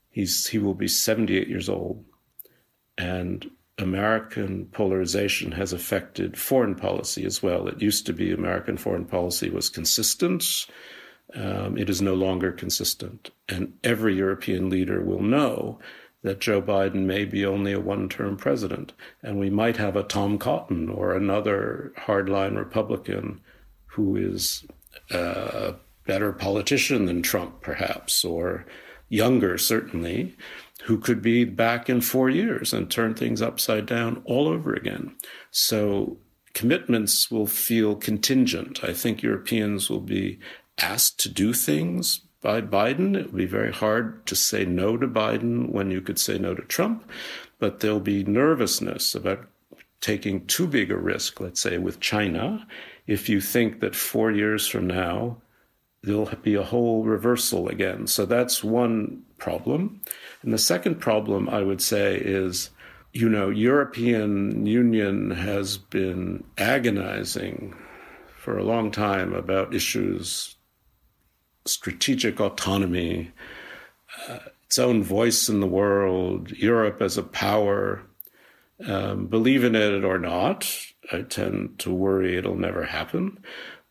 he's, 0.09 0.47
he 0.47 0.57
will 0.57 0.73
be 0.73 0.87
78 0.87 1.47
years 1.47 1.69
old, 1.69 2.03
and 2.97 3.49
American 3.77 4.65
polarization 4.67 5.51
has 5.51 5.71
affected 5.71 6.37
foreign 6.37 6.75
policy 6.75 7.25
as 7.25 7.43
well. 7.43 7.67
It 7.67 7.81
used 7.81 8.05
to 8.07 8.13
be 8.13 8.31
American 8.31 8.77
foreign 8.77 9.05
policy 9.05 9.49
was 9.49 9.69
consistent. 9.69 10.65
Um, 11.35 11.77
it 11.77 11.89
is 11.89 12.01
no 12.01 12.13
longer 12.13 12.51
consistent. 12.51 13.31
And 13.49 13.73
every 13.83 14.15
European 14.15 14.69
leader 14.69 15.03
will 15.03 15.21
know 15.21 15.79
that 16.23 16.39
Joe 16.39 16.61
Biden 16.61 17.05
may 17.05 17.25
be 17.25 17.45
only 17.45 17.73
a 17.73 17.79
one 17.79 18.09
term 18.09 18.37
president, 18.37 18.93
and 19.21 19.39
we 19.39 19.49
might 19.49 19.77
have 19.77 19.95
a 19.95 20.03
Tom 20.03 20.37
Cotton 20.37 20.89
or 20.89 21.13
another 21.13 21.93
hardline 21.97 22.57
Republican 22.57 23.41
who 23.85 24.15
is 24.15 24.65
a 25.11 25.75
better 26.05 26.31
politician 26.33 27.05
than 27.05 27.21
Trump, 27.21 27.61
perhaps, 27.61 28.25
or 28.25 28.65
younger, 29.09 29.57
certainly, 29.57 30.35
who 30.83 30.97
could 30.97 31.21
be 31.21 31.43
back 31.43 31.89
in 31.89 32.01
four 32.01 32.29
years 32.29 32.73
and 32.73 32.89
turn 32.89 33.13
things 33.13 33.41
upside 33.41 33.85
down 33.85 34.21
all 34.25 34.47
over 34.47 34.73
again. 34.73 35.15
So 35.51 36.17
commitments 36.53 37.29
will 37.29 37.47
feel 37.47 37.95
contingent. 37.95 38.83
I 38.83 38.93
think 38.93 39.21
Europeans 39.21 39.89
will 39.89 40.01
be 40.01 40.39
asked 40.79 41.19
to 41.21 41.29
do 41.29 41.53
things 41.53 42.21
by 42.41 42.61
Biden. 42.61 43.15
It 43.15 43.27
would 43.27 43.35
be 43.35 43.45
very 43.45 43.71
hard 43.71 44.25
to 44.27 44.35
say 44.35 44.65
no 44.65 44.97
to 44.97 45.07
Biden 45.07 45.69
when 45.69 45.91
you 45.91 46.01
could 46.01 46.19
say 46.19 46.37
no 46.37 46.53
to 46.53 46.61
Trump, 46.63 47.09
but 47.59 47.79
there'll 47.79 47.99
be 47.99 48.23
nervousness 48.23 49.15
about 49.15 49.47
taking 50.01 50.45
too 50.45 50.67
big 50.67 50.91
a 50.91 50.97
risk, 50.97 51.39
let's 51.39 51.61
say, 51.61 51.77
with 51.77 51.99
China, 51.99 52.67
if 53.07 53.27
you 53.29 53.41
think 53.41 53.79
that 53.79 53.95
four 53.95 54.31
years 54.31 54.67
from 54.67 54.85
now, 54.85 55.37
there'll 56.03 56.29
be 56.43 56.53
a 56.53 56.63
whole 56.63 57.03
reversal 57.03 57.67
again. 57.67 58.05
So 58.05 58.25
that's 58.25 58.63
one 58.63 59.23
problem. 59.37 60.01
And 60.43 60.53
the 60.53 60.59
second 60.59 60.95
problem, 60.95 61.49
I 61.49 61.63
would 61.63 61.81
say, 61.81 62.17
is 62.17 62.69
you 63.13 63.29
know, 63.29 63.49
European 63.49 64.65
Union 64.67 65.31
has 65.31 65.77
been 65.77 66.43
agonizing 66.57 67.73
for 68.35 68.57
a 68.57 68.63
long 68.63 68.91
time 68.91 69.33
about 69.33 69.73
issues 69.73 70.56
strategic 71.67 72.39
autonomy, 72.39 73.31
uh, 74.27 74.39
its 74.65 74.79
own 74.79 75.03
voice 75.03 75.49
in 75.49 75.59
the 75.59 75.67
world, 75.67 76.51
Europe 76.51 77.01
as 77.01 77.17
a 77.17 77.23
power. 77.23 78.01
Um, 78.85 79.27
believe 79.27 79.63
in 79.63 79.75
it 79.75 80.03
or 80.03 80.19
not, 80.19 80.69
I 81.11 81.21
tend 81.21 81.79
to 81.79 81.93
worry 81.93 82.37
it'll 82.37 82.55
never 82.55 82.83
happen. 82.83 83.39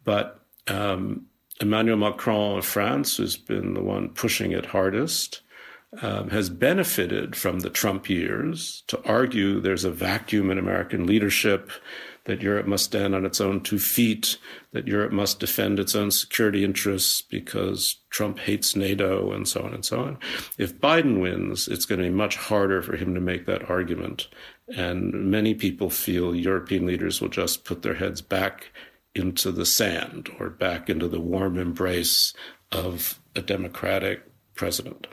But 0.04 0.40
um, 0.68 1.26
Emmanuel 1.60 1.96
Macron 1.96 2.58
of 2.58 2.66
France, 2.66 3.16
who's 3.16 3.36
been 3.36 3.74
the 3.74 3.82
one 3.82 4.10
pushing 4.10 4.52
it 4.52 4.66
hardest, 4.66 5.40
um, 6.02 6.28
has 6.30 6.50
benefited 6.50 7.34
from 7.34 7.60
the 7.60 7.70
Trump 7.70 8.10
years 8.10 8.82
to 8.88 9.02
argue 9.04 9.60
there's 9.60 9.84
a 9.84 9.90
vacuum 9.90 10.50
in 10.50 10.58
American 10.58 11.06
leadership, 11.06 11.70
that 12.26 12.42
Europe 12.42 12.66
must 12.66 12.84
stand 12.84 13.14
on 13.14 13.24
its 13.24 13.40
own 13.40 13.60
two 13.62 13.78
feet, 13.78 14.36
that 14.72 14.86
Europe 14.86 15.12
must 15.12 15.40
defend 15.40 15.78
its 15.78 15.94
own 15.94 16.10
security 16.10 16.64
interests 16.64 17.22
because 17.22 17.96
Trump 18.10 18.38
hates 18.38 18.76
NATO, 18.76 19.32
and 19.32 19.48
so 19.48 19.62
on 19.62 19.72
and 19.72 19.84
so 19.84 20.00
on. 20.00 20.18
If 20.58 20.78
Biden 20.78 21.20
wins, 21.20 21.68
it's 21.68 21.86
going 21.86 22.00
to 22.00 22.08
be 22.08 22.14
much 22.14 22.36
harder 22.36 22.82
for 22.82 22.96
him 22.96 23.14
to 23.14 23.20
make 23.20 23.46
that 23.46 23.70
argument. 23.70 24.28
And 24.76 25.30
many 25.30 25.54
people 25.54 25.90
feel 25.90 26.34
European 26.34 26.86
leaders 26.86 27.20
will 27.20 27.28
just 27.28 27.64
put 27.64 27.82
their 27.82 27.94
heads 27.94 28.20
back 28.20 28.72
into 29.14 29.50
the 29.50 29.66
sand 29.66 30.28
or 30.38 30.50
back 30.50 30.90
into 30.90 31.08
the 31.08 31.20
warm 31.20 31.58
embrace 31.58 32.34
of 32.72 33.20
a 33.34 33.40
democratic 33.40 34.22
president. 34.54 35.06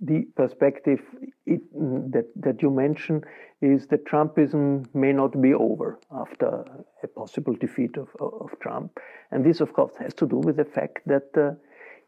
The 0.00 0.26
perspective 0.36 1.00
that, 1.46 2.26
that 2.36 2.62
you 2.62 2.70
mentioned 2.70 3.24
is 3.62 3.86
that 3.86 4.04
Trumpism 4.04 4.86
may 4.94 5.12
not 5.12 5.40
be 5.40 5.54
over 5.54 5.98
after 6.12 6.64
a 7.02 7.06
possible 7.08 7.54
defeat 7.54 7.96
of, 7.96 8.08
of 8.20 8.50
Trump. 8.60 8.98
And 9.30 9.44
this, 9.44 9.60
of 9.60 9.72
course, 9.72 9.94
has 9.98 10.14
to 10.14 10.26
do 10.26 10.36
with 10.36 10.56
the 10.56 10.64
fact 10.64 11.00
that 11.06 11.28
uh, 11.36 11.52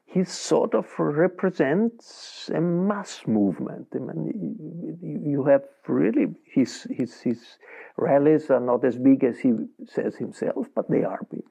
he 0.05 0.24
sort 0.24 0.74
of 0.74 0.86
represents 0.99 2.51
a 2.55 2.61
mass 2.61 3.22
movement. 3.26 3.88
I 3.94 3.99
mean, 3.99 4.99
you 5.26 5.44
have 5.44 5.62
really 5.86 6.26
his, 6.44 6.86
his, 6.90 7.20
his 7.20 7.59
rallies 7.96 8.51
are 8.51 8.61
not 8.61 8.84
as 8.84 8.96
big 8.96 9.24
as 9.24 9.38
he 9.38 9.53
says 9.86 10.16
himself, 10.16 10.66
but 10.74 10.90
they 10.90 11.05
are 11.05 11.20
big. 11.30 11.44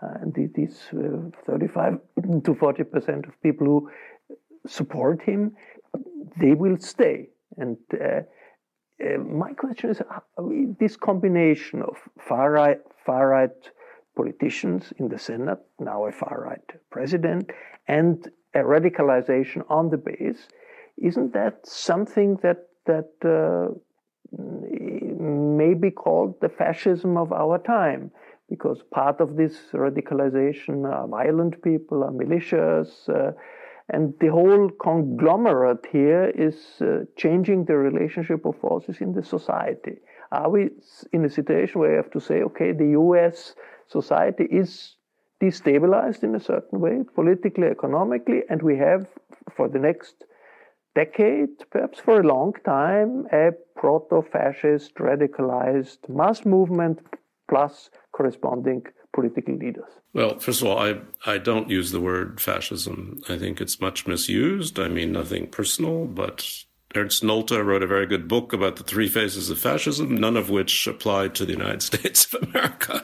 And 0.00 0.34
these 0.54 0.80
uh, 0.92 1.30
35 1.46 1.98
to 2.44 2.54
40 2.54 2.84
percent 2.84 3.24
of 3.26 3.40
people 3.40 3.66
who 3.68 3.90
support 4.66 5.22
him, 5.22 5.54
they 6.36 6.54
will 6.54 6.78
stay. 6.78 7.28
And 7.56 7.76
uh, 7.94 8.22
uh, 9.02 9.18
my 9.18 9.52
question 9.52 9.90
is 9.90 10.00
uh, 10.00 10.20
this 10.78 10.96
combination 10.96 11.82
of 11.82 11.96
far 12.18 12.52
right, 12.52 12.80
far 13.04 13.28
right 13.28 13.50
politicians 14.16 14.92
in 14.98 15.08
the 15.08 15.18
Senate, 15.18 15.58
now 15.78 16.06
a 16.06 16.12
far 16.12 16.42
right 16.46 16.80
president, 16.90 17.50
and 17.88 18.30
a 18.54 18.58
radicalization 18.58 19.64
on 19.68 19.90
the 19.90 19.96
base, 19.96 20.48
isn't 20.98 21.32
that 21.32 21.66
something 21.66 22.38
that 22.42 22.68
that 22.86 23.10
uh, 23.24 23.72
may 24.38 25.74
be 25.74 25.90
called 25.90 26.40
the 26.40 26.48
fascism 26.48 27.16
of 27.16 27.32
our 27.32 27.58
time? 27.58 28.10
Because 28.48 28.82
part 28.92 29.20
of 29.20 29.36
this 29.36 29.56
radicalization 29.72 30.84
are 30.84 31.08
violent 31.08 31.62
people, 31.62 32.04
are 32.04 32.10
militias, 32.10 33.08
uh, 33.08 33.32
and 33.92 34.14
the 34.20 34.28
whole 34.28 34.70
conglomerate 34.70 35.86
here 35.92 36.32
is 36.34 36.56
uh, 36.80 37.04
changing 37.16 37.66
the 37.66 37.76
relationship 37.76 38.46
of 38.46 38.56
forces 38.56 39.02
in 39.02 39.12
the 39.12 39.22
society. 39.22 39.96
Are 40.32 40.48
we 40.48 40.70
in 41.12 41.26
a 41.26 41.30
situation 41.30 41.78
where 41.78 41.90
you 41.90 41.96
have 41.98 42.10
to 42.12 42.20
say, 42.20 42.42
okay, 42.42 42.72
the 42.72 42.92
US 43.02 43.54
society 43.88 44.44
is 44.44 44.96
destabilized 45.42 46.22
in 46.22 46.34
a 46.34 46.40
certain 46.40 46.80
way, 46.80 47.00
politically, 47.14 47.66
economically, 47.66 48.42
and 48.48 48.62
we 48.62 48.78
have 48.78 49.06
for 49.54 49.68
the 49.68 49.78
next 49.78 50.24
decade, 50.94 51.50
perhaps 51.70 52.00
for 52.00 52.20
a 52.20 52.26
long 52.26 52.54
time, 52.64 53.26
a 53.30 53.50
proto 53.76 54.22
fascist, 54.22 54.94
radicalized 54.94 56.08
mass 56.08 56.46
movement 56.46 56.98
plus 57.48 57.90
corresponding 58.12 58.82
political 59.14 59.54
leaders? 59.56 59.84
Well, 60.12 60.38
first 60.38 60.62
of 60.62 60.68
all, 60.68 60.78
I, 60.78 61.00
I 61.26 61.38
don't 61.38 61.70
use 61.70 61.90
the 61.90 62.00
word 62.00 62.40
fascism. 62.40 63.22
I 63.28 63.38
think 63.38 63.60
it's 63.60 63.80
much 63.80 64.06
misused. 64.06 64.78
I 64.78 64.88
mean, 64.88 65.12
nothing 65.12 65.48
personal, 65.48 66.06
but 66.06 66.64
Ernst 66.94 67.22
Nolte 67.22 67.64
wrote 67.64 67.82
a 67.82 67.86
very 67.86 68.06
good 68.06 68.28
book 68.28 68.52
about 68.52 68.76
the 68.76 68.84
three 68.84 69.08
phases 69.08 69.48
of 69.48 69.58
fascism, 69.58 70.14
none 70.14 70.36
of 70.36 70.50
which 70.50 70.86
apply 70.86 71.28
to 71.28 71.46
the 71.46 71.52
United 71.52 71.82
States 71.92 72.32
of 72.32 72.42
America. 72.42 73.02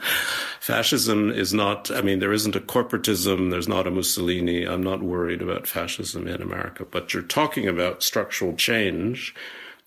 Fascism 0.61 1.31
is 1.31 1.55
not, 1.55 1.91
I 1.91 2.03
mean, 2.03 2.19
there 2.19 2.33
isn't 2.33 2.57
a 2.57 2.61
corporatism, 2.61 3.51
there's 3.51 3.69
not 3.69 3.87
a 3.87 3.91
Mussolini. 3.91 4.65
I'm 4.65 4.83
not 4.83 5.03
worried 5.03 5.41
about 5.41 5.67
fascism 5.67 6.27
in 6.27 6.43
America. 6.43 6.85
But 6.85 7.15
you're 7.15 7.23
talking 7.23 7.67
about 7.67 8.03
structural 8.03 8.55
change 8.55 9.35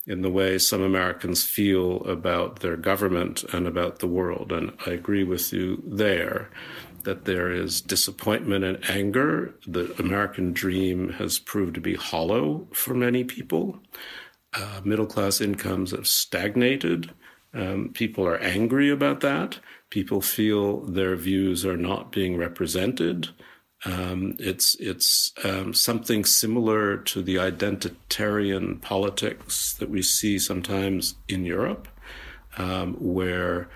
in 0.06 0.22
the 0.22 0.30
way 0.30 0.58
some 0.58 0.82
Americans 0.82 1.44
feel 1.44 2.02
about 2.04 2.60
their 2.60 2.76
government 2.76 3.44
and 3.52 3.66
about 3.66 4.00
the 4.00 4.06
world. 4.06 4.52
And 4.52 4.72
I 4.86 4.90
agree 4.90 5.24
with 5.24 5.52
you 5.52 5.82
there 5.86 6.50
that 7.04 7.24
there 7.24 7.50
is 7.50 7.80
disappointment 7.80 8.64
and 8.64 8.90
anger. 8.90 9.54
The 9.66 9.92
American 9.98 10.52
dream 10.52 11.10
has 11.14 11.38
proved 11.38 11.74
to 11.74 11.80
be 11.80 11.94
hollow 11.94 12.66
for 12.72 12.94
many 12.94 13.24
people. 13.24 13.78
Uh, 14.52 14.80
middle 14.84 15.06
class 15.06 15.40
incomes 15.40 15.92
have 15.92 16.06
stagnated. 16.06 17.10
Um, 17.54 17.90
people 17.92 18.26
are 18.26 18.38
angry 18.38 18.90
about 18.90 19.20
that. 19.20 19.58
People 19.90 20.20
feel 20.20 20.80
their 20.80 21.16
views 21.16 21.66
are 21.66 21.76
not 21.76 22.12
being 22.12 22.36
represented. 22.36 23.28
Um, 23.84 24.36
it's 24.38 24.76
it's 24.78 25.32
um, 25.44 25.74
something 25.74 26.24
similar 26.24 26.96
to 26.98 27.22
the 27.22 27.36
identitarian 27.36 28.80
politics 28.80 29.74
that 29.74 29.90
we 29.90 30.02
see 30.02 30.38
sometimes 30.38 31.16
in 31.28 31.44
Europe, 31.44 31.88
um, 32.58 32.94
where 32.94 33.68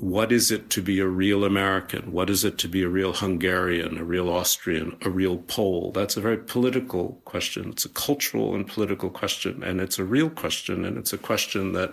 what 0.00 0.32
is 0.32 0.50
it 0.50 0.70
to 0.70 0.80
be 0.80 0.98
a 0.98 1.06
real 1.06 1.44
American? 1.44 2.10
What 2.10 2.30
is 2.30 2.42
it 2.42 2.56
to 2.58 2.68
be 2.68 2.82
a 2.82 2.88
real 2.88 3.12
Hungarian, 3.12 3.98
a 3.98 4.04
real 4.04 4.30
Austrian, 4.30 4.96
a 5.02 5.10
real 5.10 5.36
Pole? 5.36 5.92
That's 5.92 6.16
a 6.16 6.22
very 6.22 6.38
political 6.38 7.20
question. 7.26 7.68
It's 7.68 7.84
a 7.84 7.90
cultural 7.90 8.54
and 8.54 8.66
political 8.66 9.10
question, 9.10 9.62
and 9.62 9.78
it's 9.78 9.98
a 9.98 10.04
real 10.04 10.30
question, 10.30 10.86
and 10.86 10.96
it's 10.96 11.12
a 11.12 11.18
question 11.18 11.72
that 11.72 11.92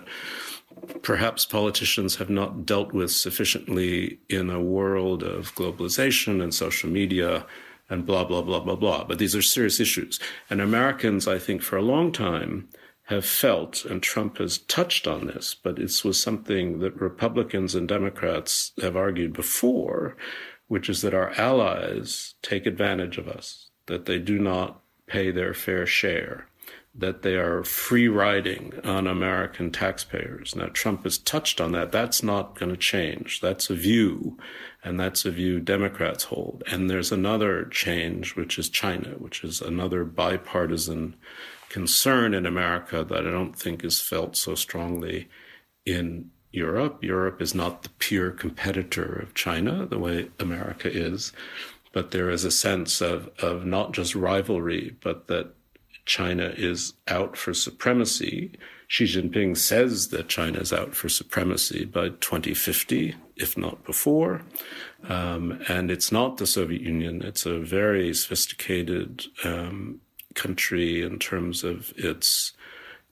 perhaps 1.02 1.44
politicians 1.44 2.16
have 2.16 2.30
not 2.30 2.66
dealt 2.66 2.92
with 2.92 3.10
sufficiently 3.10 4.20
in 4.28 4.50
a 4.50 4.60
world 4.60 5.22
of 5.22 5.54
globalization 5.54 6.42
and 6.42 6.54
social 6.54 6.90
media 6.90 7.46
and 7.90 8.04
blah, 8.04 8.24
blah, 8.24 8.42
blah, 8.42 8.60
blah, 8.60 8.76
blah. 8.76 9.04
But 9.04 9.18
these 9.18 9.34
are 9.34 9.42
serious 9.42 9.80
issues. 9.80 10.20
And 10.50 10.60
Americans, 10.60 11.26
I 11.26 11.38
think, 11.38 11.62
for 11.62 11.76
a 11.76 11.82
long 11.82 12.12
time, 12.12 12.68
have 13.08 13.24
felt, 13.24 13.86
and 13.86 14.02
Trump 14.02 14.36
has 14.36 14.58
touched 14.58 15.06
on 15.06 15.26
this, 15.26 15.54
but 15.54 15.76
this 15.76 16.04
was 16.04 16.20
something 16.20 16.80
that 16.80 17.00
Republicans 17.00 17.74
and 17.74 17.88
Democrats 17.88 18.72
have 18.82 18.96
argued 18.96 19.32
before, 19.32 20.14
which 20.66 20.90
is 20.90 21.00
that 21.00 21.14
our 21.14 21.30
allies 21.38 22.34
take 22.42 22.66
advantage 22.66 23.16
of 23.16 23.26
us, 23.26 23.70
that 23.86 24.04
they 24.04 24.18
do 24.18 24.38
not 24.38 24.82
pay 25.06 25.30
their 25.30 25.54
fair 25.54 25.86
share, 25.86 26.48
that 26.98 27.22
they 27.22 27.36
are 27.36 27.62
free 27.62 28.08
riding 28.08 28.72
on 28.82 29.06
American 29.06 29.70
taxpayers. 29.70 30.56
Now, 30.56 30.66
Trump 30.72 31.04
has 31.04 31.16
touched 31.16 31.60
on 31.60 31.70
that. 31.72 31.92
That's 31.92 32.24
not 32.24 32.58
going 32.58 32.70
to 32.72 32.76
change. 32.76 33.40
That's 33.40 33.70
a 33.70 33.74
view, 33.74 34.36
and 34.82 34.98
that's 34.98 35.24
a 35.24 35.30
view 35.30 35.60
Democrats 35.60 36.24
hold. 36.24 36.64
And 36.66 36.90
there's 36.90 37.12
another 37.12 37.66
change, 37.66 38.34
which 38.34 38.58
is 38.58 38.68
China, 38.68 39.10
which 39.10 39.44
is 39.44 39.60
another 39.60 40.04
bipartisan 40.04 41.14
concern 41.68 42.34
in 42.34 42.46
America 42.46 43.04
that 43.04 43.26
I 43.26 43.30
don't 43.30 43.56
think 43.56 43.84
is 43.84 44.00
felt 44.00 44.36
so 44.36 44.56
strongly 44.56 45.28
in 45.86 46.30
Europe. 46.50 47.04
Europe 47.04 47.40
is 47.40 47.54
not 47.54 47.84
the 47.84 47.90
pure 48.00 48.32
competitor 48.32 49.20
of 49.22 49.34
China 49.34 49.86
the 49.86 49.98
way 49.98 50.30
America 50.40 50.90
is, 50.90 51.32
but 51.92 52.10
there 52.10 52.30
is 52.30 52.44
a 52.44 52.50
sense 52.50 53.00
of, 53.00 53.30
of 53.38 53.64
not 53.64 53.92
just 53.92 54.16
rivalry, 54.16 54.96
but 55.00 55.28
that 55.28 55.54
China 56.08 56.54
is 56.56 56.94
out 57.06 57.36
for 57.36 57.52
supremacy. 57.52 58.52
Xi 58.88 59.04
Jinping 59.04 59.56
says 59.58 60.08
that 60.08 60.28
China 60.28 60.58
is 60.58 60.72
out 60.72 60.96
for 60.96 61.10
supremacy 61.10 61.84
by 61.84 62.08
2050, 62.08 63.14
if 63.36 63.58
not 63.58 63.84
before. 63.84 64.40
Um, 65.06 65.60
and 65.68 65.90
it's 65.90 66.10
not 66.10 66.38
the 66.38 66.46
Soviet 66.46 66.80
Union. 66.80 67.20
It's 67.22 67.44
a 67.44 67.58
very 67.58 68.14
sophisticated 68.14 69.26
um, 69.44 70.00
country 70.34 71.02
in 71.02 71.18
terms 71.18 71.62
of 71.62 71.92
its 71.96 72.52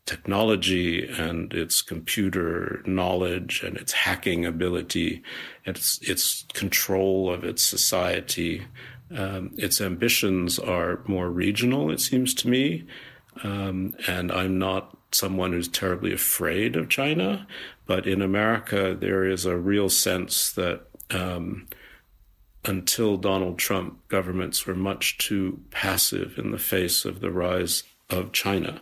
technology 0.06 1.06
and 1.06 1.52
its 1.52 1.82
computer 1.82 2.82
knowledge 2.86 3.62
and 3.62 3.76
its 3.76 3.92
hacking 3.92 4.46
ability, 4.46 5.22
its 5.66 5.98
its 6.00 6.46
control 6.54 7.30
of 7.30 7.44
its 7.44 7.62
society. 7.62 8.62
Um, 9.14 9.52
its 9.56 9.80
ambitions 9.80 10.58
are 10.58 11.00
more 11.06 11.30
regional, 11.30 11.90
it 11.90 12.00
seems 12.00 12.34
to 12.34 12.48
me. 12.48 12.86
Um, 13.42 13.94
and 14.08 14.32
I'm 14.32 14.58
not 14.58 14.96
someone 15.12 15.52
who's 15.52 15.68
terribly 15.68 16.12
afraid 16.12 16.76
of 16.76 16.88
China, 16.88 17.46
but 17.86 18.06
in 18.06 18.22
America, 18.22 18.96
there 18.98 19.24
is 19.24 19.44
a 19.44 19.56
real 19.56 19.88
sense 19.88 20.50
that 20.52 20.86
um, 21.10 21.68
until 22.64 23.16
Donald 23.16 23.58
Trump, 23.58 24.08
governments 24.08 24.66
were 24.66 24.74
much 24.74 25.18
too 25.18 25.60
passive 25.70 26.38
in 26.38 26.50
the 26.50 26.58
face 26.58 27.04
of 27.04 27.20
the 27.20 27.30
rise 27.30 27.84
of 28.10 28.32
China. 28.32 28.80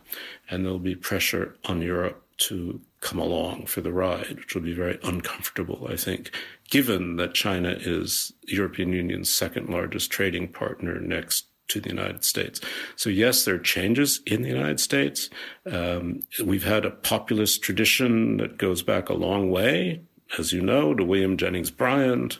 And 0.49 0.64
there'll 0.64 0.79
be 0.79 0.95
pressure 0.95 1.57
on 1.64 1.83
Europe 1.83 2.22
to 2.37 2.81
come 3.05 3.18
along 3.18 3.66
for 3.66 3.82
the 3.82 3.92
ride, 3.92 4.36
which 4.38 4.55
will 4.55 4.62
be 4.62 4.72
very 4.72 4.98
uncomfortable, 5.05 5.86
I 5.88 5.94
think, 5.94 6.30
given 6.70 7.16
that 7.16 7.34
China 7.34 7.76
is 7.78 8.32
the 8.46 8.55
European 8.55 8.94
Union's 8.94 9.30
second 9.30 9.68
largest 9.68 10.11
trading 10.11 10.48
partner 10.48 10.98
next 10.98 11.46
to 11.68 11.80
the 11.80 11.90
United 11.90 12.24
States. 12.24 12.62
So 12.96 13.11
yes, 13.11 13.44
there 13.44 13.57
are 13.57 13.59
changes 13.76 14.20
in 14.26 14.40
the 14.40 14.48
United 14.48 14.80
States. 14.80 15.28
Um, 15.70 16.20
we've 16.42 16.64
had 16.64 16.86
a 16.86 16.90
populist 16.90 17.62
tradition 17.62 18.38
that 18.38 18.57
goes 18.57 18.82
back 18.82 19.11
a 19.11 19.14
long 19.14 19.50
way, 19.50 20.00
as 20.38 20.55
you 20.55 20.62
know, 20.62 20.94
to 20.94 21.05
William 21.05 21.36
Jennings 21.36 21.70
Bryan, 21.70 22.30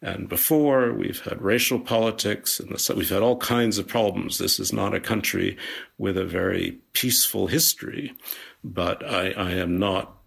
and 0.00 0.28
before. 0.28 0.92
We've 0.92 1.20
had 1.20 1.42
racial 1.42 1.80
politics, 1.80 2.60
and 2.60 2.70
we've 2.96 3.08
had 3.08 3.22
all 3.22 3.38
kinds 3.38 3.78
of 3.78 3.88
problems. 3.88 4.38
This 4.38 4.60
is 4.60 4.72
not 4.72 4.94
a 4.94 5.00
country 5.00 5.56
with 5.98 6.16
a 6.16 6.24
very 6.24 6.78
peaceful 6.92 7.46
history, 7.46 8.14
but 8.62 9.02
I, 9.02 9.32
I 9.32 9.52
am 9.52 9.78
not 9.78 10.18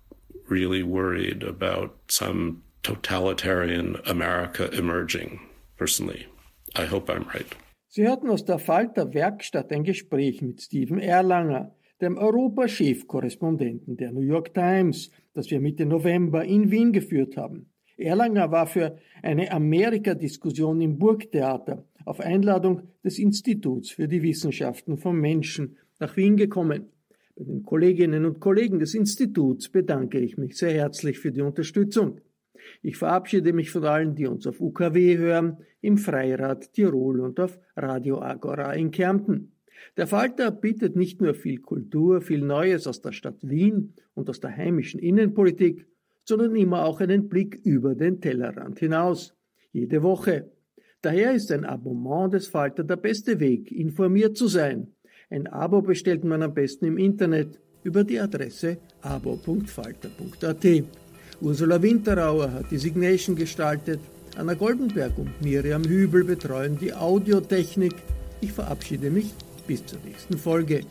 really 0.47 0.83
worried 0.83 1.43
about 1.43 1.95
some 2.07 2.63
totalitarian 2.83 3.97
America 4.05 4.69
emerging, 4.71 5.39
personally. 5.77 6.27
I 6.75 6.85
hope 6.85 7.09
I'm 7.09 7.27
right. 7.33 7.55
Sie 7.87 8.03
hörten 8.03 8.29
aus 8.29 8.43
der 8.43 8.59
Falter 8.59 9.13
Werkstatt 9.13 9.71
ein 9.71 9.83
Gespräch 9.83 10.41
mit 10.41 10.61
Steven 10.61 10.99
Erlanger, 10.99 11.73
dem 12.01 12.17
Europachefkorrespondenten 12.17 13.95
der 13.95 14.11
New 14.11 14.21
York 14.21 14.53
Times, 14.53 15.11
das 15.33 15.49
wir 15.49 15.61
Mitte 15.61 15.85
November 15.85 16.43
in 16.43 16.69
Wien 16.71 16.91
geführt 16.91 17.37
haben. 17.37 17.69
Erlanger 17.97 18.51
war 18.51 18.67
für 18.67 18.97
eine 19.23 19.49
Amerika-Diskussion 19.51 20.81
im 20.81 20.99
Burgtheater 20.99 21.85
auf 22.03 22.19
Einladung 22.19 22.81
des 23.03 23.17
Instituts 23.17 23.91
für 23.91 24.09
die 24.09 24.21
Wissenschaften 24.21 24.97
vom 24.97 25.19
Menschen 25.19 25.77
nach 25.99 26.17
Wien 26.17 26.35
gekommen. 26.35 26.89
Bei 27.37 27.43
den 27.43 27.63
Kolleginnen 27.63 28.23
und 28.23 28.39
Kollegen 28.39 28.79
des 28.79 28.93
Instituts 28.93 29.67
bedanke 29.67 30.19
ich 30.19 30.37
mich 30.37 30.57
sehr 30.57 30.71
herzlich 30.71 31.19
für 31.19 31.33
die 31.33 31.41
Unterstützung. 31.41 32.21
Ich 32.81 32.95
verabschiede 32.95 33.51
mich 33.51 33.71
von 33.71 33.83
allen, 33.83 34.15
die 34.15 34.25
uns 34.25 34.47
auf 34.47 34.61
UKW 34.61 35.17
hören, 35.17 35.57
im 35.81 35.97
Freirad 35.97 36.71
Tirol 36.71 37.19
und 37.19 37.39
auf 37.41 37.59
Radio 37.75 38.21
Agora 38.21 38.73
in 38.73 38.89
Kärnten. 38.89 39.51
Der 39.97 40.07
Falter 40.07 40.49
bietet 40.49 40.95
nicht 40.95 41.21
nur 41.21 41.33
viel 41.33 41.59
Kultur, 41.59 42.21
viel 42.21 42.41
Neues 42.41 42.87
aus 42.87 43.01
der 43.01 43.11
Stadt 43.11 43.39
Wien 43.41 43.93
und 44.13 44.29
aus 44.29 44.39
der 44.39 44.55
heimischen 44.55 45.01
Innenpolitik, 45.01 45.85
sondern 46.23 46.55
immer 46.55 46.85
auch 46.85 47.01
einen 47.01 47.27
Blick 47.27 47.59
über 47.65 47.95
den 47.95 48.21
Tellerrand 48.21 48.79
hinaus. 48.79 49.35
Jede 49.73 50.01
Woche. 50.03 50.51
Daher 51.01 51.33
ist 51.33 51.51
ein 51.51 51.65
Abonnement 51.65 52.33
des 52.33 52.47
Falter 52.47 52.85
der 52.85 52.95
beste 52.95 53.41
Weg, 53.41 53.71
informiert 53.73 54.37
zu 54.37 54.47
sein. 54.47 54.95
Ein 55.29 55.47
Abo 55.47 55.81
bestellt 55.81 56.23
man 56.23 56.43
am 56.43 56.53
besten 56.53 56.85
im 56.85 56.97
Internet 56.97 57.59
über 57.83 58.03
die 58.03 58.19
Adresse 58.19 58.77
abo.falter.at. 59.01 60.83
Ursula 61.41 61.81
Winterauer 61.81 62.51
hat 62.51 62.71
die 62.71 62.77
Signation 62.77 63.35
gestaltet, 63.35 63.99
Anna 64.37 64.53
Goldenberg 64.53 65.17
und 65.17 65.41
Miriam 65.41 65.83
Hübel 65.83 66.23
betreuen 66.23 66.77
die 66.79 66.93
Audiotechnik. 66.93 67.93
Ich 68.41 68.51
verabschiede 68.51 69.09
mich 69.09 69.33
bis 69.65 69.85
zur 69.85 69.99
nächsten 70.05 70.37
Folge. 70.37 70.81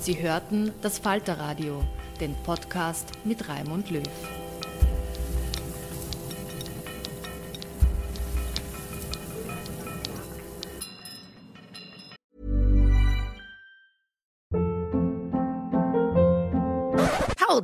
Sie 0.00 0.22
hörten 0.22 0.70
das 0.82 0.98
Falterradio, 0.98 1.82
den 2.20 2.34
Podcast 2.44 3.12
mit 3.24 3.48
Raimund 3.48 3.90
Löw. 3.90 4.43